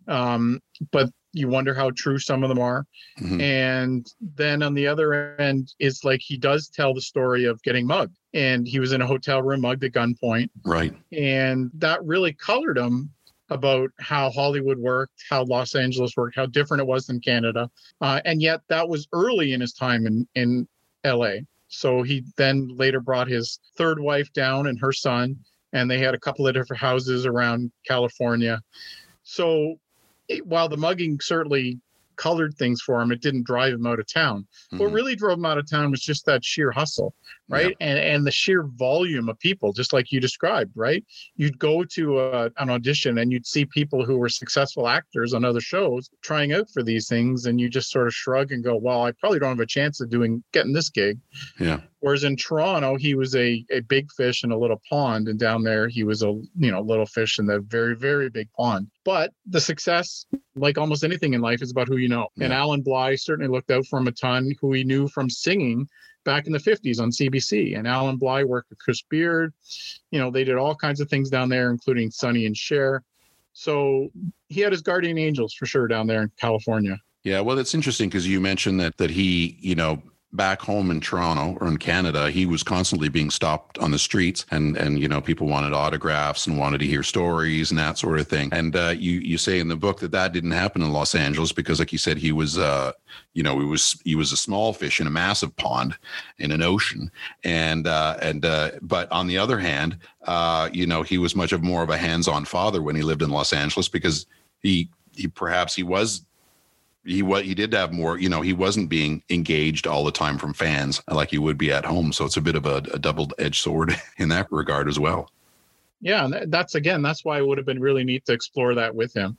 um, 0.06 0.60
but 0.92 1.10
you 1.36 1.48
wonder 1.48 1.74
how 1.74 1.90
true 1.90 2.18
some 2.18 2.42
of 2.42 2.48
them 2.48 2.58
are. 2.58 2.86
Mm-hmm. 3.20 3.40
And 3.40 4.06
then 4.20 4.62
on 4.62 4.74
the 4.74 4.86
other 4.86 5.36
end 5.36 5.74
it's 5.78 6.04
like 6.04 6.20
he 6.22 6.36
does 6.36 6.68
tell 6.68 6.94
the 6.94 7.00
story 7.00 7.44
of 7.44 7.62
getting 7.62 7.86
mugged. 7.86 8.16
And 8.34 8.66
he 8.66 8.80
was 8.80 8.92
in 8.92 9.02
a 9.02 9.06
hotel 9.06 9.42
room 9.42 9.60
mugged 9.60 9.84
at 9.84 9.92
gunpoint. 9.92 10.50
Right. 10.64 10.94
And 11.12 11.70
that 11.74 12.04
really 12.04 12.32
colored 12.32 12.78
him 12.78 13.10
about 13.50 13.90
how 14.00 14.30
Hollywood 14.30 14.78
worked, 14.78 15.22
how 15.28 15.44
Los 15.44 15.74
Angeles 15.74 16.16
worked, 16.16 16.36
how 16.36 16.46
different 16.46 16.80
it 16.80 16.86
was 16.86 17.06
than 17.06 17.20
Canada. 17.20 17.70
Uh, 18.00 18.20
and 18.24 18.42
yet 18.42 18.60
that 18.68 18.88
was 18.88 19.06
early 19.12 19.52
in 19.52 19.60
his 19.60 19.72
time 19.72 20.06
in, 20.06 20.26
in 20.34 20.66
LA. 21.04 21.36
So 21.68 22.02
he 22.02 22.24
then 22.36 22.68
later 22.76 23.00
brought 23.00 23.28
his 23.28 23.60
third 23.76 24.00
wife 24.00 24.32
down 24.32 24.66
and 24.66 24.78
her 24.80 24.92
son, 24.92 25.36
and 25.72 25.90
they 25.90 25.98
had 25.98 26.14
a 26.14 26.18
couple 26.18 26.46
of 26.46 26.54
different 26.54 26.80
houses 26.80 27.26
around 27.26 27.70
California. 27.86 28.60
So 29.22 29.76
while 30.44 30.68
the 30.68 30.76
mugging 30.76 31.18
certainly 31.20 31.78
colored 32.16 32.54
things 32.56 32.80
for 32.80 33.00
him, 33.00 33.12
it 33.12 33.20
didn't 33.20 33.44
drive 33.44 33.74
him 33.74 33.86
out 33.86 34.00
of 34.00 34.12
town. 34.12 34.46
Mm-hmm. 34.72 34.78
What 34.78 34.92
really 34.92 35.14
drove 35.14 35.38
him 35.38 35.44
out 35.44 35.58
of 35.58 35.70
town 35.70 35.90
was 35.90 36.00
just 36.00 36.26
that 36.26 36.44
sheer 36.44 36.70
hustle, 36.70 37.14
right? 37.48 37.76
Yeah. 37.80 37.86
And 37.86 37.98
and 37.98 38.26
the 38.26 38.30
sheer 38.30 38.64
volume 38.64 39.28
of 39.28 39.38
people, 39.38 39.72
just 39.72 39.92
like 39.92 40.10
you 40.10 40.20
described, 40.20 40.72
right? 40.74 41.04
You'd 41.36 41.58
go 41.58 41.84
to 41.84 42.20
a, 42.20 42.50
an 42.58 42.70
audition 42.70 43.18
and 43.18 43.30
you'd 43.30 43.46
see 43.46 43.64
people 43.64 44.04
who 44.04 44.16
were 44.16 44.28
successful 44.28 44.88
actors 44.88 45.34
on 45.34 45.44
other 45.44 45.60
shows 45.60 46.10
trying 46.22 46.52
out 46.52 46.68
for 46.70 46.82
these 46.82 47.08
things, 47.08 47.46
and 47.46 47.60
you 47.60 47.68
just 47.68 47.90
sort 47.90 48.06
of 48.06 48.14
shrug 48.14 48.52
and 48.52 48.64
go, 48.64 48.76
"Well, 48.76 49.04
I 49.04 49.12
probably 49.12 49.38
don't 49.38 49.50
have 49.50 49.60
a 49.60 49.66
chance 49.66 50.00
of 50.00 50.10
doing 50.10 50.42
getting 50.52 50.72
this 50.72 50.88
gig." 50.88 51.18
Yeah. 51.60 51.80
Whereas 52.00 52.24
in 52.24 52.36
Toronto, 52.36 52.96
he 52.96 53.14
was 53.14 53.34
a, 53.34 53.64
a 53.70 53.80
big 53.80 54.12
fish 54.12 54.44
in 54.44 54.52
a 54.52 54.58
little 54.58 54.80
pond, 54.88 55.28
and 55.28 55.38
down 55.38 55.62
there 55.62 55.88
he 55.88 56.04
was 56.04 56.22
a 56.22 56.28
you 56.58 56.70
know 56.70 56.80
little 56.80 57.06
fish 57.06 57.38
in 57.38 57.46
the 57.46 57.60
very 57.60 57.96
very 57.96 58.28
big 58.28 58.48
pond. 58.52 58.88
But 59.04 59.32
the 59.46 59.60
success, 59.60 60.26
like 60.54 60.78
almost 60.78 61.04
anything 61.04 61.34
in 61.34 61.40
life, 61.40 61.62
is 61.62 61.70
about 61.70 61.88
who 61.88 61.96
you 61.96 62.08
know. 62.08 62.28
Yeah. 62.36 62.44
And 62.44 62.52
Allan 62.52 62.82
Blye 62.82 63.16
certainly 63.18 63.50
looked 63.50 63.70
out 63.70 63.86
for 63.86 63.98
him 63.98 64.08
a 64.08 64.12
ton, 64.12 64.52
who 64.60 64.72
he 64.72 64.84
knew 64.84 65.08
from 65.08 65.30
singing 65.30 65.88
back 66.24 66.46
in 66.46 66.52
the 66.52 66.58
50s 66.58 67.00
on 67.00 67.10
CBC. 67.10 67.78
And 67.78 67.88
Allan 67.88 68.18
Blye 68.18 68.44
worked 68.44 68.68
with 68.68 68.78
Chris 68.78 69.00
Bearde. 69.02 69.52
You 70.10 70.18
know, 70.18 70.30
they 70.30 70.44
did 70.44 70.56
all 70.56 70.74
kinds 70.74 71.00
of 71.00 71.08
things 71.08 71.30
down 71.30 71.48
there, 71.48 71.70
including 71.70 72.10
Sonny 72.10 72.44
and 72.44 72.56
Cher. 72.56 73.02
So 73.54 74.10
he 74.48 74.60
had 74.60 74.72
his 74.72 74.82
guardian 74.82 75.16
angels 75.16 75.54
for 75.54 75.64
sure 75.64 75.88
down 75.88 76.06
there 76.06 76.22
in 76.22 76.30
California. 76.38 76.98
Yeah, 77.24 77.40
well, 77.40 77.58
it's 77.58 77.74
interesting 77.74 78.08
because 78.08 78.28
you 78.28 78.40
mentioned 78.40 78.78
that 78.80 78.98
that 78.98 79.10
he, 79.10 79.56
you 79.60 79.74
know, 79.74 80.02
back 80.36 80.60
home 80.60 80.90
in 80.90 81.00
Toronto 81.00 81.56
or 81.60 81.68
in 81.68 81.78
Canada, 81.78 82.30
he 82.30 82.46
was 82.46 82.62
constantly 82.62 83.08
being 83.08 83.30
stopped 83.30 83.78
on 83.78 83.90
the 83.90 83.98
streets, 83.98 84.44
and 84.50 84.76
and 84.76 85.00
you 85.00 85.08
know 85.08 85.20
people 85.20 85.46
wanted 85.46 85.72
autographs 85.72 86.46
and 86.46 86.58
wanted 86.58 86.78
to 86.78 86.86
hear 86.86 87.02
stories 87.02 87.70
and 87.70 87.78
that 87.78 87.98
sort 87.98 88.20
of 88.20 88.28
thing. 88.28 88.50
And 88.52 88.76
uh, 88.76 88.94
you 88.96 89.12
you 89.20 89.38
say 89.38 89.58
in 89.58 89.68
the 89.68 89.76
book 89.76 90.00
that 90.00 90.12
that 90.12 90.32
didn't 90.32 90.52
happen 90.52 90.82
in 90.82 90.92
Los 90.92 91.14
Angeles 91.14 91.52
because, 91.52 91.78
like 91.78 91.92
you 91.92 91.98
said, 91.98 92.18
he 92.18 92.32
was 92.32 92.58
uh, 92.58 92.92
you 93.32 93.42
know 93.42 93.58
he 93.58 93.64
was 93.64 94.00
he 94.04 94.14
was 94.14 94.32
a 94.32 94.36
small 94.36 94.72
fish 94.72 95.00
in 95.00 95.06
a 95.06 95.10
massive 95.10 95.56
pond 95.56 95.96
in 96.38 96.52
an 96.52 96.62
ocean, 96.62 97.10
and 97.42 97.86
uh, 97.86 98.16
and 98.20 98.44
uh, 98.44 98.72
but 98.82 99.10
on 99.10 99.26
the 99.26 99.38
other 99.38 99.58
hand, 99.58 99.98
uh, 100.26 100.68
you 100.72 100.86
know 100.86 101.02
he 101.02 101.18
was 101.18 101.34
much 101.34 101.52
of 101.52 101.62
more 101.62 101.82
of 101.82 101.90
a 101.90 101.96
hands-on 101.96 102.44
father 102.44 102.82
when 102.82 102.96
he 102.96 103.02
lived 103.02 103.22
in 103.22 103.30
Los 103.30 103.52
Angeles 103.52 103.88
because 103.88 104.26
he 104.62 104.90
he 105.14 105.26
perhaps 105.26 105.74
he 105.74 105.82
was 105.82 106.24
he 107.06 107.22
what 107.22 107.44
he 107.44 107.54
did 107.54 107.72
have 107.72 107.92
more 107.92 108.18
you 108.18 108.28
know 108.28 108.40
he 108.40 108.52
wasn't 108.52 108.88
being 108.88 109.22
engaged 109.30 109.86
all 109.86 110.04
the 110.04 110.12
time 110.12 110.38
from 110.38 110.52
fans 110.52 111.02
like 111.08 111.30
he 111.30 111.38
would 111.38 111.56
be 111.56 111.72
at 111.72 111.84
home. 111.84 112.12
So 112.12 112.24
it's 112.24 112.36
a 112.36 112.42
bit 112.42 112.56
of 112.56 112.66
a, 112.66 112.76
a 112.92 112.98
double-edged 112.98 113.62
sword 113.62 113.94
in 114.18 114.28
that 114.30 114.48
regard 114.50 114.88
as 114.88 114.98
well. 114.98 115.30
Yeah 116.00 116.24
And 116.24 116.52
that's 116.52 116.74
again 116.74 117.02
that's 117.02 117.24
why 117.24 117.38
it 117.38 117.46
would 117.46 117.58
have 117.58 117.66
been 117.66 117.80
really 117.80 118.04
neat 118.04 118.26
to 118.26 118.32
explore 118.32 118.74
that 118.74 118.94
with 118.94 119.14
him 119.14 119.36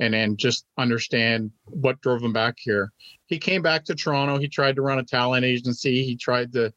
and 0.00 0.14
and 0.14 0.38
just 0.38 0.64
understand 0.78 1.50
what 1.66 2.00
drove 2.00 2.22
him 2.22 2.32
back 2.32 2.56
here. 2.58 2.90
He 3.26 3.38
came 3.38 3.62
back 3.62 3.84
to 3.84 3.94
toronto. 3.94 4.38
He 4.38 4.48
tried 4.48 4.76
to 4.76 4.82
run 4.82 4.98
a 4.98 5.04
talent 5.04 5.44
agency. 5.44 6.04
He 6.04 6.16
tried 6.16 6.52
to 6.54 6.72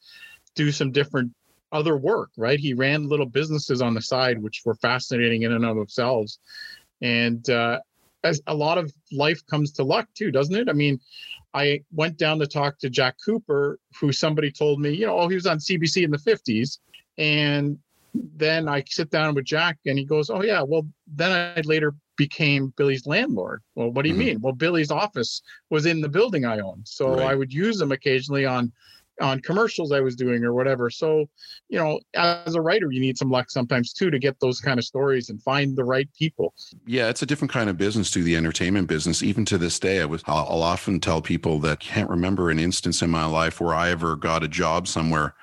do 0.56 0.72
some 0.72 0.92
different 0.92 1.34
other 1.72 1.98
work 1.98 2.30
right? 2.38 2.60
He 2.60 2.74
ran 2.74 3.10
little 3.10 3.26
businesses 3.26 3.82
on 3.82 3.94
the 3.94 4.02
side 4.02 4.42
which 4.42 4.62
were 4.66 4.76
fascinating 4.76 5.44
in 5.44 5.54
and 5.54 5.66
of 5.66 5.76
themselves. 5.76 6.40
And 7.02 7.50
uh, 7.50 7.80
a 8.48 8.54
lot 8.54 8.78
of 8.78 8.92
life 9.12 9.46
comes 9.48 9.72
to 9.74 9.84
luck 9.84 10.08
too, 10.16 10.32
doesn't 10.32 10.56
it? 10.56 10.70
I 10.70 10.74
mean, 10.74 11.00
I 11.54 11.82
went 11.94 12.18
down 12.18 12.40
to 12.40 12.48
talk 12.48 12.80
to 12.80 12.90
Jack 12.90 13.16
Cooper, 13.24 13.80
who 14.00 14.12
somebody 14.12 14.52
told 14.52 14.80
me, 14.82 14.92
you 14.92 15.06
know, 15.06 15.18
oh, 15.18 15.28
he 15.28 15.36
was 15.36 15.48
on 15.48 15.60
CBC 15.60 16.04
in 16.04 16.12
the 16.12 16.18
50s. 16.18 16.80
And 17.18 17.80
then 18.14 18.68
I 18.68 18.84
sit 18.88 19.10
down 19.10 19.36
with 19.36 19.46
Jack 19.46 19.78
and 19.86 19.98
he 19.98 20.06
goes, 20.06 20.30
oh, 20.30 20.44
yeah, 20.44 20.62
well, 20.62 20.86
then 21.08 21.32
I 21.32 21.62
later 21.62 21.96
became 22.18 22.74
Billy's 22.78 23.06
landlord. 23.06 23.62
Well, 23.76 23.90
what 23.90 24.04
do 24.04 24.10
you 24.10 24.16
mm-hmm. 24.16 24.26
mean? 24.26 24.42
Well, 24.42 24.54
Billy's 24.54 24.92
office 24.92 25.42
was 25.70 25.86
in 25.86 26.02
the 26.02 26.10
building 26.10 26.46
I 26.46 26.60
owned. 26.60 26.88
So 26.88 27.16
right. 27.16 27.28
I 27.28 27.36
would 27.36 27.54
use 27.54 27.80
him 27.80 27.92
occasionally 27.92 28.46
on 28.46 28.72
on 29.22 29.40
commercials 29.42 29.92
I 29.92 30.02
was 30.02 30.16
doing 30.16 30.44
or 30.44 30.54
whatever. 30.54 30.90
So, 30.90 31.26
you 31.70 31.78
know, 31.78 32.00
as 32.16 32.56
a 32.56 32.62
writer, 32.62 32.92
you 32.92 33.00
need 33.00 33.18
some 33.18 33.30
luck 33.30 33.50
sometimes 33.50 33.94
too 33.94 34.12
to 34.12 34.20
get 34.20 34.40
those 34.40 34.60
kind 34.60 34.80
of 34.80 34.86
stories 34.86 35.30
and 35.30 35.42
find 35.42 35.76
the 35.76 35.84
right 35.84 36.10
people. 36.18 36.54
Yeah, 36.86 37.10
it's 37.10 37.22
a 37.22 37.26
different 37.26 37.52
kind 37.52 37.70
of 37.70 37.78
business 37.78 38.12
to 38.12 38.24
the 38.24 38.36
entertainment 38.36 38.88
business. 38.88 39.24
Even 39.24 39.46
to 39.46 39.58
this 39.58 39.80
day, 39.80 40.02
I 40.02 40.06
was 40.06 40.24
I'll, 40.26 40.64
often 40.66 41.00
tell 41.00 41.22
people 41.22 41.60
that 41.60 41.80
can't 41.80 42.10
remember 42.10 42.50
an 42.50 42.60
instance 42.60 43.02
in 43.02 43.10
my 43.10 43.26
life 43.26 43.62
where 43.62 43.74
I 43.74 43.90
ever 43.90 44.16
got 44.16 44.44
a 44.44 44.48
job 44.48 44.88
somewhere 44.88 45.36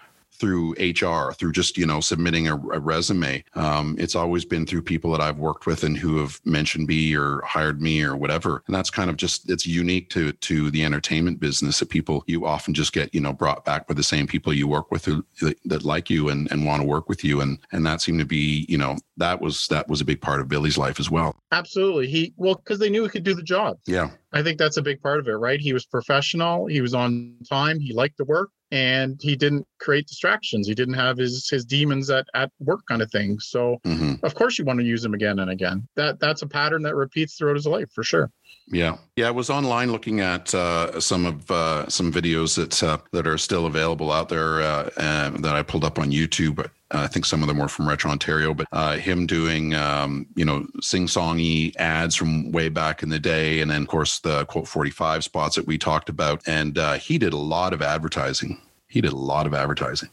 through 0.42 0.72
HR, 0.72 1.32
through 1.34 1.52
just 1.52 1.78
you 1.78 1.86
know 1.86 2.00
submitting 2.00 2.48
a, 2.48 2.54
a 2.54 2.80
resume. 2.80 3.44
Um, 3.54 3.94
it's 3.96 4.16
always 4.16 4.44
been 4.44 4.66
through 4.66 4.82
people 4.82 5.12
that 5.12 5.20
I've 5.20 5.38
worked 5.38 5.66
with 5.66 5.84
and 5.84 5.96
who 5.96 6.18
have 6.18 6.40
mentioned 6.44 6.88
me 6.88 7.14
or 7.14 7.40
hired 7.42 7.80
me 7.80 8.02
or 8.02 8.16
whatever. 8.16 8.64
And 8.66 8.74
that's 8.74 8.90
kind 8.90 9.08
of 9.08 9.16
just 9.16 9.48
it's 9.48 9.68
unique 9.68 10.10
to 10.10 10.32
to 10.32 10.72
the 10.72 10.84
entertainment 10.84 11.38
business 11.38 11.78
that 11.78 11.90
people 11.90 12.24
you 12.26 12.44
often 12.44 12.74
just 12.74 12.92
get 12.92 13.14
you 13.14 13.20
know 13.20 13.32
brought 13.32 13.64
back 13.64 13.86
by 13.86 13.94
the 13.94 14.02
same 14.02 14.26
people 14.26 14.52
you 14.52 14.66
work 14.66 14.90
with 14.90 15.04
who, 15.04 15.24
that, 15.42 15.56
that 15.64 15.84
like 15.84 16.10
you 16.10 16.28
and 16.28 16.50
and 16.50 16.66
want 16.66 16.82
to 16.82 16.88
work 16.88 17.08
with 17.08 17.22
you. 17.22 17.40
And 17.40 17.60
and 17.70 17.86
that 17.86 18.00
seemed 18.00 18.18
to 18.18 18.26
be 18.26 18.66
you 18.68 18.78
know 18.78 18.96
that 19.18 19.40
was 19.40 19.68
that 19.68 19.88
was 19.88 20.00
a 20.00 20.04
big 20.04 20.20
part 20.20 20.40
of 20.40 20.48
Billy's 20.48 20.76
life 20.76 20.98
as 20.98 21.08
well. 21.08 21.36
Absolutely. 21.52 22.08
He 22.08 22.34
well 22.36 22.56
because 22.56 22.80
they 22.80 22.90
knew 22.90 23.04
he 23.04 23.08
could 23.08 23.22
do 23.22 23.34
the 23.34 23.44
job. 23.44 23.78
Yeah. 23.86 24.10
I 24.32 24.42
think 24.42 24.58
that's 24.58 24.78
a 24.78 24.82
big 24.82 25.00
part 25.02 25.20
of 25.20 25.28
it, 25.28 25.34
right? 25.34 25.60
He 25.60 25.72
was 25.72 25.86
professional. 25.86 26.66
He 26.66 26.80
was 26.80 26.94
on 26.94 27.36
time. 27.48 27.78
He 27.78 27.92
liked 27.92 28.16
to 28.16 28.24
work 28.24 28.50
and 28.72 29.20
he 29.20 29.36
didn't 29.36 29.66
create 29.78 30.06
distractions. 30.08 30.66
He 30.66 30.74
didn't 30.74 30.94
have 30.94 31.18
his 31.18 31.48
his 31.48 31.64
demons 31.64 32.10
at, 32.10 32.26
at 32.34 32.50
work 32.58 32.80
kind 32.88 33.02
of 33.02 33.10
thing. 33.10 33.38
So 33.38 33.80
hmm 33.84 34.14
of 34.22 34.34
course 34.34 34.58
you 34.58 34.64
want 34.64 34.80
to 34.80 34.84
use 34.84 35.04
him 35.04 35.14
again 35.14 35.38
and 35.38 35.50
again. 35.50 35.86
That 35.94 36.18
that's 36.18 36.42
a 36.42 36.46
pattern 36.46 36.82
that 36.82 36.96
repeats 36.96 37.36
throughout 37.36 37.56
his 37.56 37.66
life 37.66 37.90
for 37.92 38.02
sure. 38.02 38.30
Yeah, 38.68 38.96
yeah. 39.16 39.28
I 39.28 39.30
was 39.30 39.50
online 39.50 39.92
looking 39.92 40.20
at 40.20 40.54
uh, 40.54 41.00
some 41.00 41.26
of 41.26 41.50
uh, 41.50 41.88
some 41.88 42.12
videos 42.12 42.56
that 42.56 42.82
uh, 42.82 42.98
that 43.12 43.26
are 43.26 43.38
still 43.38 43.66
available 43.66 44.10
out 44.10 44.28
there 44.28 44.62
uh, 44.62 44.90
uh, 44.96 45.30
that 45.30 45.54
I 45.54 45.62
pulled 45.62 45.84
up 45.84 45.98
on 45.98 46.10
YouTube. 46.10 46.66
Uh, 46.92 47.00
I 47.00 47.06
think 47.06 47.24
some 47.24 47.42
of 47.42 47.48
them 47.48 47.58
were 47.58 47.68
from 47.68 47.88
Retro 47.88 48.10
Ontario, 48.10 48.52
but 48.52 48.66
uh, 48.72 48.96
him 48.96 49.26
doing 49.26 49.74
um, 49.74 50.26
you 50.34 50.44
know 50.44 50.66
sing 50.80 51.06
songy 51.06 51.74
ads 51.76 52.14
from 52.14 52.52
way 52.52 52.68
back 52.68 53.02
in 53.02 53.08
the 53.08 53.18
day, 53.18 53.60
and 53.60 53.70
then 53.70 53.82
of 53.82 53.88
course 53.88 54.18
the 54.20 54.44
Colt 54.46 54.68
forty 54.68 54.90
five 54.90 55.24
spots 55.24 55.56
that 55.56 55.66
we 55.66 55.78
talked 55.78 56.08
about, 56.08 56.42
and 56.46 56.78
uh, 56.78 56.94
he 56.94 57.18
did 57.18 57.32
a 57.32 57.38
lot 57.38 57.72
of 57.72 57.80
advertising. 57.80 58.60
He 58.88 59.00
did 59.00 59.12
a 59.12 59.16
lot 59.16 59.46
of 59.46 59.54
advertising. 59.54 60.10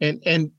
And 0.00 0.20
and 0.26 0.50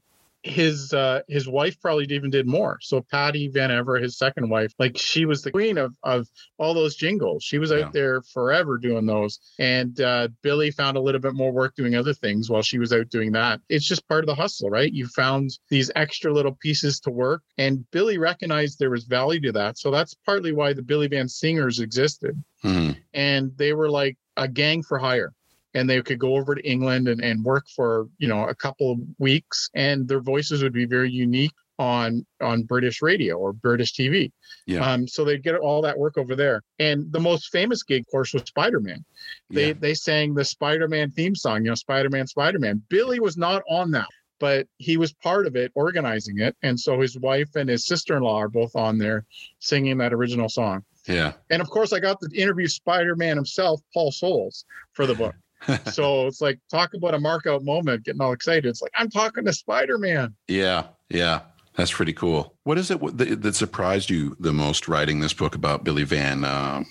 his 0.43 0.91
uh 0.93 1.21
his 1.27 1.47
wife 1.47 1.80
probably 1.80 2.06
even 2.10 2.32
did 2.32 2.47
more. 2.47 2.80
So 2.82 3.01
Patty 3.01 3.47
Van 3.49 3.69
Ever, 3.69 3.97
his 3.97 4.17
second 4.17 4.49
wife, 4.49 4.73
like 4.80 4.97
she 4.97 5.25
was 5.25 5.43
the 5.43 5.51
queen 5.51 5.77
of 5.77 5.95
of 6.04 6.27
all 6.58 6.73
those 6.73 6.95
jingles. 6.95 7.43
She 7.43 7.60
was 7.60 7.71
out 7.71 7.80
Yeah. 7.80 7.89
there 7.93 8.21
forever 8.21 8.77
doing 8.77 9.06
those. 9.06 9.39
And 9.60 9.99
uh 10.01 10.30
Billy 10.41 10.71
found 10.71 10.97
a 10.97 11.01
little 11.01 11.21
bit 11.21 11.34
more 11.36 11.51
work 11.51 11.75
doing 11.75 11.95
other 11.95 12.13
things 12.13 12.49
while 12.49 12.63
she 12.63 12.80
was 12.80 12.91
out 12.91 13.10
doing 13.10 13.34
that. 13.34 13.62
It's 13.69 13.86
just 13.88 14.08
part 14.08 14.23
of 14.23 14.27
the 14.27 14.36
hustle, 14.36 14.69
right? 14.69 14.91
You 14.91 15.06
found 15.08 15.51
these 15.69 15.91
extra 15.95 16.34
little 16.34 16.58
pieces 16.60 16.99
to 17.01 17.12
work 17.12 17.43
and 17.58 17.86
Billy 17.91 18.17
recognized 18.17 18.80
there 18.80 18.89
was 18.89 19.04
value 19.06 19.41
to 19.41 19.51
that. 19.51 19.77
So 19.77 19.91
that's 19.91 20.15
partly 20.25 20.54
why 20.54 20.73
the 20.73 20.82
Billy 20.82 21.08
Van 21.08 21.27
Singers 21.27 21.80
existed 21.80 22.43
Mhm. 22.63 22.97
and 23.13 23.51
they 23.58 23.73
were 23.73 23.89
like 23.89 24.17
a 24.38 24.47
gang 24.47 24.82
for 24.82 24.97
hire 24.97 25.34
and 25.73 25.89
they 25.89 26.01
could 26.01 26.19
go 26.19 26.36
over 26.36 26.55
to 26.55 26.67
england 26.69 27.07
and, 27.07 27.21
and 27.23 27.43
work 27.43 27.65
for 27.75 28.07
you 28.17 28.27
know 28.27 28.47
a 28.47 28.55
couple 28.55 28.91
of 28.91 28.99
weeks 29.19 29.69
and 29.73 30.07
their 30.07 30.19
voices 30.21 30.62
would 30.63 30.73
be 30.73 30.86
very 30.86 31.10
unique 31.12 31.53
on 31.79 32.25
on 32.41 32.63
british 32.63 33.01
radio 33.01 33.36
or 33.38 33.53
british 33.53 33.93
tv 33.93 34.31
Yeah. 34.67 34.86
um 34.91 35.07
so 35.07 35.23
they'd 35.23 35.43
get 35.43 35.55
all 35.55 35.81
that 35.81 35.97
work 35.97 36.17
over 36.17 36.36
there 36.36 36.62
and 36.79 37.12
the 37.12 37.19
most 37.19 37.49
famous 37.49 37.84
gig 37.84 38.01
of 38.01 38.12
course 38.12 38.34
was 38.34 38.43
spider-man 38.43 39.03
they 39.49 39.69
Yeah. 39.69 39.73
they 39.79 39.93
sang 39.93 40.34
the 40.34 40.45
spider-man 40.45 41.12
theme 41.12 41.36
song 41.36 41.63
you 41.63 41.69
know 41.71 41.75
spider-man 41.75 42.27
spider-man 42.27 42.84
billy 42.89 43.19
was 43.19 43.38
not 43.38 43.63
on 43.69 43.91
that 43.91 44.07
but 44.39 44.67
he 44.77 44.97
was 44.97 45.13
part 45.13 45.45
of 45.47 45.55
it 45.55 45.71
organizing 45.75 46.39
it 46.39 46.55
and 46.63 46.79
so 46.79 46.99
his 46.99 47.17
wife 47.17 47.55
and 47.55 47.69
his 47.69 47.86
sister-in-law 47.86 48.38
are 48.38 48.49
both 48.49 48.75
on 48.75 48.97
there 48.97 49.25
singing 49.60 49.97
that 49.99 50.13
original 50.13 50.49
song 50.49 50.84
Yeah. 51.07 51.34
and 51.49 51.62
of 51.62 51.69
course, 51.69 51.93
I 51.93 51.99
got 51.99 52.19
to 52.21 52.29
interview 52.36 52.67
Spider 52.67 53.15
Man 53.15 53.36
himself, 53.38 53.81
Paul 53.93 54.12
Soles, 54.12 54.65
for 54.93 55.05
the 55.07 55.15
book. 55.15 55.34
so 55.91 56.28
it's 56.28 56.41
like, 56.41 56.60
talk 56.69 56.93
about 56.93 57.13
a 57.13 57.19
mark 57.19 57.45
out 57.47 57.63
moment, 57.63 58.04
getting 58.04 58.21
all 58.21 58.32
excited. 58.34 58.65
It's 58.65 58.82
like, 58.82 58.91
I'm 58.95 59.10
talking 59.10 59.45
to 59.45 59.54
Spider 59.54 59.97
Man. 59.97 60.34
Yeah, 60.47 60.86
yeah, 61.10 61.41
that's 61.76 61.91
pretty 61.91 62.13
cool. 62.13 62.54
What 62.63 62.78
is 62.78 62.89
it 62.91 63.00
that, 63.17 63.41
that 63.41 63.56
surprised 63.56 64.10
you 64.10 64.36
the 64.39 64.54
most 64.54 64.88
writing 64.88 65.19
this 65.19 65.34
book 65.34 65.56
about 65.56 65.84
Billy 65.84 66.04
Van 66.04 66.43
uh, 66.43 66.84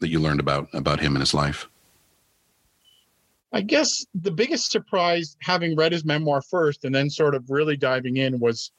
that 0.00 0.08
you 0.08 0.20
learned 0.20 0.40
about 0.40 0.68
about 0.72 1.00
him 1.00 1.14
and 1.14 1.20
his 1.22 1.34
life? 1.34 1.68
I 3.52 3.60
guess 3.60 4.06
the 4.14 4.30
biggest 4.30 4.70
surprise, 4.70 5.36
having 5.42 5.76
read 5.76 5.92
his 5.92 6.04
memoir 6.06 6.40
first 6.40 6.84
and 6.84 6.94
then 6.94 7.10
sort 7.10 7.34
of 7.34 7.50
really 7.50 7.76
diving 7.76 8.16
in, 8.16 8.38
was 8.38 8.70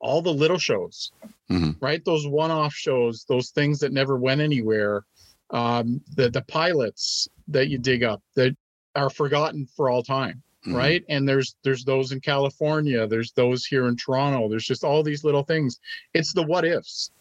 all 0.00 0.22
the 0.22 0.32
little 0.32 0.58
shows, 0.58 1.12
Mhm. 1.50 1.76
right? 1.80 2.02
Those 2.04 2.26
one 2.26 2.50
off 2.50 2.72
shows, 2.72 3.24
those 3.28 3.50
things 3.50 3.80
that 3.80 3.92
never 3.92 4.16
went 4.16 4.40
anywhere, 4.40 5.04
um, 5.50 6.00
the, 6.16 6.28
the 6.30 6.42
pilots 6.42 7.28
that 7.48 7.68
you 7.68 7.78
dig 7.78 8.02
up 8.02 8.22
that 8.36 8.56
are 8.94 9.10
forgotten 9.10 9.66
for 9.76 9.88
all 9.90 10.02
time. 10.02 10.42
Mhm. 10.66 10.74
right 10.74 11.04
and 11.08 11.26
there's 11.28 11.54
there's 11.62 11.84
those 11.84 12.10
in 12.10 12.20
california 12.20 13.06
there's 13.06 13.30
those 13.32 13.64
here 13.64 13.86
in 13.86 13.94
toronto 13.94 14.48
there's 14.48 14.66
just 14.66 14.82
all 14.82 15.04
these 15.04 15.22
little 15.22 15.44
things 15.44 15.78
it's 16.14 16.32
the 16.32 16.42
what 16.42 16.64
ifs 16.64 17.12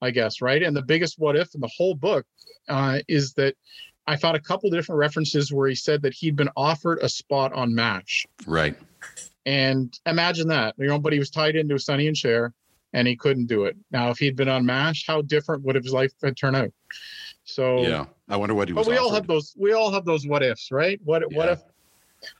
i 0.00 0.10
guess 0.10 0.40
right 0.40 0.62
and 0.62 0.74
the 0.74 0.80
biggest 0.80 1.18
what 1.18 1.36
if 1.36 1.54
in 1.54 1.60
the 1.60 1.70
whole 1.76 1.94
book 1.94 2.24
uh, 2.70 2.98
is 3.06 3.34
that 3.34 3.54
i 4.06 4.16
found 4.16 4.34
a 4.34 4.40
couple 4.40 4.70
different 4.70 4.98
references 4.98 5.52
where 5.52 5.68
he 5.68 5.74
said 5.74 6.00
that 6.00 6.14
he'd 6.14 6.36
been 6.36 6.48
offered 6.56 6.98
a 7.02 7.08
spot 7.08 7.52
on 7.52 7.74
mash 7.74 8.26
Right. 8.46 8.74
and 9.44 9.92
imagine 10.06 10.48
that 10.48 10.74
you 10.78 10.86
know 10.86 10.98
but 10.98 11.12
he 11.12 11.18
was 11.18 11.30
tied 11.30 11.54
into 11.54 11.78
Sonny 11.78 12.08
and 12.08 12.16
Cher 12.16 12.54
and 12.94 13.06
he 13.06 13.14
couldn't 13.14 13.46
do 13.46 13.64
it 13.66 13.76
now 13.90 14.08
if 14.08 14.16
he'd 14.18 14.36
been 14.36 14.48
on 14.48 14.64
mash 14.64 15.04
how 15.06 15.20
different 15.20 15.64
would 15.64 15.76
his 15.76 15.92
life 15.92 16.12
had 16.22 16.34
turned 16.36 16.56
out 16.56 16.72
so 17.46 17.80
Yeah. 17.82 18.04
I 18.28 18.36
wonder 18.36 18.54
what 18.54 18.68
he 18.68 18.74
was. 18.74 18.86
but 18.86 18.92
we 18.92 18.98
all 18.98 19.12
have 19.14 19.26
those 19.26 19.54
we 19.56 19.72
all 19.72 19.90
have 19.90 20.04
those 20.04 20.26
what 20.26 20.42
ifs 20.42 20.70
right 20.70 21.00
what 21.04 21.22
what 21.32 21.48
if 21.48 21.60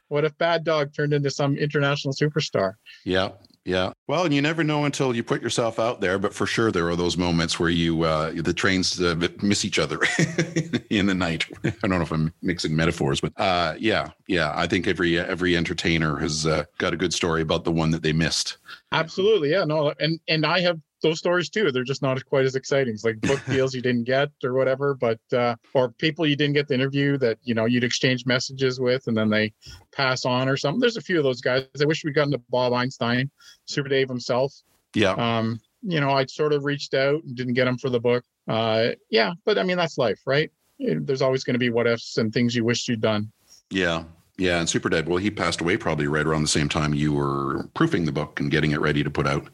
what 0.09 0.25
if 0.25 0.37
bad 0.39 0.65
dog 0.65 0.93
turned 0.95 1.13
into 1.15 1.31
some 1.31 1.57
international 1.57 2.13
superstar 2.13 2.75
Yeah. 3.05 3.31
Yeah. 3.65 3.91
Well, 4.07 4.25
and 4.25 4.33
you 4.33 4.41
never 4.41 4.63
know 4.63 4.85
until 4.85 5.13
you 5.17 5.25
put 5.25 5.43
yourself 5.43 5.81
out 5.81 6.01
there, 6.01 6.21
but 6.21 6.33
for 6.33 6.47
sure 6.47 6.71
there 6.71 6.89
are 6.89 6.95
those 6.95 7.17
moments 7.17 7.59
where 7.59 7.69
you 7.69 8.05
uh, 8.05 8.31
the 8.37 8.53
trains 8.55 9.01
uh, 9.03 9.17
miss 9.43 9.65
each 9.65 9.81
other 9.81 9.99
in 10.91 11.07
the 11.07 11.15
night. 11.15 11.47
I 11.65 11.71
don't 11.83 11.91
know 11.91 12.03
if 12.03 12.13
I'm 12.13 12.33
mixing 12.43 12.77
metaphors, 12.77 13.21
but 13.21 13.33
uh, 13.37 13.75
yeah, 13.77 14.11
yeah. 14.29 14.53
I 14.55 14.69
think 14.69 14.87
every 14.87 15.19
every 15.19 15.57
entertainer 15.57 16.17
has 16.19 16.47
uh, 16.47 16.63
got 16.79 16.95
a 16.95 16.97
good 16.97 17.13
story 17.13 17.43
about 17.43 17.65
the 17.65 17.73
one 17.73 17.91
that 17.91 18.05
they 18.05 18.13
missed. 18.13 18.59
Absolutely, 18.93 19.51
yeah, 19.51 19.65
no, 19.65 19.93
and 19.99 20.21
and 20.29 20.47
I 20.47 20.61
have 20.61 20.79
those 21.03 21.19
stories 21.19 21.51
too. 21.51 21.71
They're 21.71 21.85
just 21.85 22.03
not 22.03 22.25
quite 22.27 22.45
as 22.45 22.55
exciting. 22.55 22.95
It's 22.95 23.05
like 23.05 23.21
book 23.21 23.41
deals 23.51 23.75
you 23.75 23.83
didn't 23.83 24.05
get 24.05 24.31
or 24.43 24.55
whatever, 24.55 24.95
but 24.95 25.21
uh, 25.33 25.57
or 25.75 25.91
people 25.91 26.27
you 26.27 26.37
didn't 26.37 26.55
get 26.55 26.69
the 26.69 26.75
interview 26.75 27.19
that 27.19 27.39
you 27.43 27.55
know 27.55 27.65
you'd 27.67 27.85
exchange 27.85 28.27
messages 28.27 28.81
with, 28.81 29.07
and 29.07 29.17
then 29.17 29.31
they 29.31 29.53
pass 29.93 30.25
on 30.25 30.49
or 30.49 30.57
something. 30.57 30.81
There's 30.81 30.97
a 30.97 31.03
few 31.03 31.19
of 31.19 31.25
those 31.25 31.41
guys. 31.41 31.67
I 31.81 31.85
wish 31.85 32.05
we'd 32.05 32.15
gotten 32.15 32.33
to 32.33 32.43
Bob 32.51 32.73
Einstein, 32.73 33.31
Super 33.67 33.89
Dave 33.89 34.09
himself. 34.09 34.53
Yeah. 34.95 35.13
Um, 35.13 35.61
you 35.83 36.01
know, 36.01 36.11
I 36.11 36.25
sort 36.27 36.53
of 36.53 36.65
reached 36.65 36.95
out 36.95 37.23
and 37.23 37.37
didn't 37.37 37.55
get 37.55 37.69
him 37.69 37.79
for 37.79 37.91
the 37.91 38.01
book. 38.01 38.25
Uh, 38.49 38.91
yeah, 39.11 39.33
but 39.45 39.59
I 39.59 39.63
mean 39.63 39.77
that's 39.77 39.99
life, 39.99 40.21
right? 40.27 40.51
There's 40.79 41.23
always 41.23 41.45
going 41.45 41.55
to 41.55 41.59
be 41.59 41.71
what 41.71 41.87
ifs 41.87 42.19
and 42.19 42.33
things 42.33 42.55
you 42.55 42.65
wished 42.65 42.89
you'd 42.89 43.01
done. 43.01 43.31
Yeah. 43.71 44.05
Yeah. 44.37 44.59
And 44.59 44.69
Super 44.69 44.89
Dave, 44.89 45.09
well, 45.09 45.17
he 45.17 45.31
passed 45.31 45.61
away 45.61 45.77
probably 45.77 46.07
right 46.07 46.27
around 46.27 46.43
the 46.43 46.49
same 46.49 46.69
time 46.69 46.93
you 46.93 47.13
were 47.13 47.69
proofing 47.75 48.05
the 48.05 48.13
book 48.13 48.41
and 48.41 48.51
getting 48.51 48.73
it 48.73 48.81
ready 48.81 49.03
to 49.03 49.11
put 49.11 49.27
out. 49.27 49.49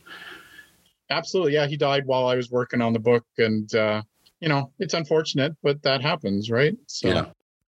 Absolutely. 1.11 1.55
Yeah. 1.55 1.67
He 1.67 1.77
died 1.77 2.07
while 2.07 2.27
I 2.27 2.37
was 2.37 2.51
working 2.51 2.81
on 2.81 2.93
the 2.93 2.99
book. 2.99 3.25
And, 3.39 3.73
uh, 3.75 4.03
you 4.41 4.49
know, 4.49 4.73
it's 4.79 4.95
unfortunate, 4.95 5.55
but 5.63 5.83
that 5.83 6.03
happens, 6.03 6.51
right? 6.51 6.77
So, 6.87 7.09
Yeah. 7.09 7.27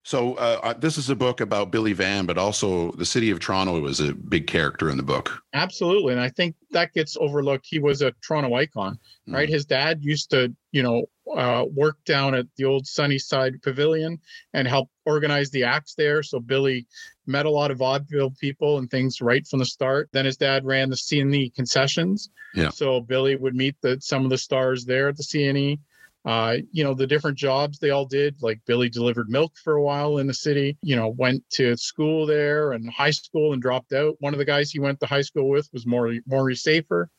So 0.04 0.36
uh, 0.36 0.72
this 0.72 0.98
is 0.98 1.10
a 1.10 1.18
book 1.18 1.42
about 1.42 1.70
Billy 1.70 1.92
Van, 1.92 2.26
but 2.26 2.38
also 2.38 2.92
the 2.94 3.06
city 3.06 3.30
of 3.30 3.42
Toronto 3.42 3.78
was 3.82 4.00
a 4.00 4.14
big 4.14 4.48
character 4.48 4.90
in 4.90 4.96
the 4.96 5.04
book. 5.04 5.44
absolutely. 5.54 6.14
And 6.14 6.22
I 6.22 6.30
think 6.30 6.56
that 6.72 6.94
gets 6.94 7.18
overlooked. 7.18 7.66
He 7.70 7.80
was 7.80 8.02
a 8.02 8.14
Toronto 8.26 8.54
icon, 8.56 8.98
right? 9.28 9.50
His 9.50 9.66
dad 9.66 10.02
used 10.02 10.30
to, 10.30 10.56
you 10.72 10.82
know, 10.82 11.08
uh, 11.36 11.66
work 11.66 11.98
down 12.06 12.36
at 12.36 12.46
the 12.56 12.66
old 12.66 12.88
Sunnyside 12.88 13.62
Pavilion 13.62 14.20
and 14.54 14.68
help 14.68 14.90
organize 15.06 15.50
the 15.50 15.64
acts 15.64 15.96
there. 15.96 16.24
So 16.24 16.40
Billy 16.40 16.88
met 17.26 17.46
a 17.46 17.50
lot 17.50 17.72
of 17.72 17.80
vaudeville 17.80 18.34
people 18.40 18.78
and 18.78 18.90
things 18.90 19.22
right 19.22 19.46
from 19.46 19.60
the 19.60 19.66
start. 19.66 20.10
Then 20.14 20.26
his 20.26 20.38
dad 20.38 20.66
ran 20.66 20.90
the 20.90 20.96
CNE 20.96 21.54
concessions. 21.56 22.30
Yeah. 22.54 22.70
So 22.70 23.02
Billy 23.02 23.36
would 23.36 23.56
meet 23.56 23.76
the 23.82 23.98
some 24.00 24.24
of 24.24 24.30
the 24.30 24.38
stars 24.38 24.86
there 24.86 25.10
at 25.10 25.18
the 25.18 25.24
CNE. 25.24 25.80
Uh, 26.26 26.58
you 26.74 26.84
know, 26.84 26.94
the 26.94 27.08
different 27.08 27.38
jobs 27.38 27.80
they 27.80 27.90
all 27.90 28.06
did, 28.06 28.36
like 28.42 28.60
Billy 28.66 28.90
delivered 28.90 29.30
milk 29.30 29.54
for 29.64 29.76
a 29.76 29.82
while 29.82 30.18
in 30.18 30.28
the 30.28 30.34
city, 30.34 30.78
you 30.82 30.94
know, 30.94 31.08
went 31.08 31.42
to 31.52 31.78
school 31.78 32.26
there 32.26 32.74
and 32.74 32.90
high 32.90 33.12
school 33.12 33.54
and 33.54 33.62
dropped 33.62 33.94
out. 33.94 34.16
One 34.20 34.34
of 34.34 34.38
the 34.38 34.44
guys 34.44 34.70
he 34.70 34.80
went 34.80 35.00
to 35.00 35.06
high 35.06 35.22
school 35.22 35.48
with 35.48 35.70
was 35.72 35.86
Morley, 35.86 36.20
Morley 36.28 36.56
Safer, 36.56 37.10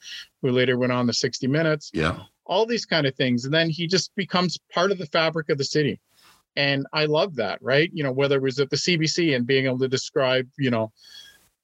who 0.43 0.51
later 0.51 0.77
went 0.77 0.93
on 0.93 1.07
the 1.07 1.15
60 1.15 1.47
Minutes 1.47 1.91
Yeah. 1.95 2.19
All 2.49 2.67
these 2.67 2.87
kind 2.87 3.07
of 3.07 3.15
things 3.15 3.45
and 3.45 3.55
then 3.55 3.69
he 3.71 3.87
just 3.87 4.15
becomes 4.17 4.59
part 4.73 4.91
of 4.91 4.99
the 4.99 5.07
fabric 5.07 5.49
of 5.51 5.59
the 5.59 5.65
city 5.65 6.01
and 6.57 6.87
i 6.93 7.05
love 7.05 7.37
that 7.37 7.59
right 7.63 7.91
you 7.93 8.03
know 8.03 8.13
whether 8.13 8.37
it 8.37 8.43
was 8.43 8.59
at 8.59 8.71
the 8.71 8.77
cbc 8.77 9.35
and 9.37 9.47
being 9.47 9.67
able 9.67 9.79
to 9.79 9.89
describe 9.89 10.49
you 10.59 10.71
know 10.71 10.91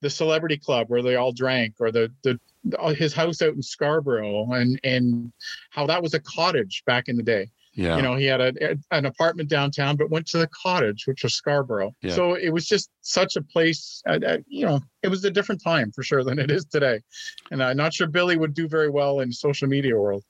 the 0.00 0.10
celebrity 0.10 0.58
club 0.58 0.88
where 0.88 1.02
they 1.02 1.16
all 1.16 1.32
drank 1.32 1.74
or 1.80 1.90
the 1.90 2.12
the 2.22 2.38
his 2.94 3.12
house 3.12 3.42
out 3.42 3.54
in 3.54 3.62
scarborough 3.62 4.52
and 4.52 4.78
and 4.84 5.32
how 5.70 5.86
that 5.86 6.02
was 6.02 6.14
a 6.14 6.20
cottage 6.20 6.82
back 6.86 7.08
in 7.08 7.16
the 7.16 7.22
day 7.22 7.50
Yeah. 7.74 7.96
You 7.96 8.02
know, 8.02 8.14
he 8.14 8.26
had 8.26 8.40
a, 8.40 8.78
an 8.92 9.04
apartment 9.04 9.48
downtown, 9.48 9.96
but 9.96 10.10
went 10.10 10.26
to 10.28 10.38
the 10.38 10.48
cottage, 10.48 11.06
which 11.06 11.24
was 11.24 11.34
Scarborough. 11.34 11.92
Yeah. 12.02 12.14
So 12.14 12.34
it 12.34 12.50
was 12.50 12.66
just 12.66 12.90
such 13.00 13.36
a 13.36 13.42
place. 13.42 14.00
Uh, 14.08 14.20
uh, 14.26 14.38
you 14.46 14.64
know, 14.64 14.80
it 15.02 15.08
was 15.08 15.24
a 15.24 15.30
different 15.30 15.62
time 15.62 15.90
for 15.92 16.02
sure 16.02 16.22
than 16.22 16.38
it 16.38 16.50
is 16.50 16.64
today. 16.66 17.00
And 17.50 17.62
I'm 17.62 17.76
not 17.76 17.92
sure 17.92 18.06
Billy 18.06 18.36
would 18.36 18.54
do 18.54 18.68
very 18.68 18.90
well 18.90 19.20
in 19.20 19.32
social 19.32 19.68
media 19.68 19.96
world. 19.96 20.22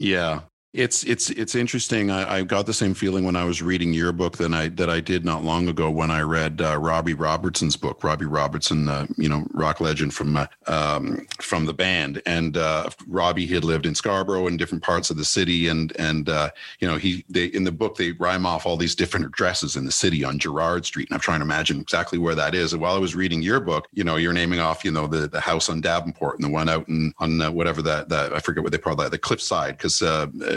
Yeah. 0.00 0.49
It's 0.72 1.02
it's 1.02 1.30
it's 1.30 1.56
interesting. 1.56 2.12
I, 2.12 2.36
I 2.36 2.42
got 2.44 2.64
the 2.64 2.72
same 2.72 2.94
feeling 2.94 3.24
when 3.24 3.34
I 3.34 3.42
was 3.42 3.60
reading 3.60 3.92
your 3.92 4.12
book 4.12 4.36
than 4.36 4.54
I 4.54 4.68
that 4.68 4.88
I 4.88 5.00
did 5.00 5.24
not 5.24 5.42
long 5.42 5.66
ago 5.66 5.90
when 5.90 6.12
I 6.12 6.20
read 6.20 6.60
uh, 6.62 6.78
Robbie 6.78 7.14
Robertson's 7.14 7.76
book. 7.76 8.04
Robbie 8.04 8.26
Robertson, 8.26 8.88
uh, 8.88 9.08
you 9.16 9.28
know, 9.28 9.48
rock 9.52 9.80
legend 9.80 10.14
from 10.14 10.36
uh, 10.36 10.46
um, 10.68 11.26
from 11.40 11.66
the 11.66 11.72
band, 11.72 12.22
and 12.24 12.56
uh, 12.56 12.88
Robbie 13.08 13.48
had 13.48 13.64
lived 13.64 13.84
in 13.84 13.96
Scarborough 13.96 14.46
and 14.46 14.60
different 14.60 14.84
parts 14.84 15.10
of 15.10 15.16
the 15.16 15.24
city, 15.24 15.66
and 15.66 15.92
and 15.98 16.28
uh, 16.28 16.50
you 16.78 16.86
know 16.86 16.98
he 16.98 17.24
they 17.28 17.46
in 17.46 17.64
the 17.64 17.72
book 17.72 17.96
they 17.96 18.12
rhyme 18.12 18.46
off 18.46 18.64
all 18.64 18.76
these 18.76 18.94
different 18.94 19.26
addresses 19.26 19.74
in 19.74 19.84
the 19.84 19.90
city 19.90 20.22
on 20.22 20.38
Gerrard 20.38 20.86
Street, 20.86 21.08
and 21.08 21.14
I'm 21.14 21.20
trying 21.20 21.40
to 21.40 21.46
imagine 21.46 21.80
exactly 21.80 22.16
where 22.16 22.36
that 22.36 22.54
is. 22.54 22.74
And 22.74 22.80
while 22.80 22.94
I 22.94 23.00
was 23.00 23.16
reading 23.16 23.42
your 23.42 23.58
book, 23.58 23.88
you 23.92 24.04
know, 24.04 24.14
you're 24.14 24.32
naming 24.32 24.60
off 24.60 24.84
you 24.84 24.92
know 24.92 25.08
the 25.08 25.26
the 25.26 25.40
house 25.40 25.68
on 25.68 25.80
Davenport 25.80 26.36
and 26.36 26.44
the 26.44 26.48
one 26.48 26.68
out 26.68 26.88
in 26.88 27.12
on 27.18 27.42
uh, 27.42 27.50
whatever 27.50 27.82
that 27.82 28.08
that 28.10 28.32
I 28.32 28.38
forget 28.38 28.62
what 28.62 28.70
they 28.70 28.78
call 28.78 28.94
that 28.94 29.10
the 29.10 29.18
cliffside 29.18 29.76
because 29.76 30.00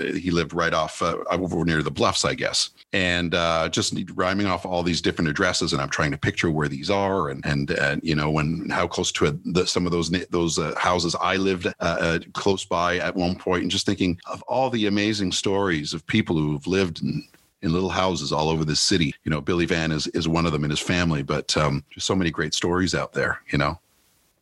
he 0.03 0.31
lived 0.31 0.53
right 0.53 0.73
off 0.73 1.01
uh, 1.01 1.17
over 1.29 1.63
near 1.65 1.83
the 1.83 1.91
bluffs, 1.91 2.25
I 2.25 2.33
guess, 2.33 2.69
and 2.91 3.33
uh, 3.33 3.69
just 3.69 3.97
rhyming 4.15 4.47
off 4.47 4.65
all 4.65 4.83
these 4.83 5.01
different 5.01 5.29
addresses. 5.29 5.73
And 5.73 5.81
I'm 5.81 5.89
trying 5.89 6.11
to 6.11 6.17
picture 6.17 6.51
where 6.51 6.67
these 6.67 6.89
are, 6.89 7.29
and 7.29 7.45
and, 7.45 7.69
and 7.71 8.01
you 8.03 8.15
know, 8.15 8.29
when 8.29 8.69
how 8.69 8.87
close 8.87 9.11
to 9.13 9.25
it, 9.25 9.53
the, 9.53 9.65
some 9.65 9.85
of 9.85 9.91
those 9.91 10.09
those 10.29 10.59
uh, 10.59 10.73
houses 10.77 11.15
I 11.19 11.37
lived 11.37 11.67
uh, 11.67 11.71
uh, 11.79 12.19
close 12.33 12.65
by 12.65 12.97
at 12.97 13.15
one 13.15 13.35
point, 13.35 13.63
and 13.63 13.71
just 13.71 13.85
thinking 13.85 14.19
of 14.25 14.41
all 14.43 14.69
the 14.69 14.87
amazing 14.87 15.31
stories 15.31 15.93
of 15.93 16.05
people 16.07 16.35
who've 16.37 16.67
lived 16.67 17.01
in 17.01 17.23
in 17.63 17.71
little 17.71 17.89
houses 17.89 18.31
all 18.31 18.49
over 18.49 18.65
the 18.65 18.75
city. 18.75 19.15
You 19.23 19.31
know, 19.31 19.41
Billy 19.41 19.65
Van 19.65 19.91
is 19.91 20.07
is 20.07 20.27
one 20.27 20.45
of 20.45 20.51
them 20.51 20.63
in 20.63 20.69
his 20.69 20.79
family, 20.79 21.23
but 21.23 21.55
um, 21.57 21.83
there's 21.89 22.03
so 22.03 22.15
many 22.15 22.29
great 22.29 22.53
stories 22.53 22.93
out 22.93 23.13
there. 23.13 23.41
You 23.51 23.57
know, 23.57 23.79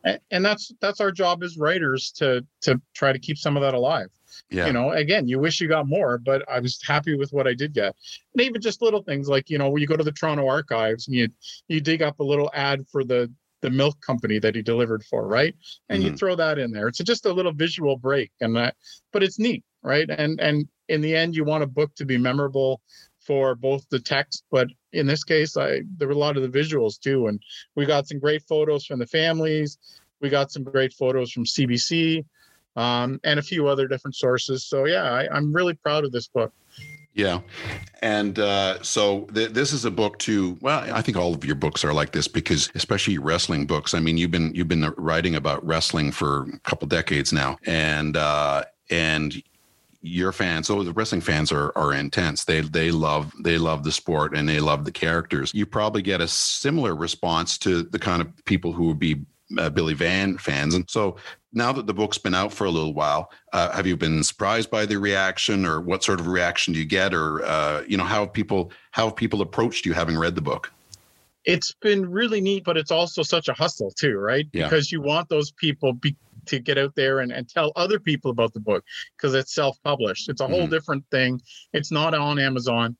and, 0.03 0.19
and 0.31 0.45
that's 0.45 0.71
that's 0.81 0.99
our 1.01 1.11
job 1.11 1.43
as 1.43 1.57
writers 1.57 2.11
to 2.17 2.45
to 2.61 2.81
try 2.93 3.11
to 3.11 3.19
keep 3.19 3.37
some 3.37 3.57
of 3.57 3.61
that 3.61 3.73
alive. 3.73 4.09
Yeah. 4.49 4.67
You 4.67 4.73
know, 4.73 4.91
again, 4.91 5.27
you 5.27 5.39
wish 5.39 5.59
you 5.59 5.67
got 5.67 5.87
more, 5.87 6.17
but 6.17 6.47
I 6.49 6.59
was 6.59 6.79
happy 6.85 7.15
with 7.15 7.31
what 7.31 7.47
I 7.47 7.53
did 7.53 7.73
get. 7.73 7.95
And 8.33 8.41
even 8.41 8.61
just 8.61 8.81
little 8.81 9.03
things 9.03 9.27
like, 9.27 9.49
you 9.49 9.57
know, 9.57 9.69
when 9.69 9.81
you 9.81 9.87
go 9.87 9.97
to 9.97 10.03
the 10.03 10.11
Toronto 10.11 10.47
archives 10.47 11.07
and 11.07 11.15
you 11.15 11.29
you 11.67 11.81
dig 11.81 12.01
up 12.01 12.19
a 12.19 12.23
little 12.23 12.49
ad 12.53 12.85
for 12.91 13.03
the 13.03 13.31
the 13.61 13.69
milk 13.69 14.01
company 14.01 14.39
that 14.39 14.55
he 14.55 14.61
delivered 14.63 15.03
for, 15.03 15.27
right? 15.27 15.55
And 15.89 16.01
Mhm. 16.01 16.05
you 16.05 16.17
throw 16.17 16.35
that 16.35 16.57
in 16.57 16.71
there. 16.71 16.87
It's 16.87 16.97
just 16.99 17.25
a 17.25 17.33
little 17.33 17.53
visual 17.53 17.97
break 17.97 18.31
and 18.41 18.55
that 18.55 18.75
but 19.11 19.23
it's 19.23 19.39
neat, 19.39 19.63
right? 19.83 20.09
And 20.09 20.39
and 20.39 20.67
in 20.87 21.01
the 21.01 21.15
end 21.15 21.35
you 21.35 21.43
want 21.43 21.63
a 21.63 21.67
book 21.67 21.93
to 21.95 22.05
be 22.05 22.17
memorable 22.17 22.81
for 23.19 23.55
both 23.55 23.87
the 23.89 23.99
text, 23.99 24.43
but 24.49 24.67
in 24.93 25.07
this 25.07 25.23
case, 25.23 25.57
I 25.57 25.81
there 25.97 26.07
were 26.07 26.13
a 26.13 26.17
lot 26.17 26.37
of 26.37 26.43
the 26.43 26.59
visuals 26.59 26.99
too. 26.99 27.27
And 27.27 27.41
we 27.75 27.85
got 27.85 28.07
some 28.07 28.19
great 28.19 28.43
photos 28.43 28.85
from 28.85 28.99
the 28.99 29.07
families. 29.07 29.77
We 30.19 30.29
got 30.29 30.51
some 30.51 30.63
great 30.63 30.93
photos 30.93 31.31
from 31.31 31.45
CBC 31.45 32.23
um, 32.75 33.19
and 33.23 33.39
a 33.39 33.43
few 33.43 33.67
other 33.67 33.87
different 33.87 34.15
sources. 34.15 34.65
So 34.65 34.85
yeah, 34.85 35.03
I, 35.03 35.27
I'm 35.33 35.53
really 35.53 35.73
proud 35.73 36.05
of 36.05 36.11
this 36.11 36.27
book. 36.27 36.53
Yeah. 37.13 37.41
And 38.01 38.39
uh, 38.39 38.81
so 38.81 39.21
th- 39.33 39.51
this 39.51 39.73
is 39.73 39.83
a 39.83 39.91
book 39.91 40.17
too. 40.17 40.57
Well, 40.61 40.79
I 40.93 41.01
think 41.01 41.17
all 41.17 41.33
of 41.33 41.43
your 41.43 41.55
books 41.55 41.83
are 41.83 41.93
like 41.93 42.13
this 42.13 42.27
because, 42.27 42.71
especially 42.73 43.17
wrestling 43.17 43.65
books. 43.65 43.93
I 43.93 43.99
mean, 43.99 44.17
you've 44.17 44.31
been 44.31 44.55
you've 44.55 44.69
been 44.69 44.93
writing 44.97 45.35
about 45.35 45.65
wrestling 45.65 46.11
for 46.11 46.43
a 46.43 46.59
couple 46.59 46.87
decades 46.87 47.33
now, 47.33 47.57
and 47.65 48.15
uh, 48.15 48.63
and 48.89 49.43
your 50.01 50.31
fans, 50.31 50.69
oh, 50.69 50.83
the 50.83 50.93
wrestling 50.93 51.21
fans 51.21 51.51
are 51.51 51.71
are 51.77 51.93
intense. 51.93 52.45
They 52.45 52.61
they 52.61 52.91
love 52.91 53.33
they 53.39 53.57
love 53.57 53.83
the 53.83 53.91
sport 53.91 54.35
and 54.35 54.47
they 54.47 54.59
love 54.59 54.85
the 54.85 54.91
characters. 54.91 55.53
You 55.53 55.65
probably 55.65 56.01
get 56.01 56.21
a 56.21 56.27
similar 56.27 56.95
response 56.95 57.57
to 57.59 57.83
the 57.83 57.99
kind 57.99 58.21
of 58.21 58.45
people 58.45 58.73
who 58.73 58.87
would 58.87 58.99
be 58.99 59.21
uh, 59.57 59.69
Billy 59.69 59.93
Van 59.93 60.37
fans. 60.37 60.73
And 60.75 60.89
so 60.89 61.17
now 61.53 61.71
that 61.73 61.85
the 61.85 61.93
book's 61.93 62.17
been 62.17 62.33
out 62.33 62.53
for 62.53 62.65
a 62.65 62.71
little 62.71 62.93
while, 62.93 63.31
uh, 63.53 63.71
have 63.71 63.85
you 63.85 63.97
been 63.97 64.23
surprised 64.23 64.71
by 64.71 64.85
the 64.85 64.97
reaction, 64.97 65.65
or 65.65 65.81
what 65.81 66.03
sort 66.03 66.19
of 66.19 66.27
reaction 66.27 66.73
do 66.73 66.79
you 66.79 66.85
get, 66.85 67.13
or 67.13 67.43
uh, 67.43 67.83
you 67.87 67.97
know 67.97 68.03
how 68.03 68.21
have 68.21 68.33
people 68.33 68.71
how 68.91 69.05
have 69.05 69.15
people 69.15 69.41
approached 69.41 69.85
you 69.85 69.93
having 69.93 70.17
read 70.17 70.35
the 70.35 70.41
book? 70.41 70.71
It's 71.43 71.73
been 71.81 72.09
really 72.09 72.39
neat, 72.39 72.63
but 72.63 72.77
it's 72.77 72.91
also 72.91 73.23
such 73.23 73.47
a 73.47 73.53
hustle 73.53 73.91
too, 73.91 74.17
right? 74.17 74.47
Yeah. 74.53 74.65
Because 74.65 74.91
you 74.91 75.01
want 75.01 75.27
those 75.29 75.51
people 75.51 75.93
be, 75.93 76.15
to 76.47 76.59
get 76.59 76.77
out 76.77 76.95
there 76.95 77.19
and, 77.19 77.31
and 77.31 77.47
tell 77.47 77.71
other 77.75 77.99
people 77.99 78.31
about 78.31 78.53
the 78.53 78.59
book 78.59 78.83
because 79.17 79.33
it's 79.33 79.53
self-published. 79.53 80.29
It's 80.29 80.41
a 80.41 80.47
whole 80.47 80.67
Mhm. 80.67 80.71
different 80.71 81.05
thing. 81.11 81.41
It's 81.73 81.91
not 81.91 82.13
on 82.13 82.39
Amazon. 82.39 82.97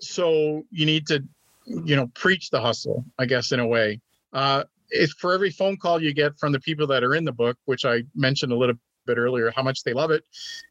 So 0.00 0.64
you 0.70 0.86
need 0.86 1.06
to, 1.08 1.22
you 1.66 1.96
know, 1.96 2.08
preach 2.14 2.50
the 2.50 2.60
hustle, 2.60 3.04
I 3.18 3.26
guess, 3.26 3.52
in 3.52 3.60
a 3.60 3.66
way. 3.66 4.00
Uh, 4.32 4.64
if 4.90 5.10
for 5.12 5.32
every 5.32 5.50
phone 5.50 5.76
call 5.76 6.02
you 6.02 6.12
get 6.12 6.38
from 6.38 6.52
the 6.52 6.60
people 6.60 6.86
that 6.88 7.04
are 7.04 7.14
in 7.14 7.24
the 7.24 7.32
book, 7.32 7.56
which 7.66 7.84
I 7.84 8.04
mentioned 8.14 8.52
a 8.52 8.56
little 8.56 8.76
bit 9.06 9.18
earlier, 9.18 9.52
how 9.54 9.62
much 9.62 9.82
they 9.82 9.92
love 9.92 10.10
it, 10.10 10.24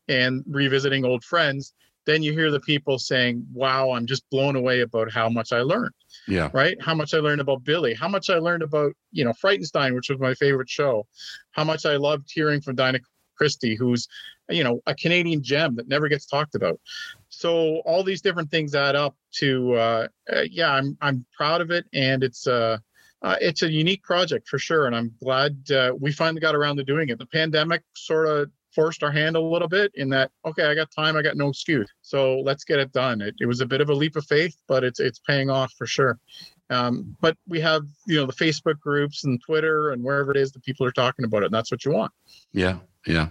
and 0.07 0.43
revisiting 0.47 1.05
old 1.05 1.24
friends, 1.24 1.74
then 2.10 2.24
you 2.24 2.34
hear 2.34 2.51
the 2.51 2.60
people 2.60 2.97
saying, 2.97 3.45
"Wow, 3.53 3.91
I'm 3.91 4.05
just 4.05 4.30
blown 4.30 4.55
away 4.55 4.82
about 4.82 5.12
how 5.12 5.30
much 5.30 5.51
I 5.53 5.62
learned." 5.62 5.93
Yeah, 6.28 6.49
Right? 6.53 6.82
How 6.82 6.95
much 6.95 7.14
I 7.14 7.18
learned 7.18 7.41
about 7.41 7.64
Billy, 7.64 7.93
how 7.93 8.07
much 8.07 8.30
I 8.30 8.36
learned 8.36 8.64
about 8.64 8.93
you 9.12 9.24
know 9.24 9.34
Frightenstein, 9.34 9.95
which 9.95 10.10
was 10.10 10.20
my 10.20 10.34
favorite 10.34 10.70
show, 10.70 11.05
how 11.51 11.64
much 11.64 11.86
I 11.86 11.97
loved 11.97 12.30
hearing 12.34 12.62
from 12.62 12.76
Dinah 12.76 12.99
Christie, 13.38 13.76
who's 13.76 14.07
you 14.49 14.64
know 14.64 14.82
a 14.88 14.95
Canadian 14.95 15.43
gem 15.43 15.76
that 15.76 15.88
never 15.88 16.10
gets 16.10 16.26
talked 16.26 16.55
about. 16.55 16.80
So 17.30 17.82
all 17.86 18.03
these 18.03 18.22
different 18.22 18.51
things 18.51 18.76
add 18.76 18.95
up 18.95 19.16
to 19.36 19.74
uh, 19.76 20.07
uh, 20.32 20.41
yeah, 20.49 20.72
I'm 20.72 20.97
I'm 21.01 21.26
proud 21.36 21.62
of 21.62 21.72
it, 21.72 21.86
and 21.93 22.24
it's 22.24 22.47
uh, 22.47 22.78
uh, 23.22 23.36
it's 23.41 23.64
a 23.64 23.72
unique 23.72 24.03
project 24.03 24.47
for 24.47 24.60
sure, 24.60 24.88
and 24.88 24.95
I'm 24.95 25.14
glad 25.22 25.72
uh, 25.72 25.93
we 25.99 26.12
finally 26.12 26.41
got 26.41 26.55
around 26.55 26.78
to 26.78 26.84
doing 26.84 27.10
it. 27.10 27.20
The 27.20 27.26
pandemic 27.26 27.84
sort 27.95 28.28
of 28.28 28.49
forced 28.80 29.03
our 29.03 29.11
hand 29.11 29.36
a 29.36 29.41
little 29.41 29.67
bit 29.67 29.91
in 29.95 30.07
that 30.07 30.32
okay, 30.45 30.63
I 30.63 30.73
got 30.73 30.89
time, 30.89 31.17
I 31.17 31.21
got 31.21 31.36
no 31.36 31.49
excuse, 31.49 31.89
so 32.01 32.39
let's 32.39 32.63
get 32.63 32.80
it 32.80 32.93
done. 32.93 33.19
It, 33.19 33.36
it 33.41 33.45
was 33.45 33.59
a 33.59 33.65
bit 33.65 33.82
of 33.82 33.89
a 33.89 33.93
leap 33.93 34.15
of 34.15 34.25
faith, 34.25 34.55
but 34.69 34.86
it's 34.86 35.01
it's 35.01 35.19
paying 35.19 35.49
off 35.49 35.73
for 35.77 35.86
sure. 35.86 36.17
Um, 36.69 37.17
but 37.19 37.36
we 37.45 37.59
have 37.59 37.84
you 38.07 38.15
know 38.15 38.25
the 38.25 38.32
Facebook 38.32 38.80
groups 38.80 39.25
and 39.25 39.41
Twitter 39.43 39.89
and 39.89 40.01
wherever 40.01 40.32
it 40.32 40.38
is 40.38 40.53
that 40.53 40.63
people 40.63 40.86
are 40.86 40.93
talking 40.93 41.25
about 41.25 41.43
it, 41.43 41.47
and 41.47 41.53
that's 41.53 41.71
what 41.71 41.84
you 41.84 41.91
want. 41.91 42.13
yeah, 42.53 42.77
yeah. 43.05 43.27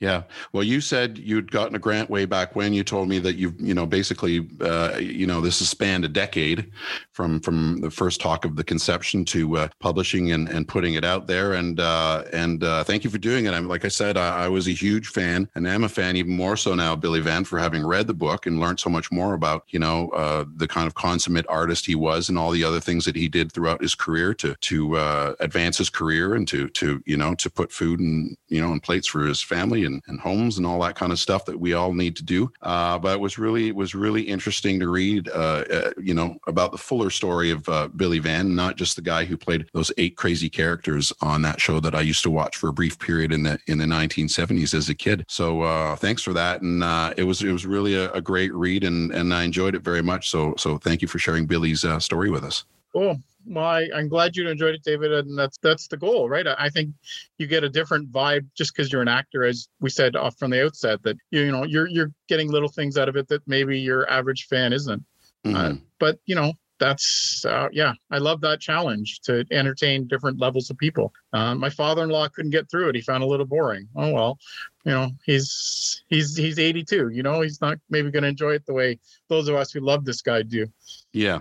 Yeah. 0.00 0.22
Well, 0.52 0.62
you 0.62 0.80
said 0.80 1.18
you'd 1.18 1.50
gotten 1.50 1.74
a 1.74 1.78
grant 1.80 2.08
way 2.08 2.24
back 2.24 2.54
when. 2.54 2.72
You 2.72 2.84
told 2.84 3.08
me 3.08 3.18
that 3.18 3.34
you've, 3.34 3.60
you 3.60 3.74
know, 3.74 3.84
basically, 3.84 4.48
uh, 4.60 4.96
you 4.96 5.26
know, 5.26 5.40
this 5.40 5.58
has 5.58 5.70
spanned 5.70 6.04
a 6.04 6.08
decade 6.08 6.70
from 7.10 7.40
from 7.40 7.80
the 7.80 7.90
first 7.90 8.20
talk 8.20 8.44
of 8.44 8.54
the 8.54 8.62
conception 8.62 9.24
to 9.24 9.56
uh, 9.56 9.68
publishing 9.80 10.30
and, 10.30 10.48
and 10.48 10.68
putting 10.68 10.94
it 10.94 11.04
out 11.04 11.26
there. 11.26 11.54
And 11.54 11.80
uh, 11.80 12.22
and 12.32 12.62
uh, 12.62 12.84
thank 12.84 13.02
you 13.02 13.10
for 13.10 13.18
doing 13.18 13.46
it. 13.46 13.54
I'm 13.54 13.66
like 13.66 13.84
I 13.84 13.88
said, 13.88 14.16
I, 14.16 14.44
I 14.44 14.48
was 14.48 14.68
a 14.68 14.72
huge 14.72 15.08
fan, 15.08 15.48
and 15.56 15.66
am 15.66 15.82
a 15.82 15.88
fan 15.88 16.14
even 16.14 16.36
more 16.36 16.56
so 16.56 16.76
now, 16.76 16.94
Billy 16.94 17.20
Van, 17.20 17.42
for 17.42 17.58
having 17.58 17.84
read 17.84 18.06
the 18.06 18.14
book 18.14 18.46
and 18.46 18.60
learned 18.60 18.78
so 18.78 18.90
much 18.90 19.10
more 19.10 19.34
about, 19.34 19.64
you 19.70 19.80
know, 19.80 20.10
uh, 20.10 20.44
the 20.54 20.68
kind 20.68 20.86
of 20.86 20.94
consummate 20.94 21.46
artist 21.48 21.86
he 21.86 21.96
was 21.96 22.28
and 22.28 22.38
all 22.38 22.52
the 22.52 22.62
other 22.62 22.78
things 22.78 23.04
that 23.04 23.16
he 23.16 23.26
did 23.26 23.50
throughout 23.50 23.82
his 23.82 23.96
career 23.96 24.32
to 24.34 24.54
to 24.60 24.96
uh, 24.96 25.34
advance 25.40 25.76
his 25.76 25.90
career 25.90 26.36
and 26.36 26.46
to 26.46 26.68
to 26.68 27.02
you 27.04 27.16
know 27.16 27.34
to 27.34 27.50
put 27.50 27.72
food 27.72 27.98
and 27.98 28.36
you 28.46 28.60
know 28.60 28.70
on 28.70 28.78
plates 28.78 29.08
for 29.08 29.24
his 29.24 29.42
family 29.42 29.87
and, 29.88 30.02
and 30.06 30.20
homes 30.20 30.58
and 30.58 30.66
all 30.66 30.80
that 30.80 30.94
kind 30.94 31.10
of 31.10 31.18
stuff 31.18 31.44
that 31.46 31.58
we 31.58 31.74
all 31.74 31.92
need 31.92 32.14
to 32.16 32.24
do. 32.24 32.50
Uh, 32.62 32.98
but 32.98 33.14
it 33.14 33.20
was 33.20 33.38
really 33.38 33.68
it 33.68 33.74
was 33.74 33.94
really 33.94 34.22
interesting 34.22 34.78
to 34.78 34.88
read, 34.88 35.28
uh, 35.30 35.64
uh, 35.70 35.90
you 36.00 36.14
know, 36.14 36.36
about 36.46 36.70
the 36.70 36.78
fuller 36.78 37.10
story 37.10 37.50
of 37.50 37.68
uh, 37.68 37.88
Billy 37.88 38.18
Van, 38.18 38.54
not 38.54 38.76
just 38.76 38.94
the 38.94 39.02
guy 39.02 39.24
who 39.24 39.36
played 39.36 39.66
those 39.72 39.90
eight 39.98 40.16
crazy 40.16 40.48
characters 40.48 41.12
on 41.20 41.42
that 41.42 41.60
show 41.60 41.80
that 41.80 41.94
I 41.94 42.00
used 42.00 42.22
to 42.22 42.30
watch 42.30 42.56
for 42.56 42.68
a 42.68 42.72
brief 42.72 42.98
period 42.98 43.32
in 43.32 43.42
the 43.42 43.58
in 43.66 43.78
the 43.78 43.86
1970s 43.86 44.74
as 44.74 44.88
a 44.88 44.94
kid. 44.94 45.24
So 45.28 45.62
uh, 45.62 45.96
thanks 45.96 46.22
for 46.22 46.32
that, 46.34 46.62
and 46.62 46.84
uh, 46.84 47.14
it 47.16 47.24
was 47.24 47.42
it 47.42 47.52
was 47.52 47.66
really 47.66 47.94
a, 47.94 48.10
a 48.12 48.20
great 48.20 48.54
read, 48.54 48.84
and 48.84 49.12
and 49.12 49.34
I 49.34 49.42
enjoyed 49.42 49.74
it 49.74 49.82
very 49.82 50.02
much. 50.02 50.30
So 50.30 50.54
so 50.56 50.78
thank 50.78 51.02
you 51.02 51.08
for 51.08 51.18
sharing 51.18 51.46
Billy's 51.46 51.84
story 51.98 52.30
with 52.30 52.44
us. 52.44 52.64
Cool. 52.92 53.20
Well, 53.48 53.64
I, 53.64 53.88
I'm 53.94 54.08
glad 54.08 54.36
you 54.36 54.48
enjoyed 54.48 54.74
it, 54.74 54.82
David, 54.84 55.12
and 55.12 55.38
that's 55.38 55.58
that's 55.62 55.88
the 55.88 55.96
goal, 55.96 56.28
right? 56.28 56.46
I, 56.46 56.54
I 56.58 56.68
think 56.68 56.90
you 57.38 57.46
get 57.46 57.64
a 57.64 57.68
different 57.68 58.12
vibe 58.12 58.46
just 58.56 58.74
because 58.74 58.92
you're 58.92 59.02
an 59.02 59.08
actor, 59.08 59.44
as 59.44 59.68
we 59.80 59.90
said 59.90 60.16
off 60.16 60.36
from 60.38 60.50
the 60.50 60.64
outset. 60.64 61.02
That 61.02 61.16
you 61.30 61.42
you 61.42 61.52
know 61.52 61.64
you're 61.64 61.88
you're 61.88 62.12
getting 62.28 62.50
little 62.50 62.68
things 62.68 62.96
out 62.98 63.08
of 63.08 63.16
it 63.16 63.28
that 63.28 63.42
maybe 63.46 63.78
your 63.78 64.08
average 64.10 64.46
fan 64.48 64.72
isn't. 64.72 65.02
Uh, 65.44 65.48
Mhm. 65.48 65.82
but 65.98 66.18
you 66.26 66.34
know 66.34 66.52
that's 66.78 67.44
uh, 67.44 67.68
yeah, 67.72 67.92
I 68.10 68.18
love 68.18 68.40
that 68.42 68.60
challenge 68.60 69.20
to 69.22 69.44
entertain 69.50 70.06
different 70.06 70.38
levels 70.38 70.70
of 70.70 70.78
people. 70.78 71.12
Uh, 71.32 71.54
my 71.54 71.70
father-in-law 71.70 72.28
couldn't 72.28 72.50
get 72.52 72.70
through 72.70 72.88
it; 72.90 72.94
he 72.94 73.00
found 73.00 73.22
it 73.22 73.26
a 73.26 73.28
little 73.28 73.46
boring. 73.46 73.88
Oh 73.96 74.12
well, 74.12 74.38
you 74.84 74.92
know 74.92 75.10
he's 75.24 76.02
he's 76.08 76.36
he's 76.36 76.58
82. 76.58 77.10
You 77.10 77.22
know 77.22 77.40
he's 77.40 77.60
not 77.60 77.78
maybe 77.90 78.10
going 78.10 78.24
to 78.24 78.28
enjoy 78.28 78.52
it 78.52 78.66
the 78.66 78.74
way 78.74 78.98
those 79.28 79.48
of 79.48 79.54
us 79.56 79.72
who 79.72 79.80
love 79.80 80.04
this 80.04 80.22
guy 80.22 80.42
do. 80.42 80.66
Yeah. 81.12 81.40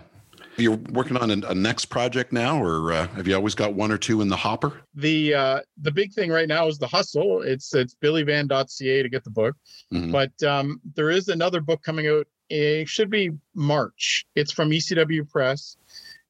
You're 0.57 0.75
working 0.91 1.17
on 1.17 1.29
a, 1.29 1.53
next 1.53 1.85
project 1.85 2.33
now, 2.33 2.61
or 2.61 2.91
uh, 2.91 3.07
have 3.09 3.27
you 3.27 3.35
always 3.35 3.53
got 3.53 3.75
one 3.75 3.91
or 3.91 3.97
two 3.97 4.21
in 4.21 4.27
the 4.27 4.35
hopper? 4.35 4.81
The 4.95 5.33
uh, 5.35 5.59
the 5.81 5.91
big 5.91 6.13
thing 6.13 6.31
right 6.31 6.47
now 6.47 6.67
is 6.67 6.79
the 6.79 6.87
hustle. 6.87 7.43
It's 7.43 7.73
it's 7.75 7.95
billyvan.ca 7.95 9.03
to 9.03 9.09
get 9.09 9.23
the 9.23 9.29
book, 9.29 9.55
Mhm. 9.93 10.11
but 10.11 10.47
um, 10.47 10.81
there 10.95 11.11
is 11.11 11.27
another 11.27 11.61
book 11.61 11.83
coming 11.83 12.07
out. 12.07 12.27
It 12.49 12.87
should 12.87 13.09
be 13.11 13.31
March. 13.53 14.25
It's 14.35 14.51
from 14.51 14.71
ECW 14.71 15.29
Press, 15.29 15.77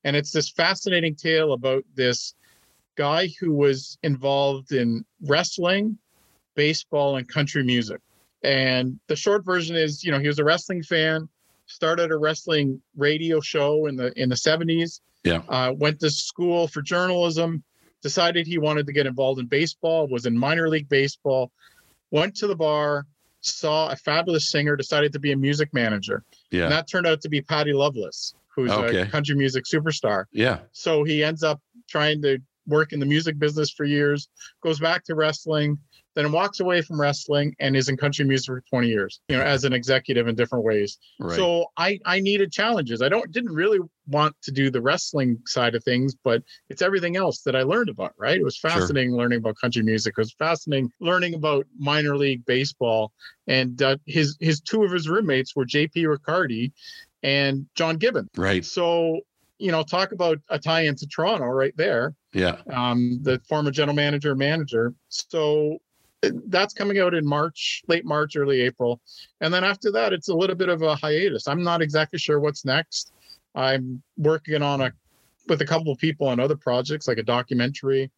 and 0.03 0.15
it's 0.15 0.31
this 0.31 0.49
fascinating 0.49 1.15
tale 1.15 1.53
about 1.53 1.83
this 1.95 2.33
guy 2.95 3.29
who 3.39 3.53
was 3.53 3.97
involved 4.03 4.73
in 4.73 5.05
wrestling, 5.21 5.97
baseball, 6.55 7.15
and 7.15 7.29
country 7.29 7.63
music. 7.63 8.01
And 8.43 8.99
the 9.07 9.15
short 9.15 9.45
version 9.45 9.75
is, 9.75 10.03
you 10.03 10.11
know, 10.11 10.19
he 10.19 10.27
was 10.27 10.39
a 10.39 10.43
wrestling 10.43 10.83
fan, 10.83 11.29
started 11.67 12.11
a 12.11 12.17
wrestling 12.17 12.81
radio 12.95 13.39
show 13.39 13.85
in 13.85 13.95
the 13.95 14.11
in 14.19 14.29
the 14.29 14.35
70s. 14.35 15.01
Yeah. 15.23 15.41
Uh, 15.49 15.73
went 15.75 15.99
to 15.99 16.09
school 16.09 16.67
for 16.67 16.81
journalism, 16.81 17.63
decided 18.01 18.47
he 18.47 18.57
wanted 18.57 18.85
to 18.87 18.93
get 18.93 19.05
involved 19.05 19.39
in 19.39 19.45
baseball, 19.47 20.07
was 20.07 20.25
in 20.25 20.37
minor 20.37 20.69
league 20.69 20.87
baseball, 20.89 21.51
went 22.11 22.35
to 22.37 22.47
the 22.47 22.55
bar, 22.55 23.05
saw 23.41 23.89
a 23.89 23.95
fabulous 23.95 24.49
singer, 24.49 24.75
decided 24.75 25.11
to 25.13 25.19
be 25.19 25.31
a 25.33 25.37
music 25.37 25.73
manager. 25.73 26.23
Yeah. 26.51 26.63
And 26.63 26.71
that 26.71 26.87
turned 26.87 27.07
out 27.07 27.21
to 27.21 27.29
be 27.29 27.41
Patty 27.41 27.73
Loveless, 27.73 28.33
who's 28.55 28.71
Okay. 28.71 29.01
a 29.01 29.05
country 29.07 29.35
music 29.35 29.65
superstar. 29.65 30.25
yeah. 30.31 30.59
So 30.71 31.03
he 31.03 31.23
ends 31.23 31.43
up 31.43 31.59
trying 31.89 32.21
to 32.21 32.39
work 32.67 32.93
in 32.93 32.99
the 32.99 33.05
music 33.05 33.37
business 33.39 33.69
for 33.71 33.85
years, 33.85 34.29
goes 34.61 34.79
back 34.79 35.03
to 35.05 35.15
wrestling, 35.15 35.77
then 36.17 36.31
walks 36.31 36.59
away 36.59 36.81
from 36.81 36.99
wrestling 36.99 37.55
and 37.59 37.75
is 37.75 37.89
in 37.89 37.95
country 37.97 38.25
music 38.25 38.47
for 38.47 38.61
20 38.69 38.87
years, 38.87 39.19
you 39.29 39.37
know, 39.37 39.43
as 39.43 39.63
an 39.65 39.73
executive 39.73 40.27
in 40.27 40.35
different 40.35 40.65
ways. 40.65 40.97
Right. 41.19 41.35
So 41.35 41.67
I 41.77 41.99
I 42.05 42.19
needed 42.19 42.51
challenges. 42.51 43.01
I 43.01 43.09
don't 43.09 43.31
didn't 43.31 43.53
really 43.53 43.79
want 44.07 44.35
to 44.41 44.51
do 44.51 44.71
the 44.71 44.81
wrestling 44.81 45.37
side 45.45 45.75
of 45.75 45.83
things, 45.83 46.15
but 46.23 46.41
it's 46.69 46.81
everything 46.81 47.17
else 47.17 47.41
that 47.41 47.55
I 47.55 47.63
learned 47.63 47.89
about, 47.89 48.13
right? 48.17 48.37
It 48.39 48.43
was 48.43 48.55
Sure. 48.55 48.71
fascinating 48.71 49.15
learning 49.15 49.39
about 49.39 49.57
country 49.61 49.83
music. 49.83 50.15
It 50.17 50.21
was 50.21 50.33
fascinating 50.33 50.89
learning 50.99 51.33
about 51.35 51.65
minor 51.77 52.15
league 52.17 52.45
baseball. 52.45 53.11
And 53.47 53.81
uh, 53.81 53.97
his 54.05 54.37
his 54.39 54.59
two 54.61 54.83
of 54.83 54.91
his 54.91 55.07
roommates 55.07 55.55
were 55.55 55.65
JP 55.65 55.95
Ricciardi 56.17 56.71
and 57.23 57.67
John 57.75 57.97
Gibbon. 57.97 58.27
right. 58.37 58.63
So, 58.65 59.21
you 59.59 59.71
know, 59.71 59.83
talk 59.83 60.11
about 60.11 60.39
a 60.49 60.57
tie 60.59 60.81
into 60.85 61.07
Toronto 61.07 61.45
right 61.45 61.75
there 61.77 62.13
Yeah. 62.33 62.57
um, 62.71 63.19
the 63.23 63.39
former 63.49 63.71
general 63.71 63.95
manager 63.95 64.35
manager. 64.35 64.93
So 65.09 65.79
that's 66.21 66.73
coming 66.73 66.99
out 66.99 67.13
in 67.13 67.25
March, 67.25 67.83
late 67.87 68.05
March, 68.05 68.35
early 68.35 68.61
April. 68.61 68.99
And 69.41 69.53
then 69.53 69.63
after 69.63 69.91
that, 69.91 70.13
it's 70.13 70.29
a 70.29 70.33
little 70.33 70.55
bit 70.55 70.69
of 70.69 70.81
a 70.81 70.95
hiatus. 70.95 71.47
I'm 71.47 71.63
not 71.63 71.81
exactly 71.81 72.19
sure 72.19 72.39
what's 72.39 72.65
next. 72.65 73.11
I'm 73.55 74.01
working 74.17 74.61
on 74.61 74.81
a 74.81 74.91
with 75.47 75.61
a 75.61 75.65
couple 75.65 75.91
of 75.93 75.97
people 75.97 76.27
on 76.27 76.39
other 76.41 76.57
projects 76.57 77.07
like 77.07 77.17
a 77.19 77.23
documentary, 77.23 78.11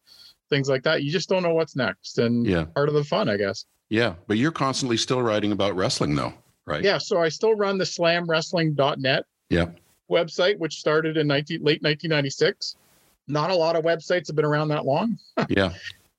things 0.48 0.68
like 0.68 0.82
that. 0.82 1.04
You 1.04 1.12
just 1.12 1.28
don't 1.28 1.44
know 1.44 1.54
what's 1.54 1.76
next. 1.76 2.18
And 2.18 2.44
Yeah. 2.44 2.64
part 2.64 2.88
of 2.88 2.94
the 2.94 3.04
fun, 3.04 3.28
I 3.28 3.36
guess. 3.36 3.66
Yeah. 3.88 4.14
But 4.26 4.36
you're 4.38 4.50
constantly 4.50 4.96
still 4.96 5.22
writing 5.22 5.52
about 5.52 5.76
wrestling, 5.76 6.16
though, 6.16 6.34
right? 6.66 6.82
Yeah. 6.82 6.98
So 6.98 7.20
I 7.20 7.28
still 7.28 7.54
run 7.54 7.78
the 7.78 7.84
slamwrestling.net 7.84 9.24
Yeah. 9.48 9.66
website, 10.10 10.58
which 10.58 10.78
started 10.80 11.16
in 11.16 11.28
19, 11.28 11.62
late 11.62 11.82
1996. 11.82 12.74
Not 13.28 13.50
a 13.50 13.54
lot 13.54 13.76
of 13.76 13.84
websites 13.84 14.26
have 14.26 14.34
been 14.34 14.44
around 14.44 14.68
that 14.68 14.84
long. 14.84 15.16
Yeah. 15.48 15.72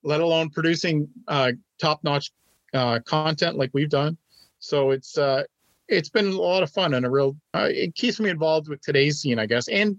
let 0.03 0.19
alone 0.21 0.49
producing 0.49 1.07
uh, 1.27 1.51
top-notch 1.81 2.31
uh, 2.73 2.99
content 2.99 3.57
like 3.57 3.71
we've 3.73 3.89
done. 3.89 4.17
So 4.59 4.91
it's 4.91 5.17
uh, 5.17 5.43
it's 5.87 6.09
been 6.09 6.27
a 6.27 6.31
lot 6.41 6.63
of 6.63 6.69
fun 6.71 6.93
and 6.93 7.05
a 7.05 7.09
real. 7.09 7.35
Uh, 7.53 7.67
it 7.69 7.95
keeps 7.95 8.19
me 8.19 8.29
involved 8.29 8.69
with 8.69 8.81
today's 8.81 9.19
scene, 9.19 9.39
I 9.39 9.45
guess, 9.47 9.67
and 9.67 9.97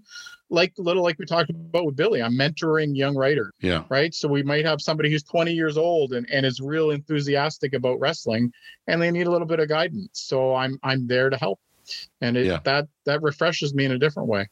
like 0.49 0.73
little 0.77 1.03
like 1.03 1.17
we 1.19 1.25
talked 1.25 1.49
about 1.49 1.85
with 1.85 1.95
Billy, 1.95 2.21
I'm 2.21 2.33
mentoring 2.33 2.95
young 2.95 3.15
writers, 3.15 3.51
Yeah. 3.59 3.83
right? 3.89 4.13
So 4.13 4.27
we 4.27 4.43
might 4.43 4.65
have 4.65 4.81
somebody 4.81 5.09
who's 5.11 5.23
20 5.23 5.51
years 5.51 5.77
old 5.77 6.13
and, 6.13 6.29
and 6.31 6.45
is 6.45 6.59
real 6.61 6.91
enthusiastic 6.91 7.73
about 7.73 7.99
wrestling, 7.99 8.53
and 8.87 9.01
they 9.01 9.11
need 9.11 9.27
a 9.27 9.31
little 9.31 9.47
bit 9.47 9.59
of 9.59 9.67
guidance. 9.67 10.09
So 10.13 10.55
I'm 10.55 10.79
I'm 10.83 11.07
there 11.07 11.29
to 11.29 11.37
help, 11.37 11.59
and 12.21 12.37
it, 12.37 12.45
Yeah. 12.45 12.59
that 12.63 12.87
that 13.05 13.21
refreshes 13.21 13.73
me 13.73 13.85
in 13.85 13.91
a 13.91 13.99
different 13.99 14.29
way. 14.29 14.47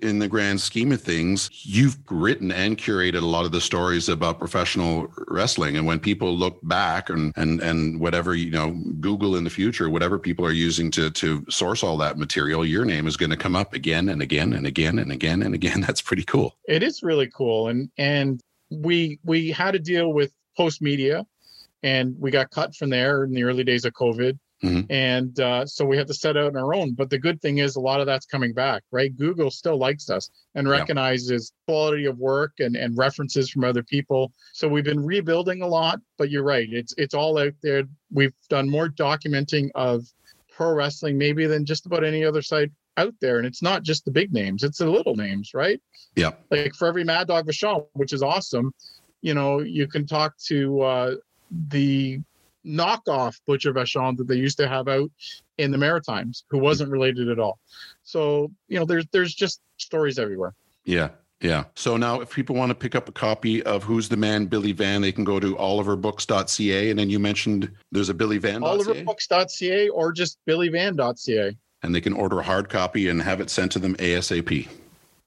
In 0.00 0.18
the 0.18 0.28
grand 0.28 0.60
scheme 0.60 0.92
of 0.92 1.00
things, 1.00 1.48
you've 1.62 1.96
written 2.10 2.50
and 2.50 2.76
curated 2.76 3.22
a 3.22 3.26
lot 3.26 3.44
of 3.44 3.52
the 3.52 3.60
stories 3.60 4.08
about 4.08 4.38
professional 4.38 5.06
wrestling. 5.28 5.76
And 5.76 5.86
when 5.86 6.00
people 6.00 6.36
look 6.36 6.58
back 6.62 7.10
and 7.10 7.32
and 7.36 7.60
and 7.60 8.00
whatever 8.00 8.34
you 8.34 8.50
know, 8.50 8.72
Google 9.00 9.36
in 9.36 9.44
the 9.44 9.50
future, 9.50 9.88
whatever 9.88 10.18
people 10.18 10.44
are 10.44 10.52
using 10.52 10.90
to 10.92 11.10
to 11.10 11.46
source 11.48 11.82
all 11.82 11.96
that 11.98 12.18
material, 12.18 12.66
your 12.66 12.84
name 12.84 13.06
is 13.06 13.16
going 13.16 13.30
to 13.30 13.36
come 13.36 13.54
up 13.56 13.72
again 13.72 14.08
and 14.08 14.20
again 14.20 14.52
and 14.52 14.66
again 14.66 14.98
and 14.98 15.12
again 15.12 15.42
and 15.42 15.54
again. 15.54 15.80
That's 15.86 16.02
pretty 16.02 16.24
cool. 16.24 16.56
it 16.68 16.82
is 16.82 17.02
really 17.02 17.30
cool 17.34 17.68
and 17.68 17.88
and 17.96 18.40
we 18.70 19.18
we 19.24 19.50
had 19.50 19.72
to 19.72 19.78
deal 19.78 20.12
with 20.12 20.32
Postmedia 20.58 21.24
and 21.82 22.16
we 22.18 22.30
got 22.30 22.50
cut 22.50 22.74
from 22.74 22.90
there 22.90 23.24
in 23.24 23.32
the 23.32 23.44
early 23.44 23.62
days 23.64 23.84
of 23.84 23.92
covid 23.92 24.38
Mhm. 24.62 24.86
and 24.88 25.40
uh, 25.40 25.66
so 25.66 25.84
we 25.84 25.96
had 25.96 26.06
to 26.06 26.14
set 26.14 26.36
out 26.36 26.46
on 26.46 26.56
our 26.56 26.74
own. 26.74 26.94
But 26.94 27.10
the 27.10 27.18
good 27.18 27.42
thing 27.42 27.58
is 27.58 27.76
a 27.76 27.80
lot 27.80 28.00
of 28.00 28.06
that's 28.06 28.24
coming 28.26 28.52
back 28.54 28.82
right? 28.92 29.14
Google 29.16 29.50
still 29.50 29.76
likes 29.76 30.08
us 30.08 30.30
and 30.54 30.66
Yeah. 30.66 30.72
recognizes 30.74 31.52
quality 31.66 32.06
of 32.06 32.18
work 32.18 32.52
and, 32.60 32.76
and 32.76 32.96
references 32.96 33.50
from 33.50 33.64
other 33.64 33.82
people. 33.82 34.32
So 34.52 34.68
we've 34.68 34.84
been 34.84 35.04
rebuilding 35.04 35.62
a 35.62 35.66
lot 35.66 36.00
but 36.18 36.30
you're 36.30 36.44
right. 36.44 36.68
It's 36.70 36.94
it's 36.96 37.14
all 37.14 37.38
out 37.38 37.54
there. 37.62 37.82
We've 38.12 38.32
done 38.48 38.68
more 38.68 38.88
documenting 38.88 39.70
of 39.74 40.06
pro 40.50 40.72
wrestling 40.72 41.18
maybe 41.18 41.46
than 41.46 41.64
just 41.66 41.84
about 41.86 42.04
any 42.04 42.24
other 42.24 42.40
site 42.42 42.70
out 42.96 43.14
there. 43.20 43.38
And 43.38 43.46
it's 43.46 43.60
not 43.62 43.82
just 43.82 44.04
the 44.04 44.12
big 44.12 44.32
names 44.32 44.62
it's 44.62 44.78
the 44.78 44.88
little 44.88 45.16
names 45.16 45.52
right? 45.52 45.80
Yeah. 46.16 46.30
like 46.50 46.74
for 46.74 46.86
every 46.86 47.02
Mad 47.04 47.26
Dog 47.26 47.46
Vachon, 47.46 47.86
which 47.94 48.12
is 48.12 48.22
awesome, 48.22 48.72
you 49.20 49.34
know, 49.34 49.60
you 49.60 49.88
can 49.88 50.06
talk 50.06 50.36
to 50.46 50.80
uh, 50.82 51.14
the 51.68 52.20
knockoff 52.66 53.40
Butcher 53.46 53.72
Vachon 53.72 54.16
that 54.16 54.28
they 54.28 54.36
used 54.36 54.58
to 54.58 54.68
have 54.68 54.88
out 54.88 55.10
in 55.58 55.70
the 55.70 55.78
Maritimes, 55.78 56.44
who 56.48 56.58
wasn't 56.58 56.90
related 56.90 57.28
at 57.28 57.38
all. 57.38 57.58
So 58.02 58.50
you 58.68 58.78
know, 58.78 58.84
there's 58.84 59.06
there's 59.12 59.34
just 59.34 59.60
stories 59.78 60.18
everywhere. 60.18 60.54
Yeah. 60.84 61.10
Yeah. 61.40 61.64
So 61.74 61.96
now 61.96 62.20
if 62.20 62.30
people 62.30 62.56
want 62.56 62.70
to 62.70 62.74
pick 62.74 62.94
up 62.94 63.08
a 63.08 63.12
copy 63.12 63.62
of 63.64 63.82
Who's 63.82 64.08
the 64.08 64.16
Man, 64.16 64.46
Billy 64.46 64.72
Van, 64.72 65.02
they 65.02 65.12
can 65.12 65.24
go 65.24 65.38
to 65.38 65.56
oliverbooks.ca. 65.56 66.90
And 66.90 66.98
then 66.98 67.10
you 67.10 67.18
mentioned 67.18 67.70
there's 67.92 68.08
a 68.08 68.14
Billy 68.14 68.38
Van. 68.38 68.62
Oliverbooks.ca 68.62 69.88
or 69.90 70.12
just 70.12 70.38
billyvan.ca. 70.48 71.56
And 71.82 71.94
they 71.94 72.00
can 72.00 72.14
order 72.14 72.40
a 72.40 72.42
hard 72.42 72.70
copy 72.70 73.08
and 73.08 73.20
have 73.20 73.40
it 73.40 73.50
sent 73.50 73.72
to 73.72 73.78
them 73.78 73.94
ASAP. 73.96 74.68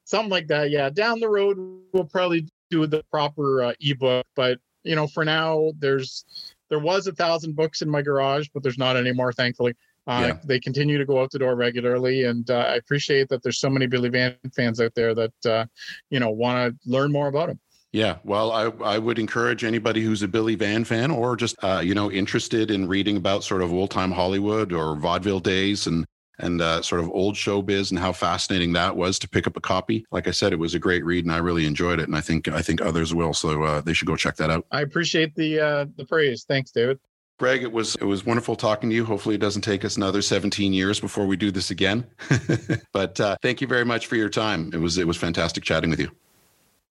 Something 0.05 0.31
like 0.31 0.47
that. 0.47 0.71
Yeah. 0.71 0.89
Down 0.89 1.19
the 1.19 1.29
road, 1.29 1.57
we'll 1.93 2.05
probably 2.05 2.47
do 2.71 2.87
the 2.87 3.03
proper 3.11 3.63
uh, 3.63 3.73
ebook, 3.79 4.25
but 4.35 4.59
you 4.83 4.95
know, 4.95 5.07
for 5.07 5.25
now, 5.25 5.71
there's 5.79 6.25
there 6.69 6.79
was 6.79 7.07
a 7.07 7.11
thousand 7.13 7.55
books 7.55 7.81
in 7.81 7.89
my 7.89 8.01
garage, 8.01 8.47
but 8.53 8.63
there's 8.63 8.77
not 8.77 8.97
anymore, 8.97 9.33
thankfully. 9.33 9.75
Uh, 10.05 10.23
Yeah. 10.27 10.37
They 10.45 10.59
continue 10.59 10.97
to 10.97 11.05
go 11.05 11.21
out 11.21 11.31
the 11.31 11.39
door 11.39 11.55
regularly, 11.55 12.23
and 12.23 12.49
uh, 12.49 12.55
I 12.55 12.75
appreciate 12.75 13.27
that 13.29 13.43
there's 13.43 13.59
so 13.59 13.69
many 13.69 13.87
Billy 13.87 14.09
Van 14.09 14.35
fans 14.55 14.79
out 14.79 14.95
there 14.95 15.13
that 15.13 15.45
uh, 15.45 15.65
you 16.09 16.19
know 16.19 16.29
want 16.29 16.73
to 16.81 16.89
learn 16.89 17.11
more 17.11 17.27
about 17.27 17.49
him. 17.49 17.59
Yeah, 17.93 18.17
well, 18.23 18.51
I, 18.51 18.65
I 18.83 18.97
would 18.99 19.17
encourage 19.17 19.63
anybody 19.63 20.03
who's 20.03 20.21
a 20.21 20.27
Billy 20.27 20.55
Van 20.55 20.83
fan 20.83 21.09
or 21.09 21.35
just 21.35 21.55
uh, 21.63 21.81
you 21.83 21.93
know 21.93 22.11
interested 22.11 22.71
in 22.71 22.87
reading 22.87 23.17
about 23.17 23.43
sort 23.43 23.61
of 23.61 23.73
old 23.73 23.91
time 23.91 24.11
Hollywood 24.11 24.71
or 24.71 24.95
vaudeville 24.95 25.39
days 25.39 25.87
and 25.87 26.05
and 26.39 26.61
uh, 26.61 26.81
sort 26.81 27.01
of 27.01 27.09
old 27.11 27.35
showbiz 27.35 27.91
and 27.91 27.99
how 27.99 28.11
fascinating 28.11 28.73
that 28.73 28.95
was 28.95 29.17
to 29.19 29.29
pick 29.29 29.47
up 29.47 29.57
a 29.57 29.61
copy. 29.61 30.05
Like 30.11 30.27
I 30.27 30.31
said, 30.31 30.53
it 30.53 30.59
was 30.59 30.73
a 30.73 30.79
great 30.79 31.03
read 31.05 31.25
and 31.25 31.33
I 31.33 31.37
really 31.37 31.65
enjoyed 31.65 31.99
it, 31.99 32.07
and 32.07 32.15
I 32.15 32.21
think 32.21 32.47
I 32.47 32.61
think 32.61 32.81
others 32.81 33.13
will. 33.13 33.33
So 33.33 33.63
uh, 33.63 33.81
they 33.81 33.93
should 33.93 34.07
go 34.07 34.15
check 34.15 34.35
that 34.37 34.49
out. 34.49 34.65
I 34.71 34.81
appreciate 34.81 35.35
the 35.35 35.59
uh, 35.59 35.85
the 35.95 36.05
praise. 36.05 36.43
Thanks, 36.43 36.71
David. 36.71 36.99
Greg, 37.39 37.61
it 37.61 37.71
was 37.71 37.95
it 37.95 38.05
was 38.05 38.25
wonderful 38.25 38.55
talking 38.55 38.89
to 38.89 38.95
you. 38.95 39.05
Hopefully, 39.05 39.35
it 39.35 39.41
doesn't 39.41 39.61
take 39.61 39.85
us 39.85 39.97
another 39.97 40.21
17 40.21 40.73
years 40.73 40.99
before 40.99 41.27
we 41.27 41.37
do 41.37 41.51
this 41.51 41.69
again. 41.69 42.05
but 42.93 43.19
uh, 43.19 43.37
thank 43.41 43.61
you 43.61 43.67
very 43.67 43.85
much 43.85 44.07
for 44.07 44.15
your 44.15 44.29
time. 44.29 44.71
It 44.73 44.79
was 44.79 44.97
it 44.97 45.07
was 45.07 45.17
fantastic 45.17 45.63
chatting 45.63 45.89
with 45.89 45.99
you. 45.99 46.09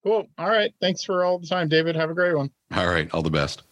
Cool. 0.05 0.29
All 0.39 0.49
right. 0.49 0.73
Thanks 0.81 1.03
for 1.03 1.25
all 1.25 1.39
the 1.39 1.49
time, 1.49 1.69
David. 1.69 1.97
Have 1.97 2.11
a 2.11 2.15
great 2.15 2.37
one. 2.37 2.51
All 2.75 2.87
right, 2.87 3.13
all 3.13 3.23
the 3.23 3.31
best. 3.31 3.63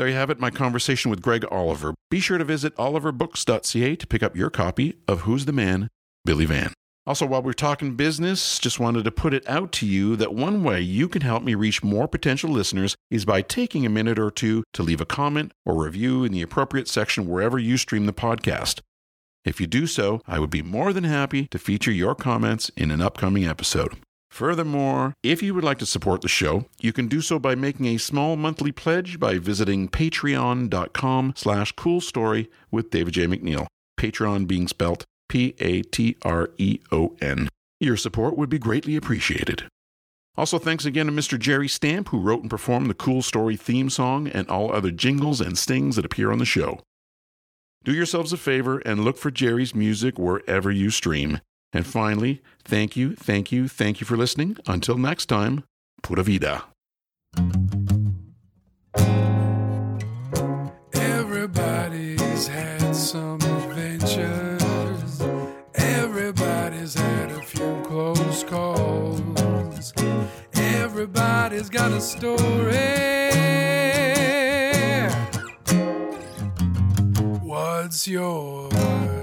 There 0.00 0.08
you 0.08 0.14
have 0.14 0.30
it, 0.30 0.40
my 0.40 0.48
conversation 0.48 1.10
with 1.10 1.20
Greg 1.20 1.44
Oliver. 1.50 1.92
Be 2.08 2.20
sure 2.20 2.38
to 2.38 2.44
visit 2.44 2.74
oliverbooks.ca 2.76 3.96
to 3.96 4.06
pick 4.06 4.22
up 4.22 4.34
your 4.34 4.48
copy 4.48 4.96
of 5.06 5.20
Who's 5.20 5.44
the 5.44 5.52
Man, 5.52 5.88
Billy 6.24 6.46
Van. 6.46 6.72
Also, 7.06 7.26
while 7.26 7.42
we're 7.42 7.52
talking 7.52 7.96
business, 7.96 8.58
just 8.58 8.80
wanted 8.80 9.04
to 9.04 9.10
put 9.10 9.34
it 9.34 9.46
out 9.46 9.72
to 9.72 9.86
you 9.86 10.16
that 10.16 10.32
one 10.32 10.64
way 10.64 10.80
you 10.80 11.06
can 11.06 11.20
help 11.20 11.42
me 11.42 11.54
reach 11.54 11.82
more 11.82 12.08
potential 12.08 12.48
listeners 12.48 12.96
is 13.10 13.26
by 13.26 13.42
taking 13.42 13.84
a 13.84 13.90
minute 13.90 14.18
or 14.18 14.30
two 14.30 14.64
to 14.72 14.82
leave 14.82 15.02
a 15.02 15.04
comment 15.04 15.52
or 15.66 15.84
review 15.84 16.24
in 16.24 16.32
the 16.32 16.40
appropriate 16.40 16.88
section 16.88 17.28
wherever 17.28 17.58
you 17.58 17.76
stream 17.76 18.06
the 18.06 18.14
podcast. 18.14 18.80
If 19.44 19.60
you 19.60 19.66
do 19.66 19.86
so, 19.86 20.22
I 20.26 20.38
would 20.38 20.48
be 20.48 20.62
more 20.62 20.94
than 20.94 21.04
happy 21.04 21.46
to 21.48 21.58
feature 21.58 21.92
your 21.92 22.14
comments 22.14 22.70
in 22.74 22.90
an 22.90 23.02
upcoming 23.02 23.44
episode. 23.44 23.98
Furthermore, 24.30 25.14
if 25.22 25.42
you 25.42 25.54
would 25.54 25.64
like 25.64 25.78
to 25.78 25.86
support 25.86 26.20
the 26.20 26.28
show, 26.28 26.66
you 26.80 26.92
can 26.92 27.08
do 27.08 27.20
so 27.20 27.38
by 27.38 27.54
making 27.54 27.86
a 27.86 27.98
small 27.98 28.36
monthly 28.36 28.72
pledge 28.72 29.18
by 29.18 29.38
visiting 29.38 29.88
patreon.com 29.88 31.32
slash 31.36 31.72
cool 31.72 32.00
story 32.00 32.48
with 32.70 32.90
David 32.90 33.14
J. 33.14 33.26
MacNeil. 33.26 33.66
Patreon 33.98 34.46
being 34.46 34.68
spelt 34.68 35.04
P-A-T-R-E-O-N. 35.28 35.78
Your 37.80 37.96
support 37.96 38.36
would 38.36 38.48
be 38.50 38.58
greatly 38.58 38.96
appreciated. 38.96 39.68
Also, 40.36 40.58
thanks 40.58 40.84
again 40.84 41.06
to 41.06 41.12
Mr. 41.12 41.38
Jerry 41.38 41.68
Stamp, 41.68 42.08
who 42.08 42.20
wrote 42.20 42.42
and 42.42 42.50
performed 42.50 42.88
the 42.88 42.94
Cool 42.94 43.22
Story 43.22 43.56
theme 43.56 43.90
song 43.90 44.28
and 44.28 44.48
all 44.48 44.72
other 44.72 44.90
jingles 44.90 45.40
and 45.40 45.58
stings 45.58 45.96
that 45.96 46.04
appear 46.04 46.30
on 46.30 46.38
the 46.38 46.44
show. 46.44 46.80
Do 47.84 47.92
yourselves 47.92 48.32
a 48.32 48.36
favor 48.36 48.78
and 48.78 49.04
look 49.04 49.18
for 49.18 49.30
Jerry's 49.30 49.74
music 49.74 50.18
wherever 50.18 50.70
you 50.70 50.90
stream. 50.90 51.40
And 51.72 51.86
finally, 51.86 52.42
thank 52.64 52.96
you, 52.96 53.14
thank 53.14 53.52
you, 53.52 53.68
thank 53.68 54.00
you 54.00 54.06
for 54.06 54.16
listening. 54.16 54.56
Until 54.66 54.98
next 54.98 55.26
time, 55.26 55.64
pura 56.02 56.24
vida. 56.24 56.64
Everybody's 60.92 62.48
had 62.48 62.94
some 62.94 63.40
adventures. 63.40 65.22
Everybody's 65.74 66.94
had 66.94 67.30
a 67.30 67.42
few 67.42 67.82
close 67.84 68.44
calls. 68.44 69.92
Everybody's 70.54 71.70
got 71.70 71.92
a 71.92 72.00
story. 72.00 73.00
What's 77.42 78.06
yours? 78.08 79.19